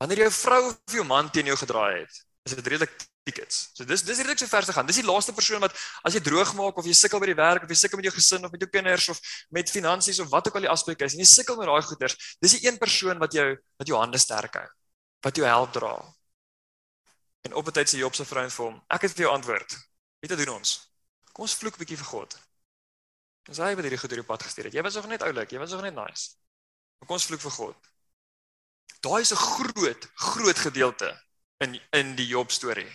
wanneer 0.01 0.27
jou 0.27 0.34
vrou 0.36 0.62
of 0.69 0.93
jou 0.93 1.06
man 1.08 1.32
teen 1.34 1.49
jou 1.49 1.58
gedraai 1.58 2.04
het, 2.04 2.21
is 2.45 2.54
dit 2.58 2.67
redelik 2.67 2.93
tickets. 3.25 3.71
So 3.73 3.86
dis 3.86 4.04
dis 4.06 4.21
redelik 4.21 4.39
so 4.41 4.49
ver 4.49 4.65
te 4.65 4.75
gaan. 4.75 4.86
Dis 4.89 5.01
die 5.01 5.08
laaste 5.08 5.34
persoon 5.34 5.62
wat 5.65 5.75
as 6.06 6.15
jy 6.17 6.21
droog 6.25 6.54
maak 6.58 6.77
of 6.77 6.86
jy 6.86 6.93
sukkel 6.97 7.21
by 7.21 7.32
die 7.32 7.38
werk 7.38 7.65
of 7.65 7.73
jy 7.73 7.80
sukkel 7.82 8.01
met 8.01 8.10
jou 8.10 8.13
gesin 8.15 8.45
of 8.45 8.54
met 8.54 8.62
jou 8.62 8.69
kinders 8.69 9.10
of 9.13 9.19
met 9.58 9.73
finansies 9.73 10.21
of 10.23 10.30
wat 10.32 10.49
ook 10.49 10.62
al 10.62 10.67
die 10.67 10.71
aspek 10.73 11.06
is 11.06 11.17
en 11.17 11.25
jy 11.25 11.30
sukkel 11.30 11.58
met 11.60 11.69
daai 11.69 11.82
goeders, 11.89 12.17
dis 12.41 12.58
die 12.58 12.67
een 12.67 12.80
persoon 12.82 13.21
wat 13.21 13.38
jou 13.38 13.47
wat 13.82 13.89
jou 13.89 13.99
hande 13.99 14.21
sterk 14.21 14.58
hou, 14.62 14.67
wat 15.25 15.38
jou 15.38 15.49
help 15.49 15.73
dra. 15.77 15.95
En 17.41 17.54
op 17.54 17.67
'n 17.67 17.71
tyd 17.71 17.89
sê 17.89 17.97
Job 17.97 18.15
se 18.15 18.25
vrou 18.25 18.49
vir 18.49 18.65
hom, 18.65 18.84
ek 18.88 19.01
het 19.01 19.12
vir 19.12 19.25
jou 19.25 19.34
antwoord. 19.34 19.89
Wat 20.19 20.38
doen 20.38 20.56
ons? 20.56 20.91
Kom 21.32 21.43
ons 21.43 21.56
vloek 21.56 21.75
'n 21.75 21.84
bietjie 21.84 21.97
vir 21.97 22.06
God. 22.06 22.39
Dis 23.43 23.58
hy 23.58 23.75
wat 23.75 23.84
hierdie 23.84 23.97
goed 23.97 24.12
hierdie 24.13 24.27
pad 24.27 24.43
gestuur 24.43 24.65
het. 24.65 24.73
Jy 24.73 24.82
was 24.82 24.95
nog 24.95 25.08
net 25.08 25.21
oulik, 25.21 25.51
jy 25.51 25.60
was 25.60 25.71
nog 25.71 25.82
net 25.82 25.95
nice. 25.95 26.36
Kom 26.99 27.15
ons 27.17 27.25
vloek 27.25 27.41
vir 27.41 27.51
God. 27.51 27.75
Daai 29.01 29.21
is 29.21 29.32
'n 29.32 29.36
groot, 29.36 30.10
groot 30.13 30.60
gedeelte 30.60 31.10
in 31.60 31.82
in 31.91 32.15
die 32.15 32.27
Job 32.27 32.51
storie. 32.51 32.91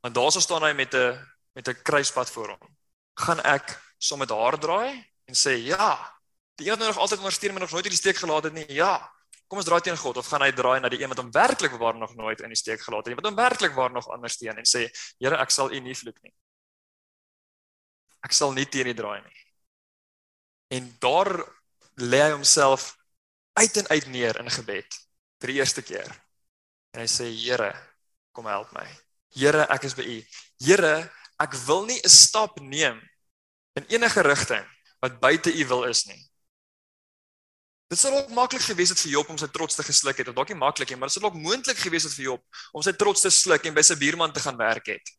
Want 0.00 0.14
daarso 0.14 0.40
staan 0.40 0.62
hy 0.62 0.72
met 0.72 0.94
'n 0.94 1.18
met 1.54 1.68
'n 1.68 1.82
kruispad 1.82 2.30
voor 2.30 2.48
hom. 2.48 2.76
Gaan 3.14 3.40
ek 3.40 3.80
saam 3.98 4.18
met 4.18 4.30
haar 4.30 4.58
draai 4.58 5.12
en 5.24 5.34
sê 5.34 5.62
ja, 5.62 6.18
die 6.54 6.70
een 6.70 6.78
wat 6.78 6.86
nog 6.86 6.98
altyd 6.98 7.18
ondersteun 7.18 7.52
maar 7.52 7.60
nog 7.60 7.70
nooit 7.70 7.84
in 7.84 7.90
die 7.90 7.98
steek 7.98 8.16
gelaat 8.16 8.44
het 8.44 8.52
nie. 8.52 8.72
Ja. 8.72 9.13
Kom 9.48 9.60
ons 9.60 9.66
draai 9.68 9.82
teen 9.84 9.98
God 10.00 10.16
of 10.16 10.28
gaan 10.28 10.42
hy 10.42 10.50
draai 10.56 10.80
na 10.80 10.88
die 10.92 11.02
een 11.02 11.10
wat 11.12 11.20
hom 11.20 11.30
werklik 11.34 11.76
waar 11.80 11.96
nog 11.98 12.14
nooit 12.16 12.40
in 12.40 12.52
die 12.52 12.58
steek 12.58 12.80
gelaat 12.80 13.04
het 13.04 13.12
nie, 13.12 13.20
wat 13.20 13.28
hom 13.28 13.38
werklik 13.38 13.74
waar 13.76 13.92
nog 13.92 14.08
ondersteun 14.08 14.58
en 14.58 14.68
sê, 14.68 14.86
Here, 15.20 15.36
ek 15.40 15.52
sal 15.52 15.72
U 15.72 15.80
nie 15.80 15.96
vloek 15.96 16.20
nie. 16.24 16.32
Ek 18.24 18.32
sal 18.32 18.54
nie 18.56 18.66
teen 18.66 18.88
U 18.88 18.94
draai 18.96 19.20
nie. 19.20 19.40
En 20.78 20.88
daar 21.00 21.32
lê 22.00 22.22
hy 22.24 22.32
homself 22.32 22.94
uit 23.60 23.76
en 23.82 23.90
uit 23.92 24.06
neer 24.10 24.40
in 24.40 24.50
gebed 24.50 25.00
vir 25.42 25.52
die 25.52 25.58
eerste 25.60 25.84
keer. 25.84 26.08
En 26.94 27.04
hy 27.04 27.08
sê 27.10 27.28
Here, 27.28 27.72
kom 28.32 28.48
help 28.50 28.72
my. 28.74 28.86
Here, 29.36 29.66
ek 29.70 29.84
is 29.90 29.96
by 29.98 30.06
U. 30.08 30.18
Here, 30.64 30.94
ek 31.42 31.54
wil 31.66 31.84
nie 31.86 32.00
'n 32.00 32.08
stap 32.08 32.60
neem 32.60 33.02
in 33.76 33.84
enige 33.90 34.22
rigting 34.22 34.64
wat 35.02 35.20
buite 35.20 35.52
U 35.52 35.66
wil 35.68 35.84
is 35.84 36.06
nie. 36.06 36.20
Dit 37.94 38.02
sou 38.02 38.10
ook 38.16 38.32
maklik 38.34 38.64
gewees 38.66 38.90
het 38.90 38.98
vir 39.04 39.12
Job 39.14 39.28
om 39.30 39.38
sy 39.38 39.46
trots 39.54 39.78
te 39.78 39.86
gesluk 39.86 40.18
het. 40.18 40.28
Of 40.30 40.34
dalk 40.34 40.50
nie 40.50 40.58
maklik 40.58 40.90
nie, 40.90 40.98
maar 40.98 41.12
dit 41.12 41.16
sou 41.16 41.28
ook 41.28 41.38
moontlik 41.38 41.78
gewees 41.78 42.08
het 42.08 42.16
vir 42.18 42.32
Job 42.32 42.62
om 42.74 42.82
sy 42.82 42.92
trots 42.98 43.22
te 43.22 43.30
sluk 43.30 43.68
en 43.68 43.76
by 43.76 43.84
sy 43.86 43.94
buurman 44.00 44.34
te 44.34 44.42
gaan 44.42 44.58
werk 44.58 44.90
het. 44.90 45.12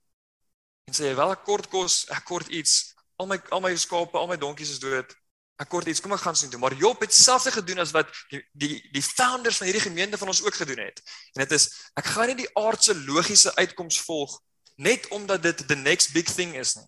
En 0.89 0.97
sê 0.97 1.07
hy 1.07 1.15
wel 1.15 1.31
ek 1.37 1.45
kort 1.47 1.69
kos, 1.71 2.03
ek 2.11 2.27
kort 2.27 2.51
iets. 2.51 2.91
Al 3.15 3.31
my 3.31 3.39
al 3.55 3.63
my 3.63 3.71
skape, 3.79 4.19
al 4.19 4.27
my 4.27 4.35
donkies 4.41 4.75
is 4.75 4.83
dood 4.83 5.15
ek 5.61 5.69
kort 5.71 5.87
iets, 5.87 6.01
kom 6.03 6.13
ek 6.15 6.23
gaan 6.25 6.35
sien 6.35 6.51
toe. 6.51 6.59
Maar 6.59 6.75
Job 6.75 6.99
het 7.03 7.13
selfs 7.15 7.47
gedoen 7.55 7.79
as 7.83 7.93
wat 7.95 8.09
die 8.31 8.41
die 8.51 8.79
die 8.91 9.03
founders 9.03 9.61
van 9.61 9.69
hierdie 9.69 9.85
gemeente 9.85 10.19
van 10.19 10.31
ons 10.31 10.43
ook 10.43 10.57
gedoen 10.59 10.81
het. 10.83 10.99
En 11.35 11.45
dit 11.45 11.55
is 11.55 11.69
ek 11.95 12.11
gaan 12.11 12.31
nie 12.31 12.41
die 12.43 12.51
aardse 12.59 12.95
logiese 13.05 13.55
uitkoms 13.55 14.01
volg 14.03 14.35
net 14.75 15.07
omdat 15.15 15.43
dit 15.43 15.67
the 15.67 15.75
next 15.79 16.11
big 16.11 16.27
thing 16.27 16.55
is 16.59 16.75
nie. 16.75 16.87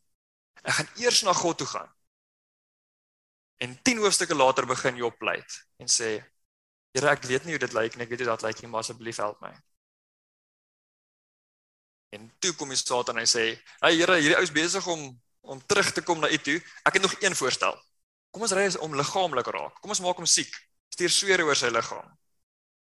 Ek 0.68 0.82
gaan 0.82 0.89
eers 0.99 1.22
na 1.24 1.34
God 1.34 1.62
toe 1.64 1.68
gaan. 1.68 1.88
En 3.58 3.74
10 3.82 3.97
hoofstukke 3.97 4.36
later 4.36 4.66
begin 4.70 4.95
Job 4.95 5.18
pleit 5.18 5.62
en 5.82 5.89
sê 5.89 6.18
Here, 6.97 7.12
ek 7.14 7.28
weet 7.30 7.45
nie 7.45 7.53
hoe 7.53 7.62
dit 7.62 7.74
lyk 7.78 7.95
nie, 7.95 8.05
ek 8.08 8.10
weet 8.14 8.24
nie 8.24 8.30
dat 8.30 8.43
lyk 8.45 8.62
nie, 8.64 8.70
maar 8.72 8.82
asseblief 8.82 9.20
help 9.22 9.38
my. 9.43 9.51
En 12.16 12.24
toe 12.41 12.55
kom 12.58 12.72
die 12.74 12.80
Satan 12.80 13.20
en 13.20 13.22
hy 13.22 13.30
sê, 13.30 13.43
"Hey 13.84 13.97
Here, 13.99 14.16
hierdie 14.18 14.38
ou 14.38 14.43
is 14.43 14.51
besig 14.51 14.88
om 14.88 15.22
om 15.47 15.62
terug 15.66 15.91
te 15.93 16.01
kom 16.01 16.20
na 16.20 16.28
U 16.28 16.38
toe. 16.38 16.62
Ek 16.86 16.93
het 16.93 17.01
nog 17.01 17.22
een 17.22 17.36
voorstel." 17.36 17.78
Kom 18.32 18.41
ons 18.41 18.51
ry 18.51 18.68
om 18.80 18.95
liggaamlik 18.95 19.45
raak. 19.45 19.82
Kom 19.82 19.89
ons 19.89 19.99
maak 19.99 20.16
hom 20.16 20.26
siek. 20.26 20.53
Stuur 20.89 21.10
swere 21.10 21.43
oor 21.43 21.55
sy 21.55 21.70
liggaam. 21.70 22.18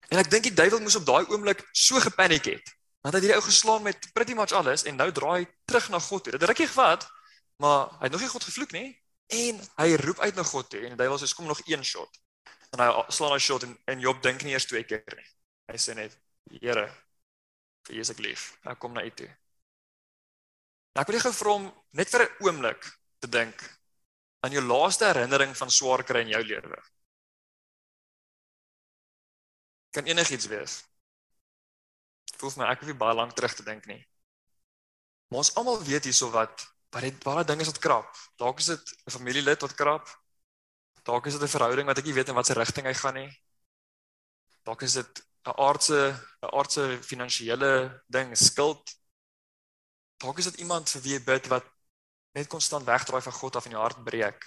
En 0.09 0.19
ek 0.19 0.29
dink 0.29 0.43
die 0.43 0.53
duiwel 0.53 0.79
moes 0.79 0.95
op 0.95 1.05
daai 1.05 1.25
oomblik 1.25 1.67
so 1.73 1.99
gepaniek 1.99 2.45
het. 2.45 2.75
Want 3.01 3.15
hy 3.15 3.19
het 3.19 3.23
hierdie 3.23 3.35
ou 3.35 3.41
geslaan 3.41 3.83
met 3.83 4.13
pretty 4.13 4.33
much 4.33 4.51
alles 4.51 4.83
en 4.83 4.95
nou 4.95 5.11
draai 5.11 5.47
terug 5.65 5.89
na 5.89 5.99
God 5.99 6.23
toe. 6.23 6.31
Dit 6.31 6.43
rukkie 6.43 6.67
gevat, 6.67 7.09
maar 7.57 7.89
hy 7.89 8.03
het 8.03 8.11
nog 8.11 8.21
nie 8.21 8.29
God 8.29 8.43
gevloek 8.43 8.71
nie 8.71 9.02
en 9.27 9.61
hy 9.77 9.95
roep 9.95 10.19
uit 10.19 10.35
na 10.35 10.43
God 10.43 10.69
toe 10.69 10.81
en 10.83 10.93
die 10.93 10.99
duiwel 10.99 11.19
sê 11.19 11.33
kom 11.35 11.47
nog 11.47 11.61
een 11.67 11.83
shot. 11.83 12.19
En 12.73 12.79
hy 12.79 12.89
slaan 13.09 13.35
'n 13.35 13.39
shot 13.39 13.63
en 13.63 13.77
en 13.85 13.99
Job 13.99 14.21
dink 14.21 14.43
nie 14.43 14.53
eers 14.53 14.65
twee 14.65 14.83
keer 14.83 15.15
nie. 15.15 15.29
Hy 15.71 15.77
sê 15.77 15.95
net 15.95 16.17
Here 16.51 16.89
Vir 17.87 17.95
Jesus 17.95 18.15
ek 18.15 18.23
lief. 18.23 18.43
Ek 18.63 18.79
kom 18.79 18.93
na 18.93 19.03
U 19.03 19.11
toe. 19.11 19.29
Nou 20.93 21.01
ek 21.03 21.09
wil 21.09 21.17
jou 21.17 21.25
gou 21.25 21.33
vra 21.35 21.55
om 21.59 21.65
net 21.99 22.09
vir 22.09 22.23
'n 22.23 22.35
oomblik 22.45 22.83
te 23.19 23.27
dink 23.27 23.63
aan 24.43 24.51
jou 24.51 24.61
laaste 24.61 25.05
herinnering 25.05 25.55
van 25.57 25.69
swaar 25.69 26.03
kry 26.03 26.21
in 26.21 26.33
jou 26.35 26.43
lewe. 26.43 26.79
Kan 29.91 30.05
enigiets 30.05 30.47
wees. 30.47 30.83
Voel 32.37 32.51
vir 32.51 32.63
my 32.63 32.71
ek 32.71 32.79
hoef 32.79 32.89
nie 32.91 33.01
baie 33.03 33.15
lank 33.15 33.33
terug 33.35 33.55
te 33.55 33.63
dink 33.63 33.85
nie. 33.85 34.01
Maar 35.29 35.43
ons 35.43 35.55
almal 35.55 35.83
weet 35.83 36.03
hierso 36.03 36.29
wat 36.31 36.72
wat 36.93 37.01
dit 37.01 37.23
baie 37.25 37.43
dinge 37.45 37.65
is 37.65 37.71
wat 37.71 37.81
krap. 37.81 38.09
Dalk 38.37 38.59
is 38.61 38.69
dit 38.73 38.93
'n 39.05 39.11
familielid 39.11 39.61
wat 39.61 39.75
krap. 39.75 40.07
Dalk 41.03 41.25
is 41.25 41.33
dit 41.33 41.41
'n 41.41 41.55
verhouding 41.57 41.87
wat 41.87 41.97
ek 41.97 42.05
nie 42.05 42.13
weet 42.13 42.29
in 42.29 42.35
watter 42.35 42.55
rigting 42.55 42.85
hy 42.85 42.93
gaan 42.93 43.13
nie. 43.13 43.31
Dalk 44.63 44.81
is 44.81 44.93
dit 44.93 45.25
'n 45.45 45.57
aardse 45.57 45.99
'n 46.41 46.53
aardse 46.57 46.99
finansiële 47.01 48.03
ding, 48.07 48.37
skuld. 48.37 48.95
Dalk 50.17 50.37
is 50.37 50.45
dit 50.45 50.59
iemand 50.59 50.89
vir 50.89 51.01
wie 51.01 51.13
jy 51.13 51.23
bid 51.23 51.47
wat 51.47 51.65
net 52.33 52.47
konstant 52.47 52.85
wegdraai 52.85 53.21
van 53.21 53.33
God 53.33 53.55
af 53.55 53.65
en 53.65 53.71
jou 53.71 53.81
hart 53.81 54.03
breek. 54.03 54.41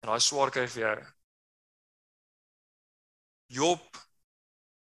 En 0.00 0.08
daai 0.08 0.20
swaar 0.20 0.50
kry 0.50 0.68
vir 0.68 0.82
jou. 0.82 1.06
Job 3.46 3.82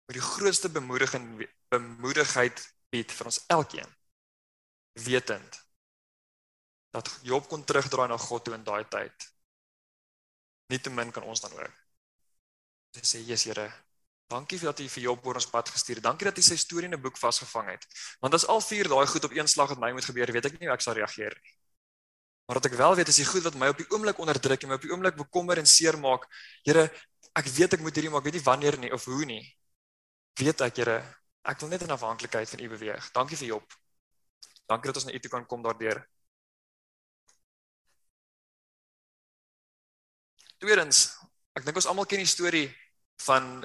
met 0.07 0.15
die 0.15 0.29
grootste 0.35 0.69
bemoediging 0.69 1.49
bemoedigheid 1.69 2.75
bied 2.91 3.13
vir 3.13 3.27
ons 3.27 3.45
elkeen. 3.47 3.97
Wetend 4.93 5.70
dat 6.91 7.11
Job 7.23 7.47
kon 7.49 7.65
terugdraai 7.65 8.09
na 8.09 8.19
God 8.19 8.45
toe 8.45 8.55
in 8.55 8.65
daai 8.65 8.85
tyd. 8.89 9.29
Nietemin 10.71 11.11
kan 11.11 11.23
ons 11.23 11.41
dan 11.41 11.53
ook. 11.53 11.77
Hy 12.97 13.05
sê: 13.07 13.23
"Jesus 13.23 13.45
Here, 13.45 13.71
dankie 14.31 14.59
vir 14.59 14.73
dat 14.73 14.81
U 14.81 14.89
vir 14.89 15.03
Job 15.03 15.27
oor 15.27 15.35
ons 15.35 15.51
pad 15.51 15.69
gestuur 15.69 15.97
het. 15.97 16.05
Dankie 16.05 16.27
dat 16.27 16.39
U 16.39 16.43
sy 16.43 16.57
storie 16.57 16.89
in 16.89 16.95
'n 16.95 17.03
boek 17.03 17.19
vasgevang 17.19 17.71
het. 17.71 17.87
Want 18.21 18.35
as 18.35 18.47
al 18.47 18.61
vier 18.61 18.89
daai 18.89 19.07
goed 19.07 19.25
op 19.25 19.33
een 19.33 19.49
slag 19.49 19.69
met 19.71 19.79
my 19.79 19.93
moet 19.93 20.05
gebeur, 20.05 20.33
weet 20.33 20.47
ek 20.47 20.61
nie 20.61 20.67
hoe 20.67 20.75
ek 20.75 20.81
sal 20.81 20.95
reageer 20.95 21.35
nie. 21.43 21.55
Maar 22.47 22.59
wat 22.59 22.67
ek 22.67 22.79
wel 22.79 22.97
weet 22.97 23.09
is 23.09 23.17
die 23.17 23.25
goed 23.25 23.43
wat 23.43 23.55
my 23.55 23.69
op 23.69 23.77
die 23.79 23.87
oomblik 23.91 24.19
onderdruk 24.19 24.63
en 24.63 24.69
my 24.69 24.75
op 24.75 24.83
die 24.83 24.91
oomblik 24.91 25.15
bekommer 25.15 25.59
en 25.59 25.67
seermaak. 25.67 26.27
Here, 26.65 26.91
ek 27.39 27.47
weet 27.47 27.73
ek 27.73 27.81
moet 27.81 27.95
hierdie 27.95 28.11
maak, 28.11 28.25
weet 28.25 28.35
nie 28.35 28.43
wanneer 28.43 28.79
nie 28.79 28.93
of 28.93 29.05
hoe 29.05 29.25
nie. 29.25 29.45
Weet 30.35 30.61
ek, 30.61 30.77
Here, 30.77 30.97
ek 31.47 31.61
wil 31.61 31.69
net 31.69 31.83
in 31.83 31.91
afhanklikheid 31.91 32.51
van 32.51 32.61
U 32.61 32.69
beweeg. 32.69 33.13
Dankie 33.13 33.37
vir 33.37 33.47
Job. 33.47 33.77
Dankie 34.67 34.91
dat 34.91 34.97
ons 34.97 35.07
na 35.07 35.15
U 35.15 35.21
toe 35.21 35.31
kan 35.31 35.47
kom 35.47 35.63
daardeur. 35.63 36.03
Tweedens, 40.61 41.07
ek 41.57 41.65
dink 41.65 41.79
ons 41.81 41.87
almal 41.89 42.05
ken 42.09 42.21
die 42.21 42.29
storie 42.29 42.67
van 43.25 43.63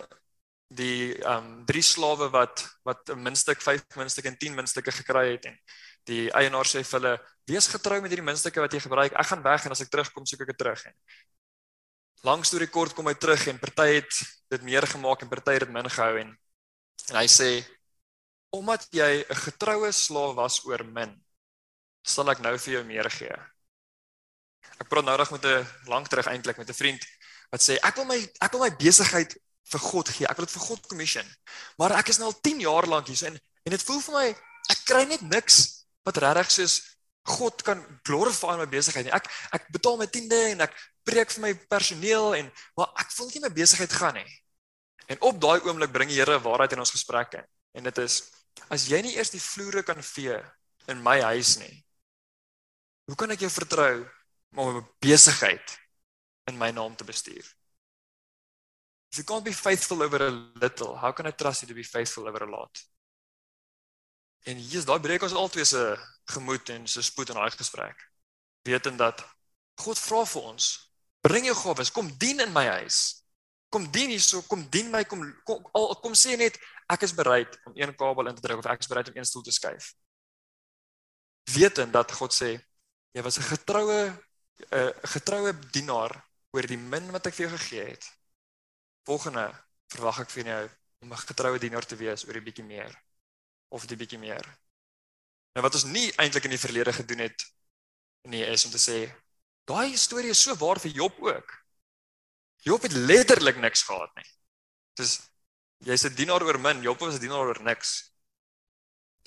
die 0.75 1.13
ehm 1.19 1.43
um, 1.43 1.65
drie 1.67 1.83
slawe 1.83 2.29
wat 2.33 2.63
wat 2.87 3.09
'n 3.11 3.21
minstuk, 3.21 3.61
5 3.61 3.83
minstuk 3.99 4.25
en 4.25 4.37
10 4.37 4.55
minstukke 4.55 4.91
gekry 4.91 5.25
het 5.33 5.45
en 5.45 5.57
die 6.07 6.31
eienaar 6.31 6.65
sê 6.65 6.83
vir 6.83 6.99
hulle: 6.99 7.13
"Wees 7.51 7.67
getrou 7.67 7.99
met 8.01 8.11
hierdie 8.11 8.25
minstukke 8.25 8.61
wat 8.61 8.73
jy 8.73 8.79
gebruik. 8.79 9.13
Ek 9.13 9.27
gaan 9.27 9.43
weg 9.43 9.65
en 9.65 9.71
as 9.71 9.81
ek 9.81 9.91
terugkom, 9.91 10.25
soek 10.25 10.41
ek 10.41 10.47
dit 10.53 10.57
terug." 10.57 10.85
En 10.85 10.93
lang 12.23 12.45
storie 12.45 12.67
kort 12.67 12.93
kom 12.95 13.07
hy 13.07 13.13
terug 13.13 13.47
en 13.47 13.59
party 13.59 13.87
het 13.99 14.13
dit 14.49 14.61
meer 14.63 14.87
gemaak 14.87 15.21
en 15.21 15.29
party 15.29 15.51
het 15.51 15.65
dit 15.67 15.73
min 15.73 15.89
gehou 15.89 16.17
en 16.17 16.31
en 17.11 17.15
hy 17.15 17.27
sê: 17.27 17.49
"Omdat 18.51 18.87
jy 18.91 19.25
'n 19.29 19.35
getroue 19.35 19.91
slaaf 19.91 20.35
was 20.35 20.65
oor 20.65 20.83
min, 20.83 21.11
sal 22.03 22.29
ek 22.31 22.39
nou 22.39 22.57
vir 22.57 22.73
jou 22.73 22.83
meer 22.83 23.09
gee." 23.11 23.54
Ek 24.81 24.89
praat 24.91 25.05
nou 25.07 25.15
reg 25.15 25.31
met 25.31 25.45
'n 25.45 25.67
lank 25.87 26.07
terug 26.07 26.27
eintlik 26.27 26.57
met 26.57 26.69
'n 26.69 26.73
vriend 26.73 27.03
wat 27.51 27.61
sê 27.61 27.77
ek 27.81 27.95
wil 27.95 28.05
my 28.05 28.19
ek 28.41 28.51
wil 28.51 28.61
my 28.61 28.71
besigheid 28.75 29.37
vir 29.71 29.79
God 29.79 30.09
gee. 30.09 30.27
Ek 30.27 30.37
wil 30.37 30.45
dit 30.45 30.55
vir 30.55 30.67
God 30.67 30.87
commission. 30.87 31.25
Maar 31.77 31.97
ek 31.99 32.09
is 32.09 32.17
nou 32.17 32.29
al 32.29 32.39
10 32.41 32.59
jaar 32.59 32.87
lank 32.87 33.07
hier 33.07 33.17
so 33.17 33.25
en 33.25 33.39
en 33.65 33.71
dit 33.71 33.83
voel 33.83 34.01
vir 34.01 34.13
my 34.13 34.27
ek 34.69 34.79
kry 34.85 35.03
net 35.05 35.21
niks 35.21 35.85
wat 36.05 36.17
regtig 36.17 36.51
soos 36.51 36.81
God 37.25 37.61
kan 37.65 37.81
glorify 38.05 38.53
my 38.57 38.67
besigheid 38.69 39.05
nie. 39.07 39.13
Ek 39.13 39.25
ek 39.51 39.69
betaal 39.73 39.97
my 39.97 40.05
tiende 40.05 40.37
en 40.53 40.61
ek 40.61 40.73
preek 41.05 41.31
vir 41.31 41.41
my 41.41 41.53
personeel 41.69 42.35
en 42.35 42.51
maar 42.77 42.91
ek 43.01 43.11
voel 43.11 43.31
nie 43.33 43.41
my 43.41 43.53
besigheid 43.53 43.93
gaan 43.93 44.19
nie. 44.19 44.29
En 45.09 45.21
op 45.21 45.41
daai 45.41 45.61
oomblik 45.65 45.93
bring 45.93 46.09
die 46.09 46.19
Here 46.19 46.37
waarheid 46.41 46.73
in 46.73 46.81
ons 46.81 46.93
gesprekke. 46.93 47.45
En 47.73 47.83
dit 47.83 47.97
is 47.97 48.21
as 48.71 48.85
jy 48.89 49.01
nie 49.01 49.15
eers 49.17 49.33
die 49.33 49.41
vloere 49.41 49.83
kan 49.83 50.01
vee 50.01 50.37
in 50.89 51.01
my 51.01 51.17
huis 51.33 51.57
nie. 51.57 51.73
Hoe 53.09 53.17
kan 53.17 53.33
ek 53.33 53.45
jou 53.45 53.51
vertrou 53.53 54.05
om 54.53 54.77
'n 54.77 54.87
besigheid 54.99 55.79
in 56.45 56.57
my 56.57 56.71
naam 56.71 56.95
te 56.95 57.03
bestuur? 57.03 57.45
If 59.09 59.17
you 59.17 59.23
can't 59.23 59.43
be 59.43 59.53
faithful 59.53 60.03
over 60.03 60.21
a 60.27 60.31
little, 60.59 60.95
how 60.97 61.11
can 61.11 61.25
I 61.25 61.31
trust 61.31 61.61
you 61.61 61.67
to 61.67 61.73
be 61.73 61.83
faithful 61.83 62.27
over 62.27 62.43
a 62.43 62.49
lot? 62.49 62.83
En 64.45 64.57
hier 64.57 64.77
is 64.77 64.85
daai 64.85 64.99
breek 64.99 65.23
ons 65.23 65.33
altyd 65.33 65.67
se 65.67 65.83
gemoed 66.35 66.69
en 66.69 66.87
se 66.87 67.01
spoed 67.01 67.29
in 67.29 67.39
daai 67.39 67.51
gesprek. 67.51 68.01
Wetend 68.61 68.97
dat 68.97 69.23
God 69.81 69.99
vra 69.99 70.25
vir 70.25 70.49
ons, 70.51 70.67
bring 71.25 71.47
jou 71.47 71.55
gawes, 71.55 71.91
kom 71.91 72.11
dien 72.21 72.43
in 72.43 72.51
my 72.53 72.65
huis. 72.77 72.99
Kom 73.73 73.87
dien 73.91 74.13
hierso, 74.13 74.43
kom 74.49 74.67
dien 74.69 74.91
my, 74.91 75.03
kom 75.09 75.23
kom, 75.47 75.65
al, 75.73 75.95
kom 76.03 76.13
sê 76.13 76.37
net 76.37 76.59
ek 76.91 77.07
is 77.07 77.15
bereid 77.17 77.57
om 77.65 77.73
een 77.75 77.95
kabel 77.97 78.29
in 78.29 78.37
te 78.37 78.43
druk 78.45 78.61
of 78.61 78.69
ek 78.69 78.85
is 78.85 78.91
bereid 78.91 79.09
om 79.09 79.17
een 79.17 79.27
stoel 79.27 79.47
te 79.47 79.55
skuif. 79.55 79.93
Wetend 81.55 81.93
dat 81.93 82.13
God 82.19 82.33
sê 82.35 82.53
jy 83.15 83.23
was 83.25 83.39
'n 83.39 83.49
getroue 83.49 84.13
'n 84.71 84.93
getroue 85.15 85.53
dienaar 85.71 86.13
oor 86.55 86.67
die 86.67 86.79
min 86.79 87.11
wat 87.11 87.27
ek 87.27 87.33
vir 87.33 87.47
jou 87.47 87.57
gegee 87.57 87.85
het. 87.89 88.05
Volgende 89.05 89.51
verwag 89.93 90.19
ek 90.25 90.29
van 90.29 90.45
jou 90.45 90.63
om 91.01 91.13
'n 91.13 91.27
getroue 91.29 91.59
dienaar 91.59 91.85
te 91.85 91.95
wees 91.95 92.25
oor 92.27 92.37
'n 92.37 92.43
bietjie 92.43 92.63
meer 92.65 92.93
of 93.69 93.83
'n 93.83 93.97
bietjie 93.97 94.19
meer. 94.19 94.45
Nou 95.53 95.63
wat 95.63 95.75
ons 95.75 95.83
nie 95.83 96.11
eintlik 96.19 96.43
in 96.43 96.55
die 96.55 96.65
verlede 96.65 96.93
gedoen 96.93 97.19
het 97.19 97.45
nie 98.23 98.43
is 98.43 98.65
om 98.65 98.71
te 98.71 98.81
sê 98.81 98.97
daai 99.65 99.97
storie 99.97 100.29
is 100.29 100.41
so 100.41 100.55
waar 100.55 100.79
vir 100.79 100.91
Job 100.91 101.21
ook. 101.21 101.53
Job 102.65 102.81
het 102.81 102.91
letterlik 102.91 103.57
niks 103.57 103.83
gehad 103.83 104.15
nie. 104.15 104.29
Dis 104.93 105.19
jy's 105.77 106.05
'n 106.05 106.15
dienaar 106.15 106.43
oor 106.43 106.59
min, 106.59 106.81
Job 106.81 106.99
was 106.99 107.15
'n 107.15 107.19
dienaar 107.19 107.47
oor 107.47 107.61
niks. 107.61 108.11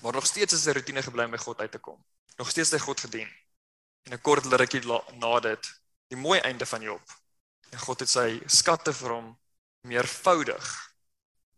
Maar 0.02 0.12
nog 0.12 0.26
steeds 0.26 0.52
is 0.52 0.62
sy 0.62 0.70
rotine 0.70 1.02
gebly 1.02 1.24
om 1.24 1.30
by 1.30 1.36
God 1.36 1.60
uit 1.60 1.72
te 1.72 1.78
kom. 1.78 2.04
Nog 2.36 2.50
steeds 2.50 2.70
het 2.70 2.80
hy 2.80 2.86
God 2.86 3.00
gedien. 3.00 3.28
En 4.08 4.14
'n 4.16 4.22
kort 4.24 4.44
rukkie 4.44 4.80
na 5.20 5.40
dit, 5.40 5.64
die 6.08 6.16
mooi 6.16 6.40
einde 6.40 6.66
van 6.66 6.82
Job. 6.82 7.04
En 7.70 7.78
God 7.78 8.00
het 8.00 8.08
sy 8.08 8.40
skatte 8.46 8.92
vir 8.92 9.12
hom 9.12 9.26
meervoudig 9.84 10.68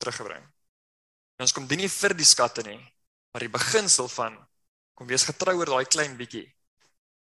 teruggebring. 0.02 0.42
En 1.38 1.46
ons 1.46 1.52
kom 1.52 1.66
dit 1.66 1.78
nie 1.78 1.88
vir 1.88 2.14
die 2.14 2.26
skatte 2.26 2.62
nie, 2.66 2.80
maar 3.30 3.46
die 3.46 3.54
beginsel 3.54 4.08
van 4.08 4.34
kom 4.98 5.06
wees 5.06 5.24
getrou 5.24 5.54
oor 5.60 5.70
daai 5.70 5.86
klein 5.86 6.16
bietjie 6.18 6.48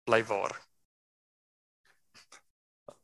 bly 0.03 0.23
waar. 0.25 0.57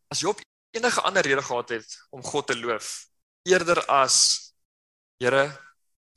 As 0.09 0.25
Job 0.25 0.41
enige 0.73 1.01
ander 1.05 1.23
rede 1.23 1.45
gehad 1.45 1.69
het 1.69 1.97
om 2.09 2.25
God 2.25 2.47
te 2.47 2.57
loof, 2.57 3.05
eerder 3.45 3.85
as 3.85 4.49
Here, 5.19 5.49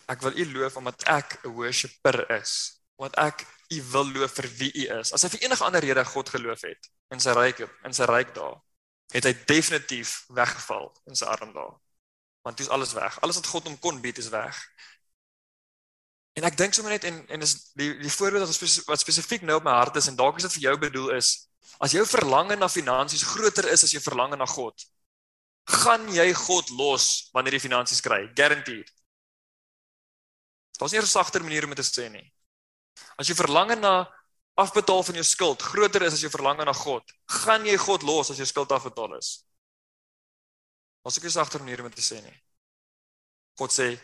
ek 0.06 0.20
wil 0.22 0.36
U 0.38 0.44
loof 0.52 0.76
omdat 0.78 1.02
ek 1.10 1.42
'n 1.42 1.54
worshipper 1.58 2.22
is, 2.38 2.78
omdat 2.96 3.18
ek 3.18 3.46
U 3.76 3.82
wil 3.92 4.10
loof 4.12 4.34
vir 4.38 4.48
wie 4.58 4.72
U 4.82 4.84
is. 4.98 5.12
As 5.12 5.24
hy 5.24 5.32
vir 5.34 5.46
enige 5.46 5.64
ander 5.64 5.84
rede 5.84 6.04
God 6.04 6.28
geloof 6.28 6.64
het 6.68 6.90
in 7.14 7.20
sy 7.20 7.34
ryk 7.36 7.64
in 7.84 7.94
sy 7.96 8.08
ryk 8.08 8.34
daar, 8.34 8.58
het 9.12 9.28
hy 9.28 9.32
definitief 9.48 10.22
weggeval 10.32 10.88
in 11.10 11.18
sy 11.18 11.28
arm 11.28 11.52
daar. 11.52 11.76
Want 12.42 12.56
dit 12.56 12.66
is 12.66 12.72
alles 12.72 12.92
weg. 12.96 13.20
Alles 13.20 13.38
wat 13.38 13.46
God 13.46 13.68
hom 13.70 13.78
kon 13.78 14.00
bied 14.00 14.18
is 14.18 14.32
weg. 14.32 14.58
En 16.32 16.48
ek 16.48 16.56
dink 16.56 16.74
sommer 16.74 16.94
net 16.94 17.04
en 17.04 17.20
en 17.28 17.44
is 17.44 17.54
die 17.76 17.90
die 18.00 18.12
voorbeeld 18.12 18.46
wat 18.46 18.56
spesifiek, 18.56 18.88
wat 18.88 19.02
spesifiek 19.02 19.42
nou 19.44 19.58
op 19.60 19.66
my 19.68 19.74
hart 19.76 19.98
is 20.00 20.08
en 20.08 20.16
dalk 20.16 20.40
is 20.40 20.48
dit 20.48 20.56
vir 20.56 20.68
jou 20.70 20.76
bedoel 20.86 21.10
is 21.18 21.34
as 21.82 21.92
jou 21.92 22.04
verlange 22.06 22.56
na 22.56 22.68
finansies 22.70 23.24
groter 23.26 23.68
is 23.72 23.84
as 23.84 23.92
jou 23.92 24.00
verlange 24.02 24.36
na 24.38 24.46
God, 24.46 24.84
gaan 25.82 26.06
jy 26.14 26.28
God 26.44 26.70
los 26.78 27.28
wanneer 27.34 27.58
jy 27.58 27.66
finansies 27.66 28.02
kry, 28.04 28.24
guaranteed. 28.38 28.88
Daar's 30.78 30.92
nie 30.92 31.00
'n 31.00 31.06
sagter 31.06 31.42
manier 31.42 31.64
om 31.64 31.74
dit 31.74 31.84
te 31.84 32.00
sê 32.00 32.08
nie. 32.10 32.31
As 33.16 33.28
jy 33.28 33.34
verlange 33.34 33.76
na 33.76 34.06
afbetaal 34.54 35.02
van 35.02 35.14
jou 35.14 35.24
skuld 35.24 35.62
groter 35.62 36.02
is 36.02 36.18
as 36.18 36.24
jou 36.24 36.30
verlange 36.32 36.64
na 36.64 36.74
God, 36.76 37.02
gaan 37.42 37.64
jy 37.66 37.76
God 37.80 38.02
los 38.02 38.30
as 38.30 38.40
jou 38.40 38.46
skuld 38.46 38.72
afbetaal 38.72 39.16
is. 39.18 39.44
Ons 41.02 41.18
ek 41.18 41.26
is 41.30 41.38
agter 41.40 41.62
maniere 41.62 41.84
om 41.84 41.90
te 41.90 42.04
sê 42.04 42.20
nie. 42.22 42.36
God 43.58 43.72
sê 43.74 43.94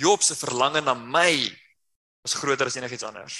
Job 0.00 0.22
se 0.26 0.34
verlange 0.34 0.80
na 0.82 0.94
my 0.94 1.30
is 2.26 2.34
groter 2.34 2.66
as 2.66 2.76
enigiets 2.76 3.06
anders. 3.06 3.36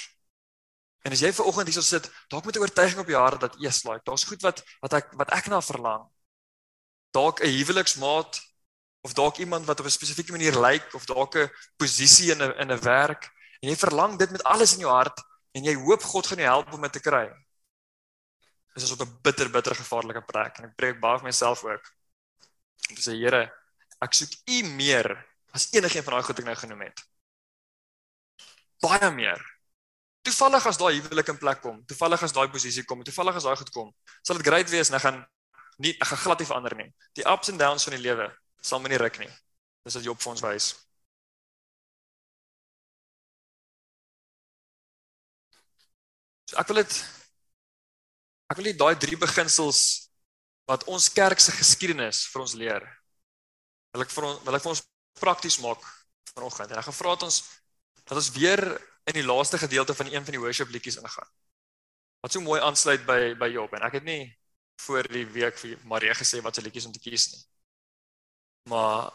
En 1.05 1.13
as 1.13 1.21
jy 1.21 1.31
ver 1.35 1.45
oggend 1.49 1.69
hierso 1.69 1.83
sit, 1.85 2.07
dalk 2.31 2.45
met 2.45 2.55
'n 2.55 2.63
oortuiging 2.63 2.99
op 2.99 3.09
jou 3.11 3.21
hart 3.21 3.41
dat 3.41 3.57
eers 3.61 3.83
like, 3.83 4.03
daar's 4.05 4.23
goed 4.23 4.41
wat 4.41 4.63
wat 4.81 4.93
ek 4.93 5.11
wat 5.13 5.29
ek 5.31 5.47
na 5.47 5.61
verlang. 5.61 6.07
Dalk 7.11 7.41
'n 7.43 7.51
huweliksmaat 7.51 8.41
of 9.03 9.13
dalk 9.13 9.37
iemand 9.37 9.65
wat 9.65 9.79
op 9.79 9.85
'n 9.85 9.91
spesifieke 9.91 10.31
manier 10.31 10.55
lyk 10.55 10.83
like, 10.83 10.95
of 10.95 11.05
dalk 11.05 11.35
'n 11.35 11.51
posisie 11.77 12.31
in 12.31 12.41
'n 12.41 12.53
in 12.57 12.71
'n 12.71 12.81
werk 12.81 13.34
en 13.65 13.71
jy 13.71 13.77
verlang 13.81 14.13
dit 14.21 14.29
met 14.29 14.43
alles 14.45 14.75
in 14.77 14.85
jou 14.85 14.91
hart 14.93 15.23
en 15.57 15.65
jy 15.65 15.73
hoop 15.87 16.03
God 16.05 16.27
gaan 16.29 16.43
jou 16.43 16.49
help 16.51 16.73
om 16.77 16.83
dit 16.85 16.93
te 16.93 17.01
kry. 17.01 17.25
Dis 18.75 18.85
is 18.85 18.91
op 18.93 19.01
'n 19.01 19.17
bitter 19.23 19.49
bitter 19.49 19.75
gevaarlike 19.75 20.21
plek 20.21 20.59
en 20.59 20.69
ek 20.69 20.75
preek 20.75 20.99
baie 21.01 21.17
vir 21.17 21.25
myself 21.25 21.63
ook. 21.63 21.83
Om 22.89 22.95
te 22.95 23.01
sê 23.01 23.17
Here, 23.17 23.49
ek 24.01 24.13
soek 24.13 24.29
U 24.45 24.63
meer 24.69 25.09
as 25.51 25.71
enigiets 25.73 26.05
van 26.05 26.13
daai 26.13 26.23
goed 26.23 26.39
ek 26.39 26.45
nou 26.45 26.55
genoem 26.55 26.81
het. 26.81 26.99
baie 28.81 29.11
meer. 29.11 29.41
Toevallig 30.21 30.65
as 30.65 30.77
daai 30.77 30.99
huwelik 30.99 31.27
in 31.27 31.37
plek 31.37 31.61
kom, 31.61 31.85
toevallig 31.85 32.23
as 32.23 32.33
daai 32.33 32.49
posisie 32.49 32.83
kom, 32.83 33.03
toevallig 33.03 33.35
as 33.35 33.43
daai 33.43 33.55
goed 33.55 33.71
kom, 33.71 33.93
sal 34.21 34.37
dit 34.37 34.45
great 34.45 34.69
wees 34.69 34.89
en 34.89 34.95
ek 34.95 35.01
gaan 35.01 35.25
nie 35.77 35.93
ek 35.93 36.07
gaan 36.07 36.17
glad 36.17 36.39
nie 36.39 36.47
verander 36.47 36.75
nie. 36.75 36.89
Die 37.15 37.25
ups 37.25 37.49
and 37.49 37.59
downs 37.59 37.83
van 37.83 37.97
die 37.97 38.03
lewe 38.03 38.29
sal 38.61 38.79
my 38.79 38.89
nie 38.89 38.97
ruk 39.01 39.19
nie. 39.19 39.29
Dis 39.85 39.95
wat 39.95 40.03
Job 40.03 40.21
vir 40.21 40.31
ons 40.31 40.43
wys. 40.45 40.67
Ek 46.59 46.71
wil 46.71 46.81
dit 46.81 46.97
ek 48.51 48.59
wil 48.59 48.67
net 48.69 48.79
daai 48.79 48.95
drie 49.01 49.17
beginsels 49.19 49.81
wat 50.69 50.85
ons 50.89 51.09
kerk 51.13 51.41
se 51.41 51.53
geskiedenis 51.53 52.25
vir 52.31 52.41
ons 52.41 52.55
leer. 52.57 52.85
Wil 53.93 54.05
ek 54.05 54.13
vir 54.13 54.27
ons 54.29 54.41
wil 54.45 54.57
ek 54.57 54.65
vir 54.65 54.73
ons 54.73 54.83
prakties 55.19 55.59
maak 55.63 55.83
vanoggend. 56.33 56.71
En 56.71 56.81
ek 56.81 56.87
gaan 56.89 56.99
vra 56.99 57.15
dat 57.15 57.27
ons 57.29 57.41
dat 58.05 58.17
ons 58.19 58.31
weer 58.35 58.61
in 59.09 59.17
die 59.17 59.25
laaste 59.25 59.57
gedeelte 59.61 59.95
van 59.97 60.09
een 60.11 60.25
van 60.25 60.37
die 60.37 60.41
worship 60.41 60.71
liedjies 60.73 60.99
ingaan. 61.01 61.29
Wat 62.21 62.33
so 62.33 62.41
mooi 62.41 62.61
aansluit 62.61 63.05
by 63.05 63.35
by 63.39 63.49
Job 63.53 63.73
en 63.77 63.85
ek 63.87 63.99
het 63.99 64.07
nie 64.07 64.23
voor 64.85 65.07
die 65.07 65.25
week 65.37 65.57
vir 65.61 65.77
Marie 65.87 66.13
gesê 66.17 66.41
wat 66.43 66.57
se 66.57 66.63
liedjies 66.65 66.87
om 66.89 66.93
te 66.93 67.03
kies 67.03 67.29
nie. 67.33 67.43
Maar 68.69 69.13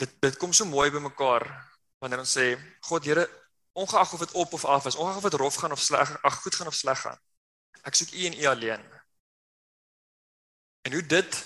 dit 0.00 0.12
dit 0.22 0.36
kom 0.40 0.52
so 0.52 0.68
mooi 0.68 0.90
by 0.92 1.02
mekaar 1.02 1.46
wanneer 2.00 2.22
ons 2.22 2.36
sê 2.36 2.52
God 2.88 3.04
Here 3.08 3.26
ongeag 3.80 4.12
of 4.12 4.22
dit 4.24 4.32
op 4.42 4.52
of 4.58 4.64
af 4.64 4.86
is, 4.90 4.96
ongeag 4.96 5.16
of 5.16 5.28
dit 5.28 5.38
rof 5.40 5.56
gaan 5.60 5.72
of 5.72 5.80
sleg, 5.80 6.12
ag 6.22 6.40
goed 6.42 6.54
gaan 6.54 6.70
of 6.70 6.76
sleg 6.76 7.00
gaan. 7.00 7.18
Ek 7.88 7.96
soek 7.96 8.12
U 8.12 8.26
en 8.28 8.36
U 8.40 8.44
alleen. 8.50 8.84
En 10.88 10.92
hoe 10.96 11.06
dit 11.06 11.40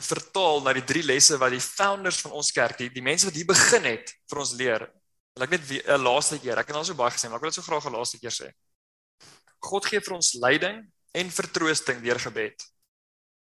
vertaal 0.00 0.62
na 0.64 0.72
die 0.76 0.84
drie 0.86 1.02
lesse 1.04 1.36
wat 1.40 1.52
die 1.52 1.62
founders 1.62 2.20
van 2.24 2.34
ons 2.38 2.52
kerk, 2.56 2.78
die, 2.80 2.88
die 2.92 3.04
mense 3.04 3.28
wat 3.28 3.36
hier 3.36 3.48
begin 3.48 3.88
het 3.90 4.14
vir 4.30 4.42
ons 4.42 4.54
leer. 4.58 4.86
Wil 5.36 5.46
ek 5.46 5.54
net 5.56 5.70
'n 5.70 6.00
laaste 6.02 6.38
keer, 6.38 6.58
ek 6.58 6.72
het 6.72 6.76
al 6.76 6.84
so 6.84 6.94
baie 6.94 7.12
gesê, 7.12 7.28
maar 7.28 7.38
ek 7.38 7.44
wil 7.44 7.50
dit 7.50 7.58
so 7.60 7.68
graag 7.68 7.86
'n 7.86 7.96
laaste 7.96 8.18
keer 8.18 8.34
sê. 8.34 8.48
God 9.60 9.86
gee 9.86 10.00
vir 10.00 10.14
ons 10.14 10.32
leiding 10.34 10.80
en 11.12 11.30
vertroosting 11.30 12.02
deur 12.02 12.18
gebed. 12.18 12.64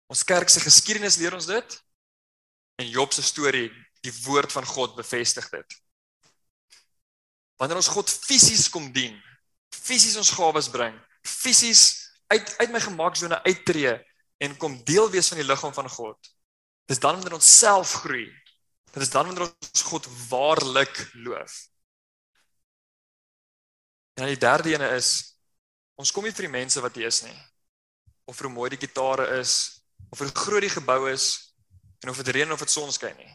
Ons 0.09 0.23
kerk 0.23 0.49
se 0.49 0.61
geskiedenis 0.61 1.19
leer 1.19 1.35
ons 1.35 1.47
dit 1.47 1.83
en 2.79 2.89
Job 2.89 3.13
se 3.13 3.23
storie, 3.23 3.71
die 4.03 4.13
woord 4.23 4.53
van 4.53 4.65
God 4.65 4.95
bevestig 4.97 5.49
dit. 5.51 5.86
Wanneer 7.57 7.81
ons 7.81 7.93
God 7.93 8.11
fisies 8.11 8.69
kom 8.73 8.91
dien, 8.93 9.15
fisies 9.73 10.17
ons 10.21 10.35
gawes 10.37 10.69
bring, 10.73 10.97
fisies 11.27 12.07
uit 12.33 12.51
uit 12.61 12.73
my 12.75 12.81
gemaaksone 12.83 13.39
uittreë 13.47 13.95
en 14.45 14.57
kom 14.61 14.77
deel 14.85 15.09
wees 15.13 15.31
van 15.33 15.41
die 15.41 15.47
liggaam 15.47 15.73
van 15.75 15.89
God. 15.89 16.33
Dis 16.87 17.01
dan 17.03 17.17
wanneer 17.19 17.39
ons 17.39 17.53
self 17.59 17.95
groei. 18.03 18.27
Dit 18.93 19.03
is 19.03 19.11
dan 19.11 19.27
wanneer 19.27 19.49
ons 19.49 19.83
God 19.89 20.07
waarlik 20.29 21.01
loof. 21.15 21.57
En 24.17 24.29
die 24.31 24.41
derde 24.41 24.73
ene 24.73 24.93
is 24.97 25.11
ons 25.97 26.13
kom 26.13 26.25
nie 26.25 26.35
vir 26.37 26.47
die 26.47 26.53
mense 26.53 26.81
wat 26.85 26.97
hier 26.97 27.09
is 27.09 27.23
nie. 27.25 27.37
Of 28.29 28.41
hoe 28.41 28.53
mooi 28.53 28.69
die 28.73 28.81
gitare 28.81 29.29
is, 29.39 29.81
of 30.13 30.21
hoe 30.21 30.29
groot 30.29 30.65
die 30.65 30.73
gebou 30.73 31.07
is 31.11 31.55
en 32.05 32.13
of 32.13 32.21
dit 32.21 32.35
reën 32.37 32.53
of 32.53 32.61
dit 32.61 32.73
son 32.73 32.93
skyn 32.93 33.17
nie. 33.17 33.33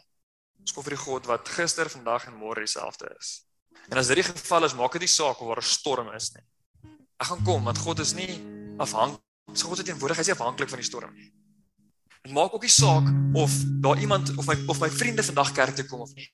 Ons 0.62 0.74
kom 0.76 0.86
vir 0.86 0.96
die 0.96 1.04
God 1.04 1.30
wat 1.30 1.50
gister, 1.50 1.90
vandag 1.90 2.28
en 2.30 2.38
môre 2.38 2.62
dieselfde 2.62 3.10
is. 3.18 3.40
En 3.90 3.98
as 3.98 4.08
dit 4.08 4.22
die 4.22 4.28
geval 4.28 4.66
is, 4.66 4.74
maak 4.74 4.92
dit 4.92 5.02
nie 5.02 5.12
saak 5.12 5.42
of 5.42 5.48
waar 5.48 5.58
'n 5.58 5.74
storm 5.74 6.14
is 6.14 6.32
nie. 6.36 6.44
Ek 7.20 7.28
gaan 7.28 7.44
kom 7.44 7.64
want 7.64 7.78
God 7.78 8.00
is 8.00 8.14
nie 8.14 8.42
afhanklik 8.78 9.22
So 9.54 9.68
God 9.68 9.78
se 9.78 9.84
teenwoordigheid 9.84 10.28
is 10.28 10.32
nie 10.32 10.38
afhanklik 10.40 10.70
van 10.72 10.80
die 10.80 10.88
storm 10.88 11.16
nie. 11.16 11.28
Dit 12.22 12.34
maak 12.36 12.54
ook 12.54 12.64
nie 12.64 12.72
saak 12.72 13.08
of 13.36 13.52
daar 13.84 14.00
iemand 14.00 14.32
of 14.38 14.48
my 14.48 14.56
of 14.72 14.80
my 14.80 14.90
vriende 14.90 15.24
vandag 15.24 15.52
kerk 15.58 15.76
toe 15.76 15.86
kom 15.90 16.06
of 16.06 16.14
nie. 16.16 16.28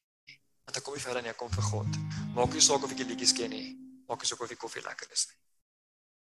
Want 0.68 0.78
ek 0.78 0.86
kom 0.86 0.98
nie 0.98 1.02
verder 1.02 1.24
nie, 1.24 1.32
ek 1.32 1.40
kom 1.40 1.50
vir 1.54 1.66
God. 1.72 2.00
Maak 2.36 2.54
nie 2.54 2.62
saak 2.62 2.86
of 2.86 2.94
ek 2.94 3.02
die 3.02 3.08
liedjies 3.10 3.34
ken 3.34 3.54
nie. 3.56 3.74
Maak 4.10 4.22
nie 4.22 4.30
saak 4.30 4.44
of 4.44 4.52
die 4.52 4.60
koffie 4.60 4.84
lekker 4.86 5.10
is 5.16 5.26
nie. 5.32 5.38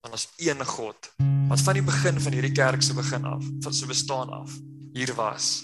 Want 0.04 0.20
ons 0.20 0.28
een 0.44 0.66
God 0.74 1.10
wat 1.50 1.64
van 1.64 1.80
die 1.80 1.86
begin 1.86 2.20
van 2.22 2.36
hierdie 2.36 2.54
kerk 2.56 2.84
se 2.84 2.96
begin 2.98 3.26
af, 3.30 3.44
van 3.64 3.76
sy 3.76 3.88
bestaan 3.88 4.32
af, 4.36 4.54
hier 4.94 5.12
was. 5.18 5.64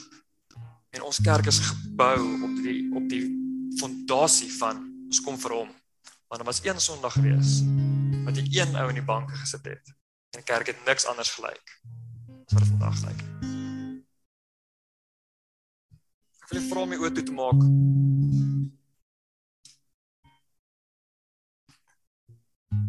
En 0.95 1.05
ons 1.05 1.19
kerk 1.23 1.47
is 1.51 1.59
gebou 1.67 2.17
op 2.47 2.55
die 2.63 2.79
op 2.95 3.05
die 3.11 3.23
fondasie 3.79 4.49
van 4.57 4.81
ons 5.09 5.23
kom 5.25 5.37
vir 5.41 5.57
hom. 5.57 5.71
Want 6.29 6.41
daar 6.41 6.49
was 6.53 6.61
een 6.63 6.79
Sondag 6.81 7.17
gewees 7.17 7.59
wat 8.25 8.37
die 8.37 8.59
een 8.59 8.75
ou 8.77 8.89
in 8.91 8.99
die 9.01 9.05
banke 9.05 9.33
gesit 9.41 9.65
het 9.65 9.97
En 10.29 10.43
kerk 10.43 10.67
het 10.67 10.85
niks 10.85 11.05
anders 11.05 11.31
gelyk 11.31 11.81
as 12.45 12.53
wat 12.53 12.67
vandag 12.67 13.01
lyk. 13.05 13.21
Ek 16.43 16.53
wil 16.53 16.63
vra 16.65 16.85
my 16.89 16.97
oë 16.97 17.11
toe 17.13 17.23
te 17.25 17.33
maak. 17.37 17.61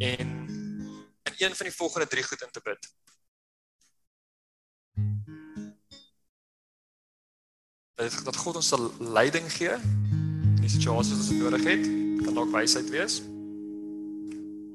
En 0.00 0.30
in 1.28 1.34
een 1.36 1.56
van 1.56 1.68
die 1.68 1.76
volgende 1.76 2.08
drie 2.08 2.24
goed 2.24 2.42
in 2.42 2.52
te 2.56 2.64
bid. 2.64 2.90
Dat 8.24 8.36
God 8.36 8.56
ons 8.56 8.68
sal 8.72 8.88
leiding 9.00 9.52
gee 9.52 9.76
in 9.76 10.62
die 10.64 10.72
situasies 10.72 11.18
wat 11.18 11.26
ons 11.26 11.42
nodig 11.44 11.68
het. 11.68 11.99
Kan 12.24 12.34
dalk 12.34 12.52
wysheid 12.52 12.90
wees. 12.90 13.22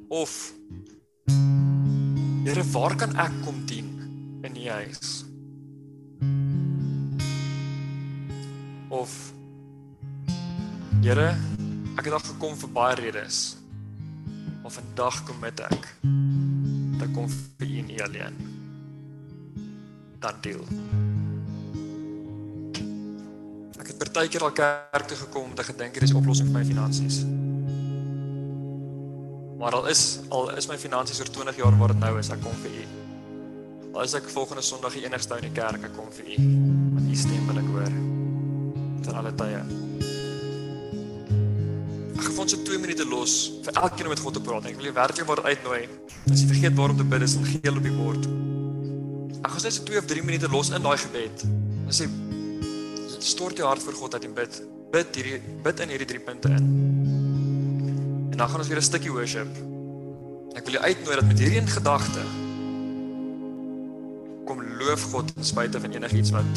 Of 0.08 0.54
Here, 2.46 2.64
waar 2.72 2.94
kan 2.96 3.16
ek 3.18 3.34
kom 3.42 3.64
dien 3.66 3.88
in 4.46 4.58
U 4.58 4.66
huis? 4.70 5.26
Of 8.94 9.34
Here, 11.02 11.32
ek 11.98 12.06
het 12.06 12.14
al 12.14 12.26
gekom 12.30 12.54
vir 12.58 12.74
baie 12.74 13.00
redes. 13.02 13.58
Maar 14.62 14.78
vandag 14.78 15.24
kom 15.26 15.42
met 15.42 15.62
ek. 15.66 15.90
Dat 17.02 17.12
kom 17.18 17.30
vir 17.30 17.68
U 17.68 17.82
en 17.82 17.92
U 17.98 18.00
alleen. 18.10 18.40
Dan 20.22 20.42
deel. 20.42 20.66
Het 24.16 24.24
partykeer 24.24 24.46
al 24.48 24.52
kerk 24.56 25.08
toe 25.08 25.18
gekom 25.18 25.50
om 25.50 25.56
te 25.56 25.64
gedink 25.68 25.98
hier 25.98 26.04
is 26.08 26.14
oplossing 26.16 26.48
vir 26.48 26.56
my 26.56 26.62
finansies. 26.64 27.18
Maar 29.60 29.76
al 29.76 29.90
is 29.92 30.04
al 30.32 30.54
is 30.56 30.70
my 30.72 30.78
finansies 30.80 31.20
oor 31.20 31.32
20 31.36 31.58
jaar 31.60 31.76
waar 31.76 31.92
dit 31.92 32.00
nou 32.00 32.14
is, 32.22 32.30
ek 32.32 32.40
kom 32.40 32.54
vir 32.62 32.78
u. 32.80 32.86
Al 33.92 34.06
is 34.08 34.14
ek 34.16 34.30
volgende 34.32 34.64
Sondag 34.64 34.96
die 34.96 35.04
enigste 35.04 35.36
ou 35.36 35.42
in 35.42 35.50
die 35.50 35.58
kerk, 35.58 35.84
ek 35.90 35.92
kom 35.98 36.08
vir 36.16 36.30
u. 36.32 36.38
Want 36.96 37.10
u 37.12 37.18
stem 37.26 37.50
wil 37.50 37.60
ek 37.60 37.68
hoor. 37.74 37.98
Ter 39.04 39.18
alle 39.20 39.34
tye. 39.42 39.60
Ek 42.16 42.30
gaan 42.30 42.54
so 42.54 42.64
2 42.72 42.80
minute 42.86 43.08
los 43.12 43.36
vir 43.68 43.82
elkeen 43.84 44.08
om 44.08 44.16
met 44.16 44.24
God 44.24 44.38
te 44.40 44.44
praat. 44.48 44.70
Ek 44.72 44.80
wil 44.80 44.94
jy 44.94 44.94
werklik 44.96 45.28
maar 45.28 45.44
uitnooi. 45.44 45.82
As 46.32 46.40
jy 46.40 46.54
vergeet 46.54 46.80
waarom 46.80 47.04
te 47.04 47.10
bid 47.18 47.28
is, 47.28 47.36
dan 47.36 47.52
geel 47.52 47.84
op 47.84 47.92
die 47.92 47.98
bord. 48.00 48.32
Ek 49.42 49.52
gaan 49.58 49.68
net 49.68 49.76
so 49.76 49.92
2 49.92 50.06
of 50.06 50.08
3 50.08 50.24
minute 50.32 50.54
los 50.56 50.72
in 50.72 50.88
daai 50.88 50.96
gebed. 51.04 51.44
Dan 51.84 52.00
sê 52.00 52.08
stort 53.26 53.58
jou 53.58 53.68
hart 53.68 53.84
voor 53.84 53.94
God 53.94 54.14
uit 54.14 54.26
en 54.28 54.34
bid. 54.38 54.62
Bid 54.94 55.18
hierdie 55.18 55.40
bid 55.66 55.80
in 55.84 55.94
hierdie 55.94 56.08
3 56.14 56.20
punte 56.28 56.50
in. 56.54 56.68
En 58.32 58.38
dan 58.38 58.50
gaan 58.50 58.60
ons 58.62 58.68
weer 58.68 58.78
'n 58.78 58.90
stukkie 58.92 59.12
worship. 59.12 59.50
Ek 60.56 60.66
wil 60.66 60.78
jou 60.78 60.84
uitnooi 60.84 61.16
dat 61.16 61.28
met 61.28 61.40
hierdie 61.40 61.60
in 61.60 61.68
gedagte 61.68 62.22
kom 64.46 64.62
loof 64.78 65.02
God 65.12 65.34
ten 65.34 65.44
spyte 65.44 65.80
van 65.80 65.92
enigiets 65.92 66.30
wat 66.30 66.52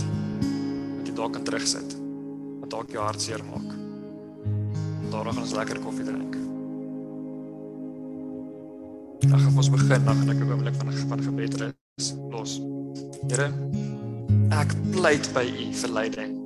wat 0.97 1.07
jy 1.07 1.14
dalk 1.14 1.33
kan 1.33 1.43
terugsit. 1.43 1.97
Wat 2.61 2.71
dalk 2.71 2.91
jou 2.91 3.03
hart 3.03 3.21
seer 3.21 3.45
maak. 3.45 3.71
Daarna 5.11 5.33
gaan 5.33 5.43
ons 5.43 5.55
lekker 5.57 5.81
koffie 5.81 6.05
drink. 6.05 6.37
Dan 9.19 9.41
gaan 9.41 9.57
ons 9.57 9.71
begin, 9.71 10.05
dan 10.05 10.16
gaan 10.16 10.31
ek 10.31 10.37
'n 10.37 10.51
oomblik 10.53 10.75
van 10.75 10.93
van 10.93 11.23
gebed 11.23 11.55
rus 11.61 12.14
los. 12.31 12.61
Here, 13.29 13.53
ek 14.51 14.71
pleit 14.93 15.33
by 15.33 15.47
U 15.49 15.73
vir 15.73 15.91
leiding. 15.91 16.38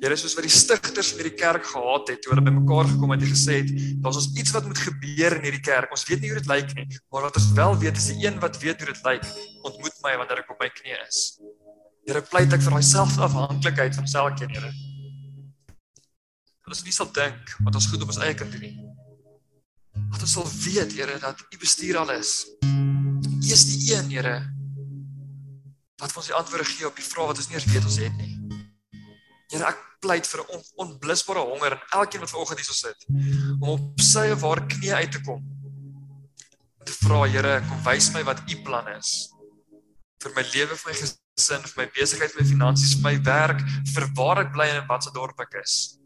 Here 0.00 0.16
soos 0.16 0.32
wat 0.32 0.46
die 0.46 0.52
stigters 0.52 1.10
van 1.12 1.18
hierdie 1.20 1.36
kerk 1.36 1.66
gehad 1.68 2.08
het 2.08 2.22
toe 2.24 2.30
hulle 2.32 2.44
bymekaar 2.46 2.88
gekom 2.88 3.10
het 3.12 3.24
en 3.26 3.32
gesê 3.34 3.58
het 3.58 3.72
daar's 4.00 4.16
ons 4.16 4.30
iets 4.40 4.54
wat 4.54 4.64
moet 4.64 4.80
gebeur 4.80 5.34
in 5.36 5.42
hierdie 5.44 5.60
kerk. 5.66 5.92
Ons 5.92 6.06
weet 6.08 6.22
nie 6.22 6.30
hoe 6.32 6.38
dit 6.38 6.48
lyk 6.48 6.70
nie, 6.78 6.86
maar 7.12 7.26
wat 7.26 7.36
ons 7.36 7.50
wel 7.58 7.76
weet 7.82 8.00
is 8.00 8.06
die 8.08 8.24
een 8.24 8.38
wat 8.40 8.56
weet 8.62 8.80
hoe 8.80 8.88
dit 8.88 9.02
lyk, 9.04 9.26
ontmoet 9.68 9.98
my 10.06 10.14
wanneer 10.22 10.40
ek 10.40 10.54
op 10.54 10.64
my 10.64 10.70
knieë 10.78 11.02
is. 11.04 11.18
Here 12.08 12.22
pleit 12.30 12.56
ek 12.56 12.64
vir 12.64 12.78
daai 12.78 12.88
selfafhanklikheid 12.88 13.98
van 13.98 14.08
elkeen, 14.22 14.56
Here. 14.56 14.72
Dat 16.64 16.72
ons 16.72 16.82
nie 16.86 16.96
sal 16.96 17.12
dink 17.12 17.52
wat 17.66 17.76
ons 17.76 17.90
goed 17.92 18.00
op 18.00 18.14
ons 18.14 18.22
eie 18.24 18.38
kan 18.40 18.48
doen 18.54 18.64
nie. 18.64 18.74
Dat 20.14 20.24
ons 20.24 20.32
sal 20.38 20.48
weet, 20.64 20.96
Here, 20.96 21.20
dat 21.20 21.44
U 21.44 21.60
bestuur 21.60 22.00
alles. 22.00 22.48
U 22.64 23.52
is 23.52 23.68
die 23.68 23.92
een, 23.92 24.08
Here, 24.16 24.38
wat 26.00 26.08
vir 26.08 26.24
ons 26.24 26.32
die 26.32 26.38
antwoorde 26.40 26.70
gee 26.72 26.88
op 26.88 26.96
die 26.96 27.04
vrae 27.04 27.28
wat 27.34 27.44
ons 27.44 27.52
nie 27.52 27.60
eens 27.60 27.68
weet 27.68 27.84
ons 27.84 28.00
het 28.00 28.16
nie. 28.16 28.59
Here, 29.50 29.66
ek 29.66 29.80
pleit 30.00 30.26
vir 30.26 30.40
'n 30.40 30.50
on, 30.54 30.62
onblusbare 30.84 31.42
honger 31.42 31.72
in 31.72 31.82
elkeen 31.98 32.20
wat 32.20 32.30
vanoggend 32.30 32.60
hier 32.60 32.74
sit 32.74 33.06
om 33.60 33.68
op 33.74 34.00
sy 34.00 34.30
of 34.30 34.42
haar 34.46 34.62
knie 34.66 34.94
uit 34.94 35.12
te 35.12 35.20
kom. 35.26 35.42
Te 36.84 36.92
vra, 36.92 37.24
Here, 37.26 37.60
kom 37.68 37.82
wys 37.84 38.12
my 38.14 38.22
wat 38.24 38.40
u 38.48 38.62
plan 38.62 38.88
is 38.96 39.30
vir 40.20 40.32
my 40.36 40.42
lewe, 40.52 40.76
vir 40.76 40.92
my 40.92 40.96
gesin, 40.98 41.62
vir 41.64 41.76
my 41.80 41.86
besigheid, 41.96 42.32
vir 42.32 42.42
my 42.42 42.48
finansies, 42.48 42.94
vir 42.94 43.04
my 43.08 43.16
werk, 43.24 43.60
vir 43.94 44.06
waar 44.14 44.42
ek 44.44 44.52
bly 44.52 44.66
en 44.68 44.82
in 44.82 44.88
watter 44.88 45.12
dorp 45.12 45.40
ek 45.40 45.62
is. 45.62 45.98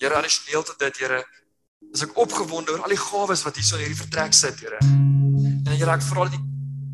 Here, 0.00 0.14
addisioneel 0.18 0.64
tot 0.66 0.78
dit, 0.78 0.98
Here, 0.98 1.24
As 1.94 2.02
ek 2.04 2.16
opgewonde 2.18 2.74
oor 2.74 2.82
al 2.84 2.92
die 2.92 3.00
gawes 3.00 3.44
wat 3.46 3.56
hier 3.56 3.64
so 3.64 3.78
in 3.78 3.86
hierdie 3.86 4.00
vertrek 4.00 4.34
sit, 4.36 4.58
Here. 4.60 4.80
En 4.82 5.72
Here, 5.72 5.92
ek 5.92 6.04
vra 6.04 6.26
dat 6.26 6.36
die 6.36 6.45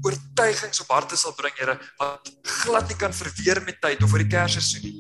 oortuigings 0.03 0.83
op 0.83 0.91
harte 0.95 1.17
sal 1.17 1.35
bring, 1.39 1.55
Here, 1.59 1.79
wat 1.99 2.33
glad 2.63 2.89
nie 2.89 2.99
kan 2.99 3.15
verweer 3.15 3.63
met 3.67 3.81
tyd 3.81 4.03
of 4.03 4.13
oor 4.13 4.23
die 4.25 4.31
Kersseisoen 4.31 4.83
nie. 4.83 4.95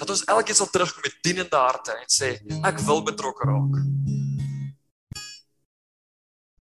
Dat 0.00 0.10
ons 0.10 0.24
elkeen 0.24 0.58
sal 0.58 0.70
terugkom 0.72 1.04
met 1.06 1.18
dienende 1.22 1.56
harte 1.56 1.94
en 1.94 2.08
sê, 2.10 2.36
ek 2.66 2.82
wil 2.86 3.04
betrokke 3.06 3.46
raak. 3.50 3.80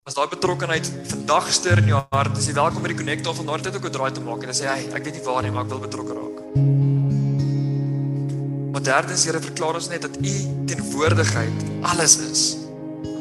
As 0.07 0.15
daai 0.15 0.29
betrokkenheid 0.31 0.87
vandag 1.11 1.49
steur 1.51 1.81
in 1.83 1.89
jou 1.91 2.01
hart, 2.15 2.37
is 2.39 2.47
jy 2.47 2.55
welkom 2.55 2.85
by 2.85 2.93
die 2.93 2.99
Connect 3.01 3.27
of 3.27 3.41
vandag 3.41 3.65
net 3.67 3.75
ook 3.75 3.89
'n 3.91 3.95
draai 3.97 4.13
te 4.15 4.21
maak 4.21 4.43
en 4.45 4.55
sê, 4.55 4.71
"Hey, 4.71 4.87
ek 4.95 5.05
weet 5.05 5.17
nie 5.19 5.25
waar 5.27 5.43
nie, 5.43 5.51
maar 5.51 5.65
ek 5.65 5.71
wil 5.71 5.81
betrokke 5.81 6.15
raak." 6.15 6.37
Maar 8.73 8.83
derdens, 8.83 9.25
Here, 9.25 9.41
verklaar 9.41 9.75
ons 9.75 9.89
net 9.89 10.03
dat 10.03 10.17
U 10.17 10.65
teenwoordigheid 10.67 11.83
alles 11.83 12.19
is. 12.19 12.57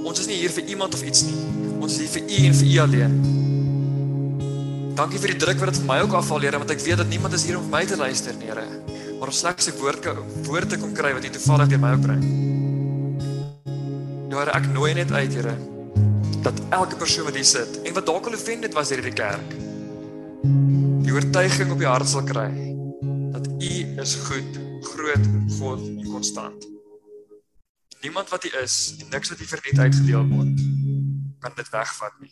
Ons 0.03 0.19
is 0.19 0.27
nie 0.27 0.37
hier 0.37 0.51
vir 0.51 0.63
iemand 0.65 0.93
of 0.93 1.01
iets 1.01 1.23
nie. 1.23 1.41
Ons 1.79 1.93
is 1.93 1.99
hier 1.99 2.09
vir 2.09 2.21
U 2.21 2.45
en 2.45 2.53
vir 2.53 2.67
U 2.67 2.79
alleen. 2.79 3.54
Dankie 4.95 5.19
vir 5.19 5.33
die 5.33 5.39
druk 5.41 5.59
wat 5.59 5.73
dit 5.73 5.81
vir 5.81 5.87
my 5.89 5.97
ook 6.05 6.13
afval, 6.15 6.45
Here, 6.45 6.59
want 6.61 6.71
ek 6.71 6.79
weet 6.79 7.01
dat 7.01 7.09
niemand 7.11 7.33
is 7.35 7.43
hier 7.43 7.57
om 7.59 7.65
my 7.67 7.81
te 7.83 7.97
luister 7.99 8.35
nie, 8.39 8.47
Here. 8.47 8.63
Maar 9.19 9.27
om 9.27 9.35
slegs 9.35 9.67
'n 9.67 9.75
woord 9.81 10.05
woord 10.47 10.69
te 10.69 10.77
kom 10.79 10.93
kry 10.95 11.11
wat 11.11 11.25
U 11.25 11.29
toevallig 11.29 11.67
deur 11.67 11.79
my 11.79 11.91
ook 11.95 12.01
bring. 12.01 12.23
Ja, 14.31 14.37
Here, 14.39 14.51
ek 14.55 14.67
nooi 14.71 14.93
net 14.93 15.11
uit, 15.11 15.33
Here, 15.33 15.55
dat 16.43 16.61
elke 16.69 16.95
persoon 16.95 17.25
wat 17.25 17.35
hier 17.35 17.43
sit 17.43 17.81
en 17.83 17.93
wat 17.93 18.05
dalk 18.05 18.25
al 18.25 18.33
offended 18.39 18.73
was 18.73 18.87
deur 18.87 19.01
hierdie 19.01 19.19
kerk, 19.19 19.49
die 21.03 21.11
oortuiging 21.11 21.71
op 21.71 21.79
die 21.79 21.87
hart 21.87 22.07
sal 22.07 22.23
kry 22.23 22.49
dat 23.35 23.47
U 23.47 23.73
is 23.99 24.15
goed, 24.15 24.59
groot, 24.81 25.25
God 25.59 25.81
en 25.83 26.07
konstant. 26.07 26.67
Niemand 28.01 28.29
wat 28.29 28.45
U 28.45 28.49
is 28.63 28.95
en 29.01 29.09
niks 29.09 29.29
wat 29.29 29.39
U 29.39 29.45
verniet 29.45 29.79
uitgedeel 29.79 30.27
word 30.31 30.59
kan 31.39 31.51
dit 31.55 31.69
wegvat 31.69 32.15
nie. 32.21 32.31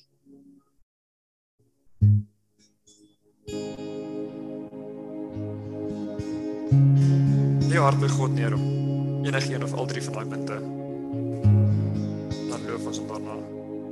Die 7.70 7.80
hart 7.80 8.00
by 8.00 8.08
God 8.08 8.32
neer 8.36 8.54
om 8.54 8.64
enige 9.26 9.54
een 9.56 9.64
of 9.64 9.74
al 9.74 9.86
drie 9.86 10.04
van 10.04 10.14
daai 10.14 10.28
punte. 10.28 10.60
Dan 12.50 12.60
loof 12.68 12.86
ons 12.86 13.00
om 13.00 13.08
daarna 13.08 13.43